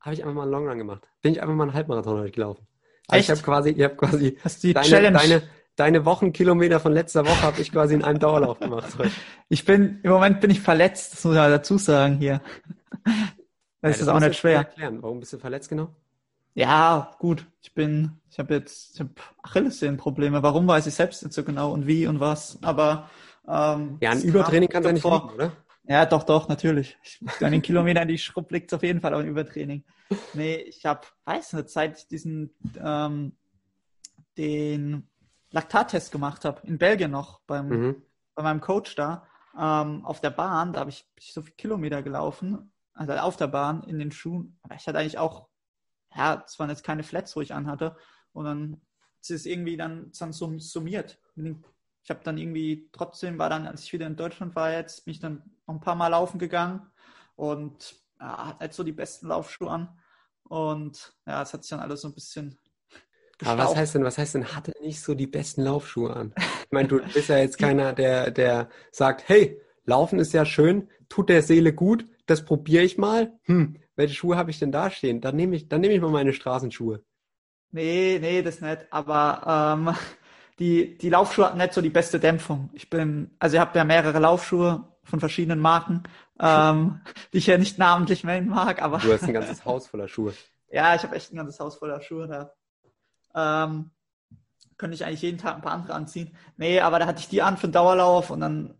habe 0.00 0.14
ich 0.14 0.22
einfach 0.22 0.34
mal 0.34 0.42
einen 0.42 0.52
Longrun 0.52 0.76
gemacht. 0.76 1.08
Bin 1.22 1.32
ich 1.32 1.40
einfach 1.40 1.54
mal 1.54 1.64
einen 1.64 1.72
Halbmarathon 1.72 2.20
heute 2.20 2.30
gelaufen. 2.30 2.66
Also 3.08 3.20
ich 3.20 3.30
habe 3.30 3.40
quasi, 3.40 3.70
ich 3.70 3.82
habe 3.82 3.96
quasi 3.96 4.38
Hast 4.44 4.62
die 4.62 4.74
deine, 4.74 4.86
Challenge. 4.86 5.18
deine, 5.18 5.42
deine 5.76 6.04
Wochenkilometer 6.04 6.78
von 6.78 6.92
letzter 6.92 7.24
Woche 7.24 7.40
habe 7.40 7.62
ich 7.62 7.72
quasi 7.72 7.94
in 7.94 8.04
einem 8.04 8.18
Dauerlauf 8.18 8.60
gemacht. 8.60 8.98
Heute. 8.98 9.10
Ich 9.48 9.66
bin, 9.66 10.00
im 10.02 10.10
Moment 10.10 10.40
bin 10.40 10.50
ich 10.50 10.60
verletzt, 10.60 11.12
das 11.12 11.24
muss 11.24 11.34
ich 11.34 11.40
dazu 11.40 11.76
sagen 11.76 12.16
hier. 12.16 12.40
Das 13.04 13.12
ja, 13.82 13.88
ist 13.88 14.00
das 14.00 14.08
auch 14.08 14.20
nicht 14.20 14.38
schwer. 14.38 14.58
Erklären. 14.58 15.02
Warum 15.02 15.20
bist 15.20 15.34
du 15.34 15.38
verletzt 15.38 15.68
genau? 15.68 15.94
Ja, 16.54 17.14
gut. 17.18 17.46
Ich 17.62 17.74
bin, 17.74 18.20
ich 18.30 18.38
habe 18.38 18.54
jetzt, 18.54 18.94
ich 18.94 19.00
habe 19.00 19.10
Achillessehnenprobleme. 19.42 20.42
Warum 20.42 20.66
weiß 20.66 20.86
ich 20.86 20.94
selbst 20.94 21.22
nicht 21.22 21.32
so 21.32 21.44
genau 21.44 21.72
und 21.72 21.86
wie 21.86 22.06
und 22.06 22.20
was. 22.20 22.58
Aber 22.62 23.08
ähm, 23.48 23.98
ja, 24.00 24.10
ein 24.10 24.22
Übertraining 24.22 24.68
kann 24.68 24.84
ja 24.84 24.92
nicht 24.92 25.04
liegen, 25.04 25.30
oder? 25.30 25.52
Ja, 25.84 26.06
doch, 26.06 26.22
doch, 26.22 26.48
natürlich. 26.48 26.96
An 27.40 27.52
den 27.52 27.62
Kilometern, 27.62 28.06
die 28.06 28.14
ich 28.14 28.24
schrubb, 28.24 28.52
liegt 28.52 28.72
auf 28.72 28.82
jeden 28.82 29.00
Fall 29.00 29.14
auch 29.14 29.18
ein 29.18 29.26
Übertraining. 29.26 29.84
Nee, 30.34 30.56
ich 30.56 30.84
habe, 30.86 31.00
weiß 31.24 31.54
nicht, 31.54 31.70
seit 31.70 31.98
ich 31.98 32.06
diesen 32.06 32.54
ähm, 32.78 33.32
den 34.36 35.08
Laktattest 35.50 36.12
gemacht 36.12 36.44
habe, 36.44 36.66
in 36.66 36.78
Belgien 36.78 37.10
noch, 37.10 37.40
beim, 37.46 37.68
mhm. 37.68 38.02
bei 38.34 38.42
meinem 38.42 38.60
Coach 38.60 38.94
da, 38.94 39.26
ähm, 39.58 40.04
auf 40.04 40.20
der 40.20 40.30
Bahn, 40.30 40.72
da 40.72 40.80
habe 40.80 40.90
ich, 40.90 41.06
ich 41.18 41.32
so 41.32 41.42
viele 41.42 41.56
Kilometer 41.56 42.02
gelaufen, 42.02 42.72
also 42.94 43.12
auf 43.14 43.36
der 43.36 43.48
Bahn, 43.48 43.82
in 43.82 43.98
den 43.98 44.12
Schuhen. 44.12 44.58
Aber 44.62 44.74
ich 44.74 44.86
hatte 44.86 44.98
eigentlich 44.98 45.18
auch, 45.18 45.48
ja, 46.16 46.42
es 46.46 46.58
waren 46.58 46.70
jetzt 46.70 46.84
keine 46.84 47.02
Flats, 47.02 47.36
wo 47.36 47.40
ich 47.40 47.54
anhatte. 47.54 47.96
Und 48.32 48.44
dann 48.44 48.80
ist 49.20 49.30
es 49.30 49.46
irgendwie 49.46 49.76
dann, 49.76 50.10
dann 50.18 50.32
summiert. 50.32 51.18
Ich 51.36 52.10
habe 52.10 52.20
dann 52.24 52.38
irgendwie, 52.38 52.88
trotzdem 52.92 53.38
war 53.38 53.48
dann, 53.50 53.66
als 53.66 53.84
ich 53.84 53.92
wieder 53.92 54.06
in 54.06 54.16
Deutschland 54.16 54.56
war 54.56 54.72
jetzt, 54.72 55.04
bin 55.04 55.12
ich 55.12 55.20
dann 55.20 55.42
noch 55.66 55.74
ein 55.74 55.80
paar 55.80 55.94
Mal 55.94 56.08
laufen 56.08 56.38
gegangen 56.38 56.90
und 57.36 57.94
ja, 58.18 58.48
hat 58.48 58.60
halt 58.60 58.72
so 58.72 58.82
die 58.82 58.92
besten 58.92 59.28
Laufschuhe 59.28 59.70
an. 59.70 59.98
Und 60.44 61.14
ja, 61.26 61.42
es 61.42 61.52
hat 61.52 61.62
sich 61.62 61.70
dann 61.70 61.80
alles 61.80 62.02
so 62.02 62.08
ein 62.08 62.14
bisschen. 62.14 62.58
Gestaucht. 63.38 63.60
Aber 63.60 63.70
was 63.70 63.76
heißt 63.76 63.94
denn, 63.94 64.04
was 64.04 64.18
heißt 64.18 64.34
denn, 64.34 64.54
hatte 64.54 64.72
nicht 64.82 65.00
so 65.00 65.14
die 65.14 65.26
besten 65.26 65.62
Laufschuhe 65.62 66.14
an? 66.14 66.34
Ich 66.36 66.72
meine, 66.72 66.88
du 66.88 67.00
bist 67.12 67.28
ja 67.28 67.38
jetzt 67.38 67.58
keiner, 67.58 67.92
der, 67.92 68.30
der 68.30 68.68
sagt, 68.90 69.28
hey, 69.28 69.60
Laufen 69.84 70.18
ist 70.18 70.32
ja 70.32 70.44
schön, 70.44 70.88
tut 71.08 71.28
der 71.28 71.42
Seele 71.42 71.74
gut, 71.74 72.06
das 72.26 72.44
probiere 72.44 72.84
ich 72.84 72.98
mal. 72.98 73.38
Hm, 73.44 73.81
welche 73.96 74.14
Schuhe 74.14 74.36
habe 74.36 74.50
ich 74.50 74.58
denn 74.58 74.72
da 74.72 74.90
stehen? 74.90 75.20
Dann 75.20 75.36
nehme 75.36 75.56
ich, 75.56 75.68
dann 75.68 75.80
nehme 75.80 75.94
ich 75.94 76.00
mal 76.00 76.10
meine 76.10 76.32
Straßenschuhe. 76.32 77.02
Nee, 77.70 78.18
nee, 78.20 78.42
das 78.42 78.60
nicht. 78.60 78.86
Aber 78.90 79.76
ähm, 79.78 79.94
die, 80.58 80.96
die 80.98 81.08
Laufschuhe 81.08 81.46
hatten 81.46 81.58
nicht 81.58 81.72
so 81.72 81.80
die 81.80 81.90
beste 81.90 82.20
Dämpfung. 82.20 82.70
Ich 82.74 82.90
bin, 82.90 83.30
also 83.38 83.56
ich 83.56 83.60
habe 83.60 83.76
ja 83.78 83.84
mehrere 83.84 84.18
Laufschuhe 84.18 84.84
von 85.04 85.20
verschiedenen 85.20 85.58
Marken, 85.58 86.02
ähm, 86.38 87.00
die 87.32 87.38
ich 87.38 87.46
ja 87.46 87.58
nicht 87.58 87.78
namentlich 87.78 88.24
nennen 88.24 88.48
mag, 88.48 88.82
aber. 88.82 88.98
Du 88.98 89.12
hast 89.12 89.24
ein 89.24 89.32
ganzes 89.32 89.64
Haus 89.64 89.86
voller 89.86 90.08
Schuhe. 90.08 90.34
ja, 90.70 90.94
ich 90.94 91.02
habe 91.02 91.16
echt 91.16 91.32
ein 91.32 91.36
ganzes 91.36 91.58
Haus 91.60 91.76
voller 91.76 92.00
Schuhe 92.00 92.28
da. 92.28 92.52
Ähm, 93.34 93.90
könnte 94.76 94.94
ich 94.94 95.04
eigentlich 95.04 95.22
jeden 95.22 95.38
Tag 95.38 95.54
ein 95.54 95.62
paar 95.62 95.72
andere 95.72 95.94
anziehen. 95.94 96.36
Nee, 96.56 96.80
aber 96.80 96.98
da 96.98 97.06
hatte 97.06 97.20
ich 97.20 97.28
die 97.28 97.42
an 97.42 97.56
für 97.56 97.68
den 97.68 97.72
Dauerlauf 97.72 98.30
und 98.30 98.40
dann, 98.40 98.74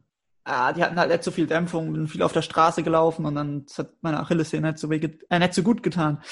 ah, 0.44 0.72
die 0.72 0.82
hatten 0.82 0.98
halt 0.98 1.10
nicht 1.10 1.24
so 1.24 1.30
viel 1.30 1.46
Dämpfung, 1.46 1.92
bin 1.92 2.08
viel 2.08 2.22
auf 2.22 2.32
der 2.32 2.42
Straße 2.42 2.82
gelaufen 2.82 3.24
und 3.26 3.34
dann 3.34 3.66
hat 3.76 3.92
meine 4.00 4.20
Achillessehne 4.20 4.68
nicht 4.68 4.78
so, 4.78 4.90
äh, 4.90 5.38
nicht 5.38 5.54
so 5.54 5.62
gut 5.62 5.82
getan. 5.82 6.22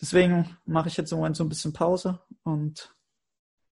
Deswegen 0.00 0.56
mache 0.64 0.88
ich 0.88 0.96
jetzt 0.96 1.12
im 1.12 1.18
Moment 1.18 1.36
so 1.36 1.44
ein 1.44 1.48
bisschen 1.48 1.72
Pause 1.72 2.20
und 2.42 2.94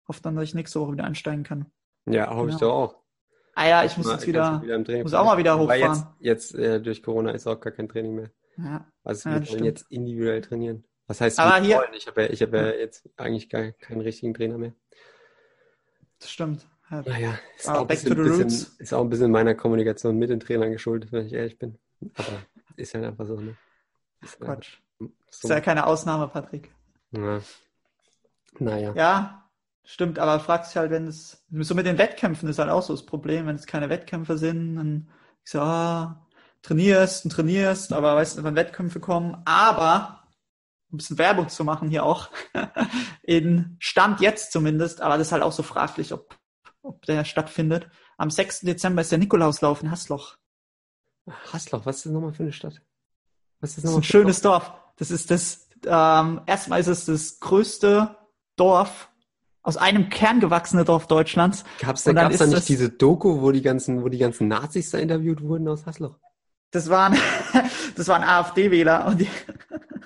hoffe 0.07 0.21
dann, 0.21 0.35
dass 0.35 0.45
ich 0.45 0.55
nächste 0.55 0.79
Woche 0.79 0.93
wieder 0.93 1.03
einsteigen 1.03 1.43
kann. 1.43 1.71
Ja, 2.05 2.33
hoffe 2.33 2.49
ja. 2.49 2.53
ich 2.53 2.59
doch 2.59 2.73
auch. 2.73 3.03
Ah 3.55 3.67
ja, 3.67 3.83
ich 3.85 3.95
muss 3.97 4.09
jetzt 4.09 4.25
wieder, 4.25 4.61
wieder 4.63 5.03
muss 5.03 5.13
auch 5.13 5.25
mal 5.25 5.37
wieder 5.37 5.59
hochfahren. 5.59 6.07
Jetzt, 6.19 6.53
jetzt 6.53 6.55
äh, 6.55 6.81
durch 6.81 7.03
Corona 7.03 7.31
ist 7.31 7.45
auch 7.45 7.59
gar 7.59 7.71
kein 7.71 7.87
Training 7.87 8.15
mehr. 8.15 8.31
Ja. 8.57 8.87
Also 9.03 9.29
wir 9.29 9.39
ja, 9.39 9.51
wollen 9.51 9.65
jetzt 9.65 9.91
individuell 9.91 10.41
trainieren. 10.41 10.85
Was 11.07 11.21
heißt 11.21 11.39
Aber 11.39 11.63
hier, 11.63 11.77
wollen? 11.77 11.93
Ich 11.93 12.07
habe 12.07 12.23
ja, 12.23 12.29
ich 12.29 12.41
hab 12.41 12.53
ja 12.53 12.71
jetzt 12.71 13.07
eigentlich 13.17 13.49
gar 13.49 13.71
keinen 13.73 14.01
richtigen 14.01 14.33
Trainer 14.33 14.57
mehr. 14.57 14.73
Das 16.19 16.31
stimmt. 16.31 16.65
Ja. 16.93 17.01
Naja, 17.05 17.39
ist, 17.57 17.69
auch, 17.69 17.87
bisschen, 17.87 18.15
bisschen, 18.15 18.47
ist 18.47 18.93
auch 18.93 19.01
ein 19.01 19.09
bisschen 19.09 19.31
meiner 19.31 19.55
Kommunikation 19.55 20.17
mit 20.17 20.29
den 20.29 20.39
Trainern 20.39 20.71
geschuldet, 20.71 21.11
wenn 21.11 21.25
ich 21.25 21.33
ehrlich 21.33 21.57
bin. 21.57 21.77
Aber 22.15 22.43
ist 22.75 22.93
halt 22.93 23.05
einfach 23.05 23.25
so, 23.25 23.35
ne? 23.35 23.55
Ist 24.21 24.39
Quatsch. 24.39 24.77
So. 24.99 25.07
Ist 25.47 25.49
ja 25.49 25.59
keine 25.59 25.85
Ausnahme, 25.85 26.27
Patrick. 26.27 26.71
Ja. 27.11 27.41
Naja. 28.59 28.93
Ja, 28.95 29.43
Stimmt, 29.85 30.17
aber 30.17 30.39
fragst 30.39 30.71
dich 30.71 30.77
halt, 30.77 30.91
wenn 30.91 31.07
es, 31.07 31.43
so 31.51 31.75
mit 31.75 31.85
den 31.85 31.97
Wettkämpfen 31.97 32.47
ist 32.47 32.57
halt 32.57 32.69
auch 32.69 32.81
so 32.81 32.93
das 32.93 33.05
Problem, 33.05 33.47
wenn 33.47 33.55
es 33.55 33.65
keine 33.65 33.89
Wettkämpfe 33.89 34.37
sind, 34.37 34.77
dann 34.77 35.09
ich 35.43 35.51
so, 35.51 35.59
ah, 35.59 36.25
trainierst 36.61 37.25
und 37.25 37.31
trainierst, 37.31 37.91
aber 37.91 38.15
weißt 38.15 38.37
du, 38.37 38.43
wenn 38.45 38.55
Wettkämpfe 38.55 39.01
kommen, 39.01 39.41
aber 39.43 40.23
ein 40.91 40.97
bisschen 40.97 41.17
Werbung 41.17 41.49
zu 41.49 41.65
machen 41.65 41.89
hier 41.89 42.05
auch, 42.05 42.29
in 43.23 43.75
Stand 43.79 44.21
jetzt 44.21 44.53
zumindest, 44.53 45.01
aber 45.01 45.17
das 45.17 45.27
ist 45.27 45.31
halt 45.33 45.43
auch 45.43 45.51
so 45.51 45.63
fraglich, 45.63 46.13
ob 46.13 46.37
der 47.07 47.25
stattfindet. 47.25 47.87
Am 48.17 48.29
6. 48.29 48.61
Dezember 48.61 49.01
ist 49.01 49.11
der 49.11 49.19
Nikolauslauf 49.19 49.81
in 49.81 49.91
Hasloch. 49.91 50.37
Hasloch, 51.51 51.85
was 51.85 51.97
ist 51.97 52.05
das 52.05 52.13
nochmal 52.13 52.33
für 52.33 52.43
eine 52.43 52.53
Stadt? 52.53 52.81
Was 53.59 53.71
ist 53.71 53.77
das, 53.77 53.83
das 53.83 53.91
ist 53.91 53.97
ein 53.97 54.03
schönes 54.03 54.41
Dorf? 54.41 54.67
Dorf. 54.67 54.79
Das 54.97 55.11
ist 55.11 55.31
das, 55.31 55.67
ähm, 55.85 56.41
erstmal 56.45 56.79
ist 56.79 56.87
es 56.87 57.05
das 57.05 57.39
größte 57.39 58.15
Dorf 58.55 59.09
aus 59.61 59.77
einem 59.77 60.09
Kern 60.09 60.41
gewachsene 60.41 60.83
Dorf 60.83 61.07
Deutschlands. 61.07 61.63
Gab's 61.79 62.03
da, 62.03 62.11
gab's 62.11 62.37
da 62.37 62.45
nicht 62.45 62.67
diese 62.67 62.89
Doku, 62.89 63.41
wo 63.41 63.51
die 63.51 63.61
ganzen, 63.61 64.03
wo 64.03 64.09
die 64.09 64.17
ganzen 64.17 64.49
Nazis 64.49 64.91
da 64.91 64.97
interviewt 64.97 65.41
wurden 65.41 65.67
aus 65.69 65.85
Hasloch? 65.85 66.19
Das 66.71 66.89
waren, 66.89 67.17
das 67.95 68.07
waren 68.07 68.23
AfD-Wähler 68.23 69.05
und 69.07 69.21
die, 69.21 69.29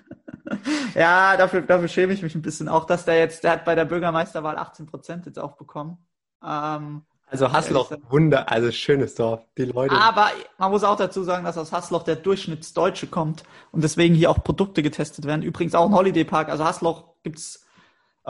ja, 0.95 1.35
dafür, 1.35 1.61
dafür 1.61 1.87
schäme 1.87 2.13
ich 2.13 2.21
mich 2.21 2.35
ein 2.35 2.41
bisschen. 2.41 2.69
Auch, 2.69 2.85
dass 2.85 3.05
der 3.05 3.17
jetzt, 3.17 3.43
der 3.43 3.51
hat 3.51 3.65
bei 3.65 3.73
der 3.73 3.85
Bürgermeisterwahl 3.85 4.57
18 4.57 4.85
Prozent 4.85 5.25
jetzt 5.25 5.39
auch 5.39 5.57
bekommen. 5.57 5.97
Ähm, 6.43 7.03
also 7.29 7.51
Hasloch, 7.51 7.91
Wunder, 8.09 8.49
also 8.49 8.71
schönes 8.71 9.15
Dorf, 9.15 9.41
die 9.57 9.65
Leute. 9.65 9.95
Aber 9.95 10.31
man 10.57 10.71
muss 10.71 10.83
auch 10.83 10.95
dazu 10.95 11.23
sagen, 11.23 11.43
dass 11.43 11.57
aus 11.57 11.71
Hasloch 11.73 12.03
der 12.03 12.15
Durchschnittsdeutsche 12.15 13.07
kommt 13.07 13.43
und 13.71 13.83
deswegen 13.83 14.15
hier 14.15 14.31
auch 14.31 14.43
Produkte 14.43 14.81
getestet 14.81 15.25
werden. 15.25 15.41
Übrigens 15.41 15.75
auch 15.75 15.87
ein 15.87 15.93
Holiday 15.93 16.23
Park. 16.23 16.49
Also 16.49 16.63
Hasloch 16.63 17.03
gibt's 17.23 17.65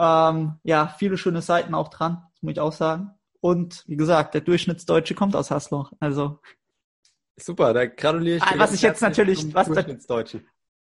Ähm, 0.00 0.54
ja, 0.62 0.94
viele 0.96 1.18
schöne 1.18 1.42
Seiten 1.42 1.74
auch 1.74 1.88
dran, 1.88 2.22
muss 2.40 2.52
ich 2.52 2.60
auch 2.60 2.72
sagen. 2.72 3.10
Und 3.40 3.84
wie 3.88 3.96
gesagt, 3.96 4.34
der 4.34 4.40
Durchschnittsdeutsche 4.40 5.14
kommt 5.14 5.34
aus 5.34 5.50
Haslo. 5.50 5.88
Also 6.00 6.38
super, 7.36 7.72
da 7.74 7.86
gratuliere 7.86 8.36
ich 8.36 8.42
ah, 8.42 8.52
dir. 8.52 8.58
Was 8.60 8.72
ich 8.72 8.82
jetzt 8.82 9.00
natürlich, 9.00 9.52
was. 9.54 9.68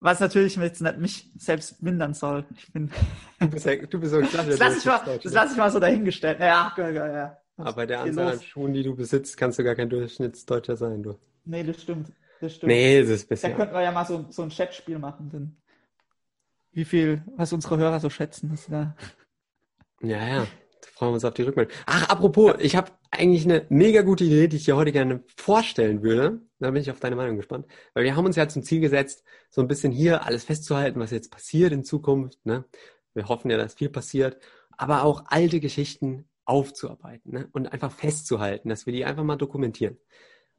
Was 0.03 0.21
natürlich 0.21 0.57
jetzt 0.57 0.83
nicht 0.83 0.99
mich 0.99 1.31
selbst 1.39 1.83
mindern 1.83 2.13
soll. 2.13 2.45
Ich 2.57 2.73
bin. 2.73 2.91
Du 3.41 3.49
bist, 3.49 3.67
ja, 3.67 3.75
du 3.75 3.99
bist 3.99 4.13
so 4.13 4.19
ein 4.19 4.29
klassischer 4.29 4.51
Das 4.51 4.59
lasse 4.61 4.79
ich 4.79 4.85
mal, 4.85 5.19
das 5.23 5.33
lasse 5.33 5.53
ich 5.53 5.59
mal 5.59 5.71
so 5.71 5.81
dahingestellt. 5.81 6.39
Ja, 6.39 6.73
ja, 6.77 6.91
ja. 6.91 7.13
ja. 7.13 7.39
Aber 7.57 7.73
bei 7.73 7.87
der 7.87 8.01
Anzahl 8.03 8.25
los. 8.27 8.35
an 8.35 8.43
Schuhen, 8.43 8.73
die 8.73 8.83
du 8.85 8.95
besitzt, 8.95 9.37
kannst 9.37 9.59
du 9.59 9.65
gar 9.65 9.75
kein 9.75 9.91
Durchschnittsdeutscher 9.91 10.77
sein, 10.77 11.03
du. 11.03 11.19
Nee, 11.45 11.65
das 11.65 11.83
stimmt. 11.83 12.13
Das 12.41 12.55
stimmt. 12.55 12.71
Nee, 12.73 13.01
das 13.01 13.11
ist 13.11 13.25
Da 13.25 13.35
bisher. 13.35 13.55
könnten 13.55 13.75
wir 13.75 13.83
ja 13.83 13.91
mal 13.91 14.05
so, 14.05 14.27
so 14.31 14.43
ein 14.43 14.51
Chatspiel 14.51 14.99
machen, 14.99 15.31
denn 15.31 15.57
wie 16.73 16.85
viel, 16.85 17.23
was 17.37 17.53
unsere 17.53 17.79
Hörer 17.79 18.01
so 18.01 18.11
schätzen, 18.11 18.51
dass 18.51 18.67
da. 18.67 18.97
Ja, 20.01 20.27
ja. 20.27 20.39
Da 20.45 20.89
freuen 20.95 21.11
wir 21.11 21.15
uns 21.15 21.25
auf 21.25 21.35
die 21.35 21.43
Rückmeldung. 21.43 21.75
Ach, 21.87 22.09
apropos, 22.09 22.55
ich 22.59 22.75
habe 22.77 22.91
eigentlich 23.11 23.45
eine 23.45 23.67
mega 23.69 24.03
gute 24.03 24.25
Idee, 24.25 24.49
die 24.49 24.57
ich 24.57 24.65
dir 24.65 24.77
heute 24.77 24.91
gerne 24.93 25.23
vorstellen 25.37 26.03
würde. 26.03 26.41
Da 26.63 26.71
bin 26.71 26.83
ich 26.83 26.91
auf 26.91 27.01
deine 27.01 27.17
Meinung 27.17 27.37
gespannt. 27.37 27.67
Weil 27.95 28.05
wir 28.05 28.17
haben 28.17 28.25
uns 28.25 28.37
ja 28.37 28.49
zum 28.49 28.63
Ziel 28.63 28.81
gesetzt, 28.81 29.25
so 29.51 29.61
ein 29.61 29.69
bisschen 29.69 29.93
hier 29.93 30.25
alles 30.25 30.45
festzuhalten, 30.45 31.01
was 31.01 31.11
jetzt 31.11 31.31
passiert 31.31 31.73
in 31.73 31.85
Zukunft. 31.85 32.39
Ne? 32.45 32.65
Wir 33.15 33.29
hoffen 33.29 33.51
ja, 33.51 33.57
dass 33.57 33.75
viel 33.75 33.91
passiert. 33.91 34.39
Aber 34.77 35.05
auch 35.05 35.25
alte 35.27 35.61
Geschichten 35.61 36.29
aufzuarbeiten 36.45 37.33
ne? 37.33 37.49
und 37.53 37.73
einfach 37.73 37.93
festzuhalten, 37.93 38.69
dass 38.69 38.87
wir 38.87 38.93
die 38.93 39.05
einfach 39.05 39.25
mal 39.25 39.37
dokumentieren. 39.37 39.99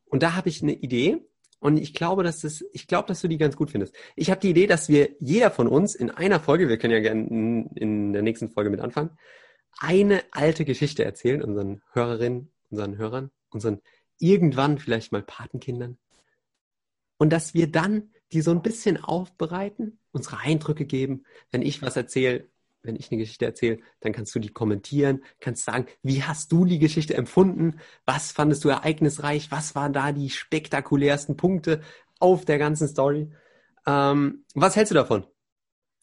Und 0.06 0.24
da 0.24 0.36
habe 0.36 0.50
ich 0.50 0.62
eine 0.62 0.74
Idee. 0.74 1.26
Und 1.60 1.78
ich 1.78 1.94
glaube, 1.94 2.24
dass 2.24 2.42
das, 2.42 2.64
ich 2.74 2.88
glaube, 2.88 3.08
dass 3.08 3.22
du 3.22 3.30
die 3.30 3.38
ganz 3.38 3.56
gut 3.56 3.72
findest. 3.72 3.96
Ich 4.18 4.30
habe 4.30 4.42
die 4.42 4.50
Idee, 4.50 4.68
dass 4.68 4.90
wir 4.90 5.16
jeder 5.20 5.50
von 5.50 5.68
uns 5.68 5.96
in 5.96 6.12
einer 6.12 6.42
Folge, 6.42 6.68
wir 6.68 6.78
können 6.78 6.94
ja 6.94 7.00
gerne 7.00 7.26
in, 7.28 7.68
in 7.76 8.14
der 8.14 8.22
nächsten 8.22 8.50
Folge 8.50 8.70
mit 8.70 8.82
anfangen, 8.82 9.12
eine 9.80 10.22
alte 10.32 10.66
Geschichte 10.66 11.06
erzählen, 11.06 11.42
unseren 11.42 11.82
Hörerinnen, 11.94 12.52
unseren 12.70 12.98
Hörern, 12.98 13.32
unseren 13.50 13.82
irgendwann 14.20 14.78
vielleicht 14.78 15.12
mal 15.12 15.22
Patenkindern. 15.22 15.98
Und 17.18 17.32
dass 17.32 17.54
wir 17.54 17.72
dann 17.72 18.10
die 18.34 18.42
so 18.42 18.52
ein 18.52 18.62
bisschen 18.62 19.02
aufbereiten, 19.02 20.00
unsere 20.12 20.40
Eindrücke 20.40 20.86
geben. 20.86 21.24
Wenn 21.52 21.62
ich 21.62 21.82
was 21.82 21.96
erzähle, 21.96 22.48
wenn 22.82 22.96
ich 22.96 23.12
eine 23.12 23.20
Geschichte 23.20 23.46
erzähle, 23.46 23.80
dann 24.02 24.12
kannst 24.12 24.34
du 24.36 24.40
die 24.40 24.50
kommentieren, 24.50 25.24
kannst 25.40 25.66
sagen, 25.66 25.88
wie 26.02 26.24
hast 26.24 26.52
du 26.52 26.66
die 26.66 26.80
Geschichte 26.80 27.14
empfunden? 27.14 27.80
Was 28.06 28.32
fandest 28.32 28.64
du 28.66 28.70
ereignisreich? 28.70 29.52
Was 29.52 29.76
waren 29.76 29.94
da 29.94 30.12
die 30.12 30.30
spektakulärsten 30.30 31.38
Punkte 31.38 31.82
auf 32.20 32.44
der 32.44 32.58
ganzen 32.58 32.88
Story? 32.88 33.32
Ähm, 33.86 34.44
was 34.56 34.76
hältst 34.76 34.92
du 34.92 34.96
davon? 34.96 35.26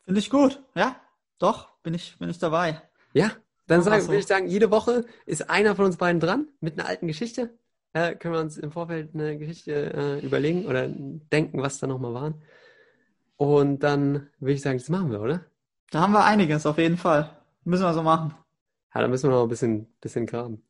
Finde 0.05 0.21
ich 0.21 0.31
gut, 0.31 0.63
ja? 0.75 1.01
Doch, 1.39 1.69
bin 1.83 1.95
ich, 1.95 2.17
bin 2.19 2.31
ich 2.31 2.39
dabei. 2.39 2.81
Ja, 3.13 3.33
dann 3.67 3.83
sagen, 3.83 4.03
so. 4.03 4.09
würde 4.09 4.21
ich 4.21 4.27
sagen, 4.27 4.49
jede 4.49 4.71
Woche 4.71 5.05
ist 5.27 5.51
einer 5.51 5.77
von 5.77 5.85
uns 5.85 5.97
beiden 5.97 6.21
dran 6.21 6.49
mit 6.61 6.79
einer 6.79 6.89
alten 6.89 7.07
Geschichte. 7.07 7.59
Äh, 7.93 8.15
können 8.15 8.35
wir 8.35 8.41
uns 8.41 8.57
im 8.57 8.71
Vorfeld 8.71 9.15
eine 9.15 9.37
Geschichte 9.37 9.93
äh, 9.93 10.25
überlegen 10.25 10.67
oder 10.67 10.87
denken, 10.89 11.61
was 11.61 11.79
da 11.79 11.87
nochmal 11.87 12.15
waren. 12.15 12.43
Und 13.37 13.83
dann 13.83 14.29
würde 14.39 14.53
ich 14.53 14.63
sagen, 14.63 14.79
das 14.79 14.89
machen 14.89 15.11
wir, 15.11 15.21
oder? 15.21 15.45
Da 15.91 16.03
haben 16.03 16.13
wir 16.13 16.25
einiges, 16.25 16.67
auf 16.67 16.79
jeden 16.79 16.99
Fall. 16.99 17.37
Müssen 17.65 17.83
wir 17.83 17.95
so 17.95 18.03
machen. 18.03 18.35
Ja, 18.95 19.01
da 19.01 19.09
müssen 19.09 19.29
wir 19.29 19.35
noch 19.35 19.45
ein 19.45 19.49
bisschen, 19.49 19.93
bisschen 20.01 20.27
graben. 20.27 20.63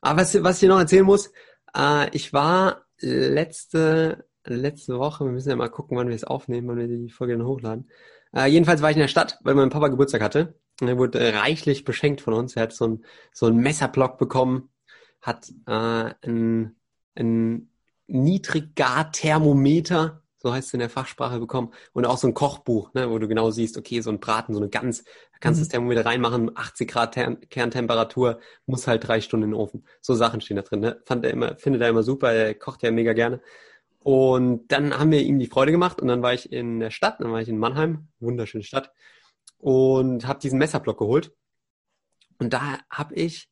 Aber 0.00 0.20
was, 0.20 0.42
was 0.42 0.62
ich 0.62 0.68
noch 0.68 0.78
erzählen 0.78 1.04
muss, 1.04 1.32
äh, 1.76 2.10
ich 2.14 2.32
war 2.32 2.82
letzte, 2.98 4.26
letzte 4.44 4.98
Woche, 4.98 5.24
wir 5.24 5.32
müssen 5.32 5.50
ja 5.50 5.56
mal 5.56 5.70
gucken, 5.70 5.96
wann 5.96 6.08
wir 6.08 6.16
es 6.16 6.24
aufnehmen, 6.24 6.68
wann 6.68 6.78
wir 6.78 6.88
die 6.88 7.10
Folge 7.10 7.36
dann 7.36 7.46
hochladen. 7.46 7.90
Äh, 8.34 8.46
jedenfalls 8.46 8.82
war 8.82 8.90
ich 8.90 8.96
in 8.96 9.02
der 9.02 9.08
Stadt, 9.08 9.38
weil 9.42 9.54
mein 9.54 9.70
Papa 9.70 9.88
Geburtstag 9.88 10.22
hatte. 10.22 10.54
Und 10.80 10.88
er 10.88 10.98
wurde 10.98 11.34
reichlich 11.34 11.84
beschenkt 11.84 12.20
von 12.20 12.34
uns. 12.34 12.56
Er 12.56 12.64
hat 12.64 12.72
so 12.72 12.86
ein 12.86 13.04
so 13.32 13.46
einen 13.46 13.58
Messerblock 13.58 14.18
bekommen, 14.18 14.68
hat 15.22 15.50
äh, 15.66 16.12
ein, 16.26 16.76
ein 17.14 17.70
Niedriggar-Thermometer, 18.08 20.22
so 20.36 20.52
heißt 20.52 20.68
es 20.68 20.74
in 20.74 20.80
der 20.80 20.90
Fachsprache, 20.90 21.38
bekommen 21.38 21.72
und 21.92 22.04
auch 22.04 22.18
so 22.18 22.26
ein 22.26 22.34
Kochbuch, 22.34 22.92
ne, 22.94 23.08
wo 23.08 23.18
du 23.18 23.28
genau 23.28 23.50
siehst, 23.52 23.78
okay, 23.78 24.00
so 24.00 24.10
ein 24.10 24.18
Braten, 24.20 24.54
so 24.54 24.60
eine 24.60 24.68
Gans, 24.68 25.04
da 25.04 25.38
kannst 25.40 25.58
du 25.58 25.62
Mhm. 25.62 25.64
das 25.64 25.68
Thermometer 25.68 26.04
reinmachen, 26.04 26.56
80 26.56 26.90
Grad 26.90 27.14
Ter 27.14 27.36
Kerntemperatur, 27.36 28.40
muss 28.66 28.86
halt 28.88 29.06
drei 29.06 29.20
Stunden 29.20 29.44
in 29.44 29.50
den 29.52 29.58
Ofen. 29.58 29.86
So 30.00 30.14
Sachen 30.14 30.40
stehen 30.40 30.56
da 30.56 30.62
drin. 30.62 30.80
Ne? 30.80 31.00
Fand 31.04 31.24
er 31.24 31.30
immer, 31.30 31.56
findet 31.56 31.82
er 31.82 31.88
immer 31.88 32.02
super, 32.02 32.32
er 32.32 32.54
kocht 32.54 32.82
ja 32.82 32.90
mega 32.90 33.12
gerne. 33.12 33.40
Und 34.00 34.72
dann 34.72 34.98
haben 34.98 35.12
wir 35.12 35.22
ihm 35.22 35.38
die 35.38 35.46
Freude 35.46 35.70
gemacht 35.70 36.02
und 36.02 36.08
dann 36.08 36.22
war 36.22 36.34
ich 36.34 36.52
in 36.52 36.80
der 36.80 36.90
Stadt, 36.90 37.20
dann 37.20 37.30
war 37.30 37.40
ich 37.40 37.48
in 37.48 37.58
Mannheim, 37.58 38.08
wunderschöne 38.18 38.64
Stadt, 38.64 38.92
und 39.58 40.26
habe 40.26 40.40
diesen 40.40 40.58
Messerblock 40.58 40.98
geholt. 40.98 41.32
Und 42.38 42.52
da 42.52 42.78
habe 42.90 43.14
ich 43.14 43.48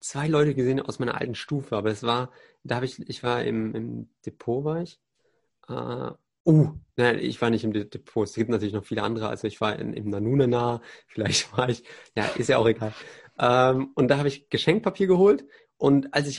zwei 0.00 0.28
Leute 0.28 0.54
gesehen 0.54 0.80
aus 0.80 0.98
meiner 0.98 1.20
alten 1.20 1.34
Stufe, 1.34 1.76
aber 1.76 1.90
es 1.90 2.02
war, 2.02 2.30
da 2.64 2.76
habe 2.76 2.86
ich, 2.86 2.98
ich 3.08 3.22
war 3.22 3.42
im, 3.44 3.74
im 3.74 4.10
Depot, 4.26 4.64
war 4.64 4.82
ich. 4.82 5.00
Äh, 5.68 6.12
uh, 6.46 6.72
nein, 6.96 7.18
ich 7.18 7.40
war 7.40 7.50
nicht 7.50 7.64
im 7.64 7.72
De- 7.72 7.84
Depot. 7.84 8.26
Es 8.28 8.34
gibt 8.34 8.50
natürlich 8.50 8.74
noch 8.74 8.84
viele 8.84 9.02
andere. 9.02 9.28
Also 9.28 9.46
ich 9.46 9.60
war 9.60 9.78
in, 9.78 9.92
im 9.92 10.10
Nanunana, 10.10 10.82
vielleicht 11.08 11.56
war 11.56 11.68
ich, 11.68 11.84
ja, 12.16 12.24
ist 12.26 12.48
ja 12.48 12.58
auch 12.58 12.66
egal. 12.68 12.94
Ähm, 13.38 13.90
und 13.94 14.08
da 14.08 14.18
habe 14.18 14.28
ich 14.28 14.48
Geschenkpapier 14.50 15.06
geholt 15.06 15.46
und 15.78 16.14
als 16.14 16.28
ich 16.28 16.38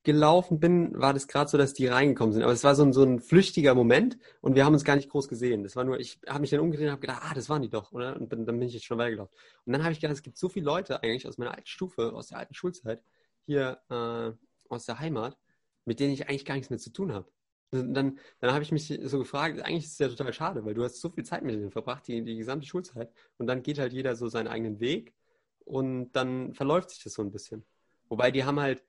rausgelaufen 0.00 0.60
bin, 0.60 0.98
war 0.98 1.12
das 1.12 1.28
gerade 1.28 1.50
so, 1.50 1.58
dass 1.58 1.74
die 1.74 1.86
reingekommen 1.86 2.32
sind. 2.32 2.42
Aber 2.42 2.52
es 2.52 2.64
war 2.64 2.74
so 2.74 2.82
ein, 2.82 2.92
so 2.92 3.02
ein 3.02 3.20
flüchtiger 3.20 3.74
Moment 3.74 4.18
und 4.40 4.54
wir 4.54 4.64
haben 4.64 4.74
uns 4.74 4.84
gar 4.84 4.96
nicht 4.96 5.08
groß 5.08 5.28
gesehen. 5.28 5.62
Das 5.62 5.76
war 5.76 5.84
nur, 5.84 5.98
ich 6.00 6.18
habe 6.26 6.40
mich 6.40 6.50
dann 6.50 6.60
umgedreht 6.60 6.86
und 6.86 6.92
habe 6.92 7.00
gedacht, 7.00 7.22
ah, 7.22 7.34
das 7.34 7.48
waren 7.48 7.62
die 7.62 7.68
doch, 7.68 7.92
oder? 7.92 8.16
Und 8.16 8.28
bin, 8.28 8.46
dann 8.46 8.58
bin 8.58 8.68
ich 8.68 8.74
jetzt 8.74 8.86
schon 8.86 8.98
weitergelaufen. 8.98 9.34
Und 9.64 9.72
dann 9.72 9.82
habe 9.82 9.92
ich 9.92 10.00
gedacht, 10.00 10.16
es 10.16 10.22
gibt 10.22 10.38
so 10.38 10.48
viele 10.48 10.66
Leute 10.66 11.02
eigentlich 11.02 11.26
aus 11.26 11.38
meiner 11.38 11.52
alten 11.52 11.66
Stufe, 11.66 12.12
aus 12.12 12.28
der 12.28 12.38
alten 12.38 12.54
Schulzeit, 12.54 13.02
hier 13.46 13.78
äh, 13.90 14.32
aus 14.72 14.86
der 14.86 14.98
Heimat, 14.98 15.36
mit 15.84 16.00
denen 16.00 16.12
ich 16.12 16.28
eigentlich 16.28 16.44
gar 16.44 16.54
nichts 16.54 16.70
mehr 16.70 16.78
zu 16.78 16.92
tun 16.92 17.12
habe. 17.12 17.28
Dann, 17.72 18.18
dann 18.40 18.52
habe 18.52 18.64
ich 18.64 18.72
mich 18.72 18.98
so 19.04 19.18
gefragt, 19.18 19.60
eigentlich 19.60 19.84
ist 19.84 19.92
es 19.92 19.98
ja 19.98 20.08
total 20.08 20.32
schade, 20.32 20.64
weil 20.64 20.74
du 20.74 20.82
hast 20.82 21.00
so 21.00 21.08
viel 21.08 21.24
Zeit 21.24 21.44
mit 21.44 21.54
denen 21.54 21.70
verbracht, 21.70 22.08
die, 22.08 22.22
die 22.24 22.36
gesamte 22.36 22.66
Schulzeit. 22.66 23.12
Und 23.38 23.46
dann 23.46 23.62
geht 23.62 23.78
halt 23.78 23.92
jeder 23.92 24.16
so 24.16 24.28
seinen 24.28 24.48
eigenen 24.48 24.80
Weg 24.80 25.14
und 25.64 26.10
dann 26.12 26.52
verläuft 26.52 26.90
sich 26.90 27.04
das 27.04 27.12
so 27.12 27.22
ein 27.22 27.30
bisschen. 27.30 27.64
Wobei 28.08 28.32
die 28.32 28.42
haben 28.42 28.58
halt, 28.58 28.82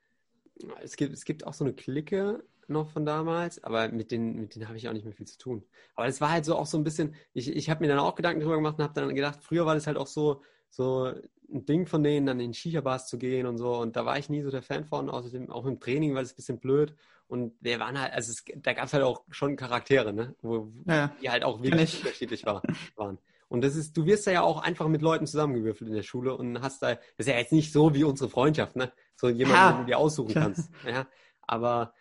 es 0.81 0.95
gibt, 0.95 1.13
es 1.13 1.25
gibt 1.25 1.45
auch 1.45 1.53
so 1.53 1.63
eine 1.63 1.73
Clique 1.73 2.43
noch 2.67 2.89
von 2.89 3.05
damals, 3.05 3.63
aber 3.63 3.89
mit 3.89 4.11
denen, 4.11 4.35
mit 4.39 4.55
denen 4.55 4.67
habe 4.67 4.77
ich 4.77 4.87
auch 4.87 4.93
nicht 4.93 5.03
mehr 5.05 5.13
viel 5.13 5.27
zu 5.27 5.37
tun. 5.37 5.63
Aber 5.95 6.07
das 6.07 6.21
war 6.21 6.31
halt 6.31 6.45
so 6.45 6.55
auch 6.55 6.65
so 6.65 6.77
ein 6.77 6.83
bisschen, 6.83 7.15
ich, 7.33 7.49
ich 7.53 7.69
habe 7.69 7.81
mir 7.81 7.87
dann 7.89 7.99
auch 7.99 8.15
Gedanken 8.15 8.41
drüber 8.41 8.55
gemacht 8.55 8.77
und 8.77 8.83
habe 8.83 8.93
dann 8.93 9.13
gedacht, 9.15 9.39
früher 9.43 9.65
war 9.65 9.75
das 9.75 9.87
halt 9.87 9.97
auch 9.97 10.07
so, 10.07 10.41
so 10.69 11.13
ein 11.53 11.65
Ding 11.65 11.85
von 11.85 12.03
denen, 12.03 12.25
dann 12.27 12.39
in 12.39 12.53
Shisha-Bars 12.53 13.07
zu 13.07 13.17
gehen 13.17 13.45
und 13.45 13.57
so. 13.57 13.75
Und 13.77 13.95
da 13.95 14.05
war 14.05 14.17
ich 14.17 14.29
nie 14.29 14.41
so 14.41 14.51
der 14.51 14.61
Fan 14.61 14.85
von, 14.85 15.09
außerdem 15.09 15.49
auch 15.51 15.65
im 15.65 15.79
Training 15.79 16.13
war 16.15 16.21
das 16.21 16.31
ein 16.33 16.35
bisschen 16.37 16.59
blöd. 16.59 16.95
Und 17.27 17.53
wir 17.61 17.79
waren 17.79 17.99
halt, 17.99 18.13
also 18.13 18.31
es, 18.31 18.43
da 18.61 18.73
gab 18.73 18.85
es 18.85 18.93
halt 18.93 19.03
auch 19.03 19.23
schon 19.29 19.55
Charaktere, 19.55 20.13
ne? 20.13 20.35
Wo, 20.41 20.71
Ja, 20.85 21.13
die 21.21 21.29
halt 21.29 21.43
auch 21.43 21.61
wirklich 21.61 21.83
ich. 21.83 21.95
unterschiedlich 21.95 22.45
war, 22.45 22.65
waren. 22.95 23.19
Und 23.47 23.61
das 23.63 23.75
ist, 23.75 23.97
du 23.97 24.05
wirst 24.05 24.27
da 24.27 24.31
ja 24.31 24.41
auch 24.43 24.61
einfach 24.61 24.87
mit 24.87 25.01
Leuten 25.01 25.27
zusammengewürfelt 25.27 25.89
in 25.89 25.95
der 25.95 26.03
Schule 26.03 26.35
und 26.35 26.61
hast 26.61 26.81
da, 26.81 26.95
das 26.95 27.01
ist 27.17 27.27
ja 27.27 27.37
jetzt 27.37 27.51
nicht 27.51 27.73
so 27.73 27.93
wie 27.93 28.03
unsere 28.05 28.29
Freundschaft, 28.29 28.75
ne? 28.77 28.91
So 29.21 29.29
jemanden, 29.29 29.65
Ja, 29.65 29.71
den 29.71 29.77
du 29.77 29.85
dir 29.85 29.97
aussuchen 29.99 30.33
kannst. 30.33 30.71
Ja, 30.83 31.07
aber 31.41 31.93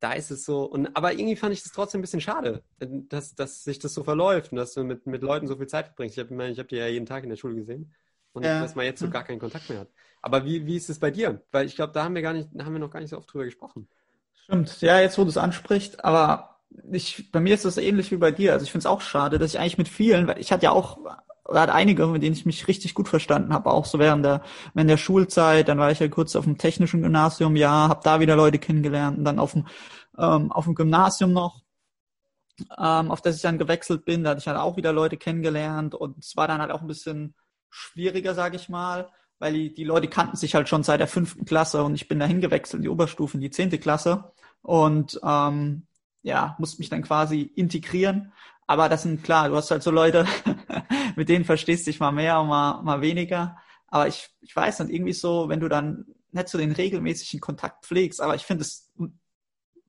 da 0.00 0.12
ist 0.12 0.30
es 0.30 0.44
so, 0.44 0.64
und 0.64 0.94
aber 0.96 1.12
irgendwie 1.12 1.36
fand 1.36 1.54
ich 1.54 1.62
das 1.62 1.72
trotzdem 1.72 2.00
ein 2.00 2.02
bisschen 2.02 2.20
schade, 2.20 2.62
dass, 2.80 3.34
dass 3.34 3.62
sich 3.64 3.78
das 3.78 3.94
so 3.94 4.02
verläuft 4.02 4.50
und 4.52 4.58
dass 4.58 4.74
du 4.74 4.82
mit, 4.84 5.06
mit 5.06 5.22
Leuten 5.22 5.46
so 5.46 5.56
viel 5.56 5.68
Zeit 5.68 5.86
verbringst. 5.86 6.18
Ich 6.18 6.24
habe 6.24 6.48
ich 6.48 6.58
hab 6.58 6.68
die 6.68 6.76
ja 6.76 6.88
jeden 6.88 7.06
Tag 7.06 7.22
in 7.22 7.30
der 7.30 7.36
Schule 7.36 7.54
gesehen 7.54 7.94
und 8.32 8.44
Ja. 8.44 8.62
dass 8.62 8.74
man 8.74 8.84
jetzt 8.86 9.00
so 9.00 9.08
gar 9.08 9.22
keinen 9.24 9.38
Kontakt 9.38 9.68
mehr 9.68 9.78
hat. 9.80 9.88
Aber 10.20 10.44
wie, 10.44 10.66
wie 10.66 10.76
ist 10.76 10.90
es 10.90 10.98
bei 10.98 11.10
dir? 11.12 11.42
Weil 11.52 11.66
ich 11.66 11.76
glaube, 11.76 11.92
da 11.92 12.04
haben 12.04 12.14
wir 12.16 12.22
gar 12.22 12.32
nicht, 12.32 12.48
haben 12.58 12.72
wir 12.72 12.80
noch 12.80 12.90
gar 12.90 13.00
nicht 13.00 13.10
so 13.10 13.18
oft 13.18 13.32
drüber 13.32 13.44
gesprochen. 13.44 13.88
Stimmt, 14.34 14.80
ja, 14.82 15.00
jetzt 15.00 15.16
wo 15.18 15.22
du 15.24 15.30
es 15.30 15.36
ansprichst, 15.36 16.04
aber 16.04 16.60
ich, 16.92 17.30
bei 17.32 17.40
mir 17.40 17.54
ist 17.54 17.64
das 17.64 17.76
ähnlich 17.78 18.10
wie 18.10 18.16
bei 18.16 18.30
dir. 18.30 18.52
Also 18.52 18.64
ich 18.64 18.72
finde 18.72 18.82
es 18.82 18.86
auch 18.86 19.00
schade, 19.00 19.38
dass 19.38 19.54
ich 19.54 19.58
eigentlich 19.60 19.78
mit 19.78 19.88
vielen, 19.88 20.26
weil 20.26 20.38
ich 20.40 20.52
hatte 20.52 20.64
ja 20.64 20.70
auch, 20.72 20.98
hatte 21.52 21.74
einige, 21.74 22.06
mit 22.06 22.22
denen 22.22 22.34
ich 22.34 22.46
mich 22.46 22.68
richtig 22.68 22.94
gut 22.94 23.08
verstanden 23.08 23.52
habe, 23.52 23.70
auch 23.70 23.84
so 23.84 23.98
während 23.98 24.24
der, 24.24 24.42
während 24.72 24.90
der 24.90 24.96
Schulzeit, 24.96 25.68
dann 25.68 25.78
war 25.78 25.90
ich 25.90 25.98
ja 25.98 26.08
kurz 26.08 26.36
auf 26.36 26.44
dem 26.44 26.58
technischen 26.58 27.02
Gymnasium, 27.02 27.56
ja, 27.56 27.88
habe 27.88 28.00
da 28.02 28.20
wieder 28.20 28.36
Leute 28.36 28.58
kennengelernt 28.58 29.18
und 29.18 29.24
dann 29.24 29.38
auf 29.38 29.52
dem, 29.52 29.66
ähm, 30.18 30.50
auf 30.52 30.64
dem 30.64 30.74
Gymnasium 30.74 31.32
noch, 31.32 31.62
ähm, 32.78 33.10
auf 33.10 33.20
das 33.20 33.36
ich 33.36 33.42
dann 33.42 33.58
gewechselt 33.58 34.04
bin, 34.04 34.24
da 34.24 34.30
hatte 34.30 34.40
ich 34.40 34.48
halt 34.48 34.58
auch 34.58 34.76
wieder 34.76 34.92
Leute 34.92 35.16
kennengelernt 35.16 35.94
und 35.94 36.18
es 36.18 36.36
war 36.36 36.48
dann 36.48 36.60
halt 36.60 36.70
auch 36.70 36.80
ein 36.80 36.86
bisschen 36.86 37.34
schwieriger, 37.68 38.34
sage 38.34 38.56
ich 38.56 38.68
mal, 38.68 39.10
weil 39.38 39.52
die, 39.52 39.74
die 39.74 39.84
Leute 39.84 40.08
kannten 40.08 40.36
sich 40.36 40.54
halt 40.54 40.68
schon 40.68 40.84
seit 40.84 41.00
der 41.00 41.08
fünften 41.08 41.44
Klasse 41.44 41.82
und 41.82 41.94
ich 41.94 42.08
bin 42.08 42.20
dahin 42.20 42.40
gewechselt 42.40 42.78
in 42.78 42.82
die 42.84 42.88
Oberstufe, 42.88 43.36
in 43.36 43.40
die 43.40 43.50
zehnte 43.50 43.78
Klasse 43.78 44.32
und 44.62 45.20
ähm, 45.24 45.86
ja, 46.22 46.56
musste 46.58 46.78
mich 46.78 46.88
dann 46.88 47.02
quasi 47.02 47.42
integrieren. 47.42 48.32
Aber 48.66 48.88
das 48.88 49.02
sind 49.02 49.22
klar, 49.22 49.48
du 49.48 49.56
hast 49.56 49.70
halt 49.70 49.82
so 49.82 49.90
Leute, 49.90 50.26
mit 51.16 51.28
denen 51.28 51.44
verstehst 51.44 51.86
du 51.86 51.90
dich 51.90 52.00
mal 52.00 52.12
mehr 52.12 52.40
und 52.40 52.48
mal, 52.48 52.82
mal 52.82 53.00
weniger. 53.00 53.56
Aber 53.88 54.08
ich, 54.08 54.28
ich 54.40 54.54
weiß 54.54 54.80
nicht, 54.80 54.94
irgendwie 54.94 55.12
so, 55.12 55.48
wenn 55.48 55.60
du 55.60 55.68
dann 55.68 56.06
nicht 56.32 56.48
so 56.48 56.58
den 56.58 56.72
regelmäßigen 56.72 57.40
Kontakt 57.40 57.84
pflegst, 57.86 58.20
aber 58.20 58.34
ich 58.34 58.42
finde 58.42 58.62
es 58.62 58.92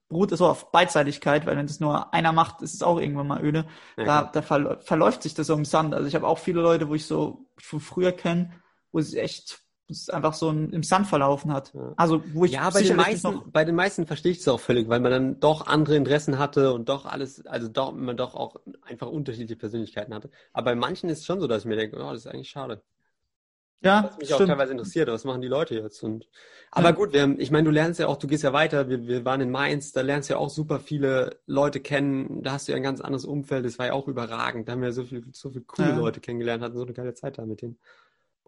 beruht 0.07 0.31
so 0.37 0.47
auf 0.47 0.71
Beidseitigkeit, 0.71 1.45
weil 1.45 1.57
wenn 1.57 1.67
das 1.67 1.79
nur 1.79 2.13
einer 2.13 2.31
macht, 2.31 2.61
ist 2.61 2.73
es 2.73 2.83
auch 2.83 2.99
irgendwann 2.99 3.27
mal 3.27 3.43
öde. 3.43 3.65
Ja, 3.97 4.05
da, 4.05 4.23
da 4.23 4.41
verl 4.41 4.79
verläuft 4.81 5.23
sich 5.23 5.33
das 5.33 5.47
so 5.47 5.53
im 5.55 5.65
Sand. 5.65 5.93
Also 5.93 6.07
ich 6.07 6.15
habe 6.15 6.27
auch 6.27 6.37
viele 6.37 6.61
Leute, 6.61 6.87
wo 6.89 6.95
ich 6.95 7.05
so 7.05 7.49
von 7.57 7.79
früher 7.79 8.11
kenne, 8.11 8.51
wo 8.91 8.99
es 8.99 9.13
echt 9.13 9.64
es 9.89 10.09
einfach 10.09 10.33
so 10.33 10.49
ein, 10.49 10.71
im 10.71 10.83
Sand 10.83 11.07
verlaufen 11.07 11.51
hat. 11.53 11.73
Ja. 11.73 11.93
Also 11.95 12.23
wo 12.33 12.45
ich 12.45 12.51
Ja, 12.51 12.69
bei 12.69 12.81
den, 12.81 12.95
meisten, 12.95 13.21
noch 13.23 13.45
bei 13.51 13.65
den 13.65 13.75
meisten 13.75 14.05
verstehe 14.05 14.31
ich 14.31 14.39
es 14.39 14.47
auch 14.47 14.59
völlig, 14.59 14.87
weil 14.89 14.99
man 14.99 15.11
dann 15.11 15.39
doch 15.39 15.65
andere 15.67 15.95
Interessen 15.95 16.37
hatte 16.37 16.73
und 16.73 16.89
doch 16.89 17.05
alles, 17.05 17.45
also 17.47 17.67
doch, 17.69 17.91
man 17.93 18.17
doch 18.17 18.35
auch 18.35 18.57
einfach 18.83 19.07
unterschiedliche 19.07 19.55
Persönlichkeiten 19.57 20.13
hatte. 20.13 20.29
Aber 20.53 20.65
bei 20.71 20.75
manchen 20.75 21.09
ist 21.09 21.19
es 21.19 21.25
schon 21.25 21.39
so, 21.41 21.47
dass 21.47 21.63
ich 21.63 21.65
mir 21.67 21.75
denke, 21.75 21.97
oh, 21.97 22.11
das 22.11 22.25
ist 22.25 22.27
eigentlich 22.27 22.49
schade. 22.49 22.83
ja, 23.81 24.01
Was 24.01 24.17
mich 24.17 24.33
auch 24.33 24.41
stimmt. 24.41 24.43
teilweise 24.43 24.71
interessiert, 24.73 25.07
was 25.09 25.23
machen 25.23 25.41
die 25.41 25.47
Leute 25.47 25.75
jetzt? 25.75 26.03
Und, 26.03 26.29
aber 26.69 26.89
Ja. 26.89 26.93
gut, 26.93 27.13
wir 27.13 27.39
ich 27.39 27.49
meine, 27.49 27.63
du 27.65 27.71
lernst 27.71 27.99
ja 27.99 28.07
auch, 28.07 28.17
du 28.17 28.27
gehst 28.27 28.43
ja 28.43 28.51
weiter, 28.53 28.89
wir, 28.89 29.07
wir 29.07 29.25
waren 29.25 29.41
in 29.41 29.49
Mainz, 29.51 29.93
da 29.93 30.01
lernst 30.01 30.29
du 30.29 30.33
ja 30.33 30.39
auch 30.39 30.49
super 30.49 30.79
viele 30.79 31.39
Leute 31.47 31.79
kennen, 31.79 32.43
da 32.43 32.51
hast 32.53 32.67
du 32.67 32.73
ja 32.73 32.75
ein 32.77 32.83
ganz 32.83 33.01
anderes 33.01 33.25
Umfeld, 33.25 33.65
das 33.65 33.79
war 33.79 33.87
ja 33.87 33.93
auch 33.93 34.07
überragend, 34.07 34.67
da 34.67 34.73
haben 34.73 34.81
wir 34.81 34.91
so 34.93 35.05
viel, 35.05 35.23
so 35.33 35.49
viele 35.49 35.63
coole 35.65 35.91
Ja. 35.91 35.93
Leute 35.93 36.19
kennengelernt, 36.19 36.61
hatten 36.63 36.77
so 36.77 36.83
eine 36.83 36.93
geile 36.93 37.13
Zeit 37.13 37.37
da 37.37 37.45
mit 37.45 37.61
denen. 37.61 37.79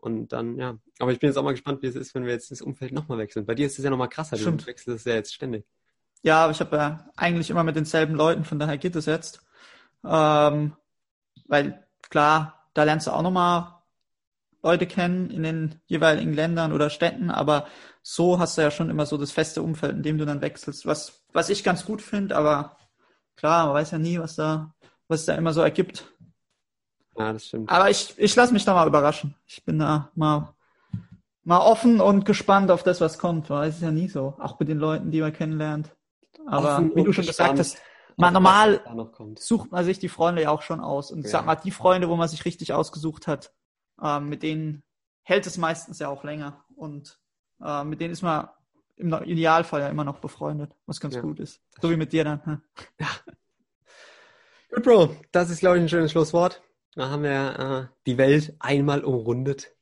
Und 0.07 0.33
dann, 0.33 0.57
ja, 0.57 0.77
aber 0.99 1.11
ich 1.11 1.19
bin 1.19 1.29
jetzt 1.29 1.37
auch 1.37 1.43
mal 1.43 1.51
gespannt, 1.51 1.81
wie 1.81 1.87
es 1.87 1.95
ist, 1.95 2.15
wenn 2.15 2.25
wir 2.25 2.31
jetzt 2.31 2.51
das 2.51 2.61
Umfeld 2.61 2.93
nochmal 2.93 3.17
wechseln. 3.17 3.45
Bei 3.45 3.55
dir 3.55 3.65
ist 3.65 3.77
es 3.77 3.83
ja 3.83 3.89
nochmal 3.89 4.09
krasser, 4.09 4.37
Stimmt. 4.37 4.61
du 4.61 4.67
wechselst 4.67 4.99
es 4.99 5.05
ja 5.05 5.15
jetzt 5.15 5.33
ständig. 5.33 5.65
Ja, 6.23 6.43
aber 6.43 6.51
ich 6.51 6.59
habe 6.59 6.75
ja 6.75 7.09
eigentlich 7.15 7.49
immer 7.49 7.63
mit 7.63 7.75
denselben 7.75 8.15
Leuten, 8.15 8.43
von 8.43 8.59
daher 8.59 8.77
geht 8.77 8.95
es 8.95 9.05
jetzt. 9.05 9.41
Ähm, 10.05 10.73
weil 11.47 11.85
klar, 12.09 12.69
da 12.73 12.83
lernst 12.83 13.07
du 13.07 13.11
auch 13.11 13.21
nochmal 13.21 13.75
Leute 14.63 14.87
kennen 14.87 15.29
in 15.29 15.43
den 15.43 15.81
jeweiligen 15.85 16.33
Ländern 16.33 16.73
oder 16.73 16.89
Städten, 16.89 17.29
aber 17.29 17.67
so 18.01 18.39
hast 18.39 18.57
du 18.57 18.61
ja 18.61 18.71
schon 18.71 18.89
immer 18.89 19.05
so 19.05 19.17
das 19.17 19.31
feste 19.31 19.61
Umfeld, 19.61 19.93
in 19.93 20.03
dem 20.03 20.17
du 20.17 20.25
dann 20.25 20.41
wechselst, 20.41 20.85
was, 20.85 21.23
was 21.33 21.49
ich 21.49 21.63
ganz 21.63 21.85
gut 21.85 22.01
finde, 22.01 22.35
aber 22.35 22.77
klar, 23.35 23.67
man 23.67 23.75
weiß 23.75 23.91
ja 23.91 23.97
nie, 23.97 24.19
was 24.19 24.35
da, 24.35 24.73
was 25.07 25.25
da 25.25 25.35
immer 25.35 25.53
so 25.53 25.61
ergibt. 25.61 26.11
Ja, 27.17 27.33
das 27.33 27.47
stimmt. 27.47 27.69
Aber 27.69 27.89
ich, 27.89 28.13
ich 28.17 28.35
lasse 28.35 28.53
mich 28.53 28.63
da 28.65 28.73
mal 28.73 28.87
überraschen. 28.87 29.35
Ich 29.47 29.63
bin 29.65 29.79
da 29.79 30.11
mal, 30.15 30.53
mal 31.43 31.59
offen 31.59 31.99
und 31.99 32.25
gespannt 32.25 32.69
auf 32.71 32.83
das, 32.83 33.01
was 33.01 33.17
kommt. 33.17 33.49
Man 33.49 33.59
weiß 33.59 33.75
es 33.75 33.81
ja 33.81 33.91
nie 33.91 34.07
so. 34.07 34.35
Auch 34.39 34.59
mit 34.59 34.69
den 34.69 34.77
Leuten, 34.77 35.11
die 35.11 35.21
man 35.21 35.33
kennenlernt. 35.33 35.95
Aber 36.45 36.73
Offen 36.75 36.95
wie 36.95 37.03
du 37.03 37.11
schon 37.11 37.25
gesagt 37.25 37.59
hast, 37.59 37.77
auf 38.17 38.31
normal 38.31 38.81
sucht 39.39 39.71
man 39.71 39.83
sich 39.83 39.99
die 39.99 40.09
Freunde 40.09 40.43
ja 40.43 40.51
auch 40.51 40.61
schon 40.61 40.79
aus. 40.79 41.11
Und 41.11 41.19
ich 41.19 41.25
Ja. 41.25 41.39
sag 41.39 41.45
mal, 41.45 41.55
die 41.55 41.71
Freunde, 41.71 42.09
wo 42.09 42.15
man 42.15 42.27
sich 42.27 42.45
richtig 42.45 42.73
ausgesucht 42.73 43.27
hat, 43.27 43.51
ähm, 44.01 44.29
mit 44.29 44.43
denen 44.43 44.83
hält 45.23 45.45
es 45.47 45.57
meistens 45.57 45.99
ja 45.99 46.09
auch 46.09 46.23
länger. 46.23 46.63
Und 46.75 47.19
äh, 47.63 47.83
mit 47.83 47.99
denen 47.99 48.13
ist 48.13 48.21
man 48.21 48.49
im 48.95 49.13
Idealfall 49.23 49.81
ja 49.81 49.89
immer 49.89 50.03
noch 50.03 50.19
befreundet, 50.19 50.75
was 50.85 50.99
ganz 50.99 51.15
Ja. 51.15 51.21
gut 51.21 51.39
ist. 51.39 51.61
So 51.81 51.89
wie 51.89 51.97
mit 51.97 52.13
dir 52.13 52.23
dann. 52.23 52.43
hm? 52.45 52.61
Gut, 54.73 54.83
Bro, 54.83 55.15
das 55.31 55.49
ist, 55.49 55.59
glaube 55.59 55.77
ich, 55.77 55.83
ein 55.83 55.89
schönes 55.89 56.11
Schlusswort. 56.11 56.61
Da 56.95 57.09
haben 57.09 57.23
wir 57.23 57.89
äh, 57.89 57.95
die 58.05 58.17
Welt 58.17 58.55
einmal 58.59 59.03
umrundet. 59.03 59.73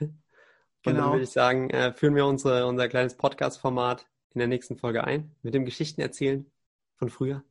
Und 0.00 0.12
dann 0.84 0.94
Genau. 0.96 1.10
würde 1.12 1.24
ich 1.24 1.30
sagen, 1.30 1.70
äh, 1.70 1.92
führen 1.92 2.14
wir 2.14 2.24
unsere, 2.26 2.66
unser 2.66 2.88
kleines 2.88 3.16
Podcast-Format 3.16 4.06
in 4.34 4.38
der 4.38 4.48
nächsten 4.48 4.76
Folge 4.76 5.04
ein, 5.04 5.34
mit 5.42 5.54
dem 5.54 5.64
Geschichten 5.64 6.00
erzählen 6.00 6.50
von 6.96 7.10
früher. 7.10 7.42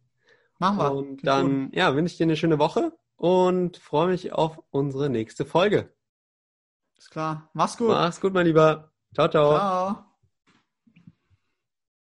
Machen 0.60 0.78
wir. 0.78 0.92
Und 0.92 1.28
dann, 1.28 1.72
ja, 1.74 1.94
wünsche 1.96 2.14
ich 2.14 2.18
dir 2.18 2.24
eine 2.24 2.38
schöne 2.38 2.58
Woche 2.58 2.94
und 3.16 3.78
freue 3.78 4.08
mich 4.08 4.32
auf 4.34 4.60
unsere 4.72 5.10
nächste 5.10 5.46
Folge. 5.46 5.94
Ist 6.98 7.12
klar. 7.12 7.50
Mach's 7.54 7.78
gut. 7.78 7.90
Mach's 7.90 8.22
gut, 8.22 8.34
mein 8.34 8.46
Lieber. 8.48 8.92
Ciao, 9.14 9.28
ciao. 9.28 9.56
Ciao. 9.56 10.07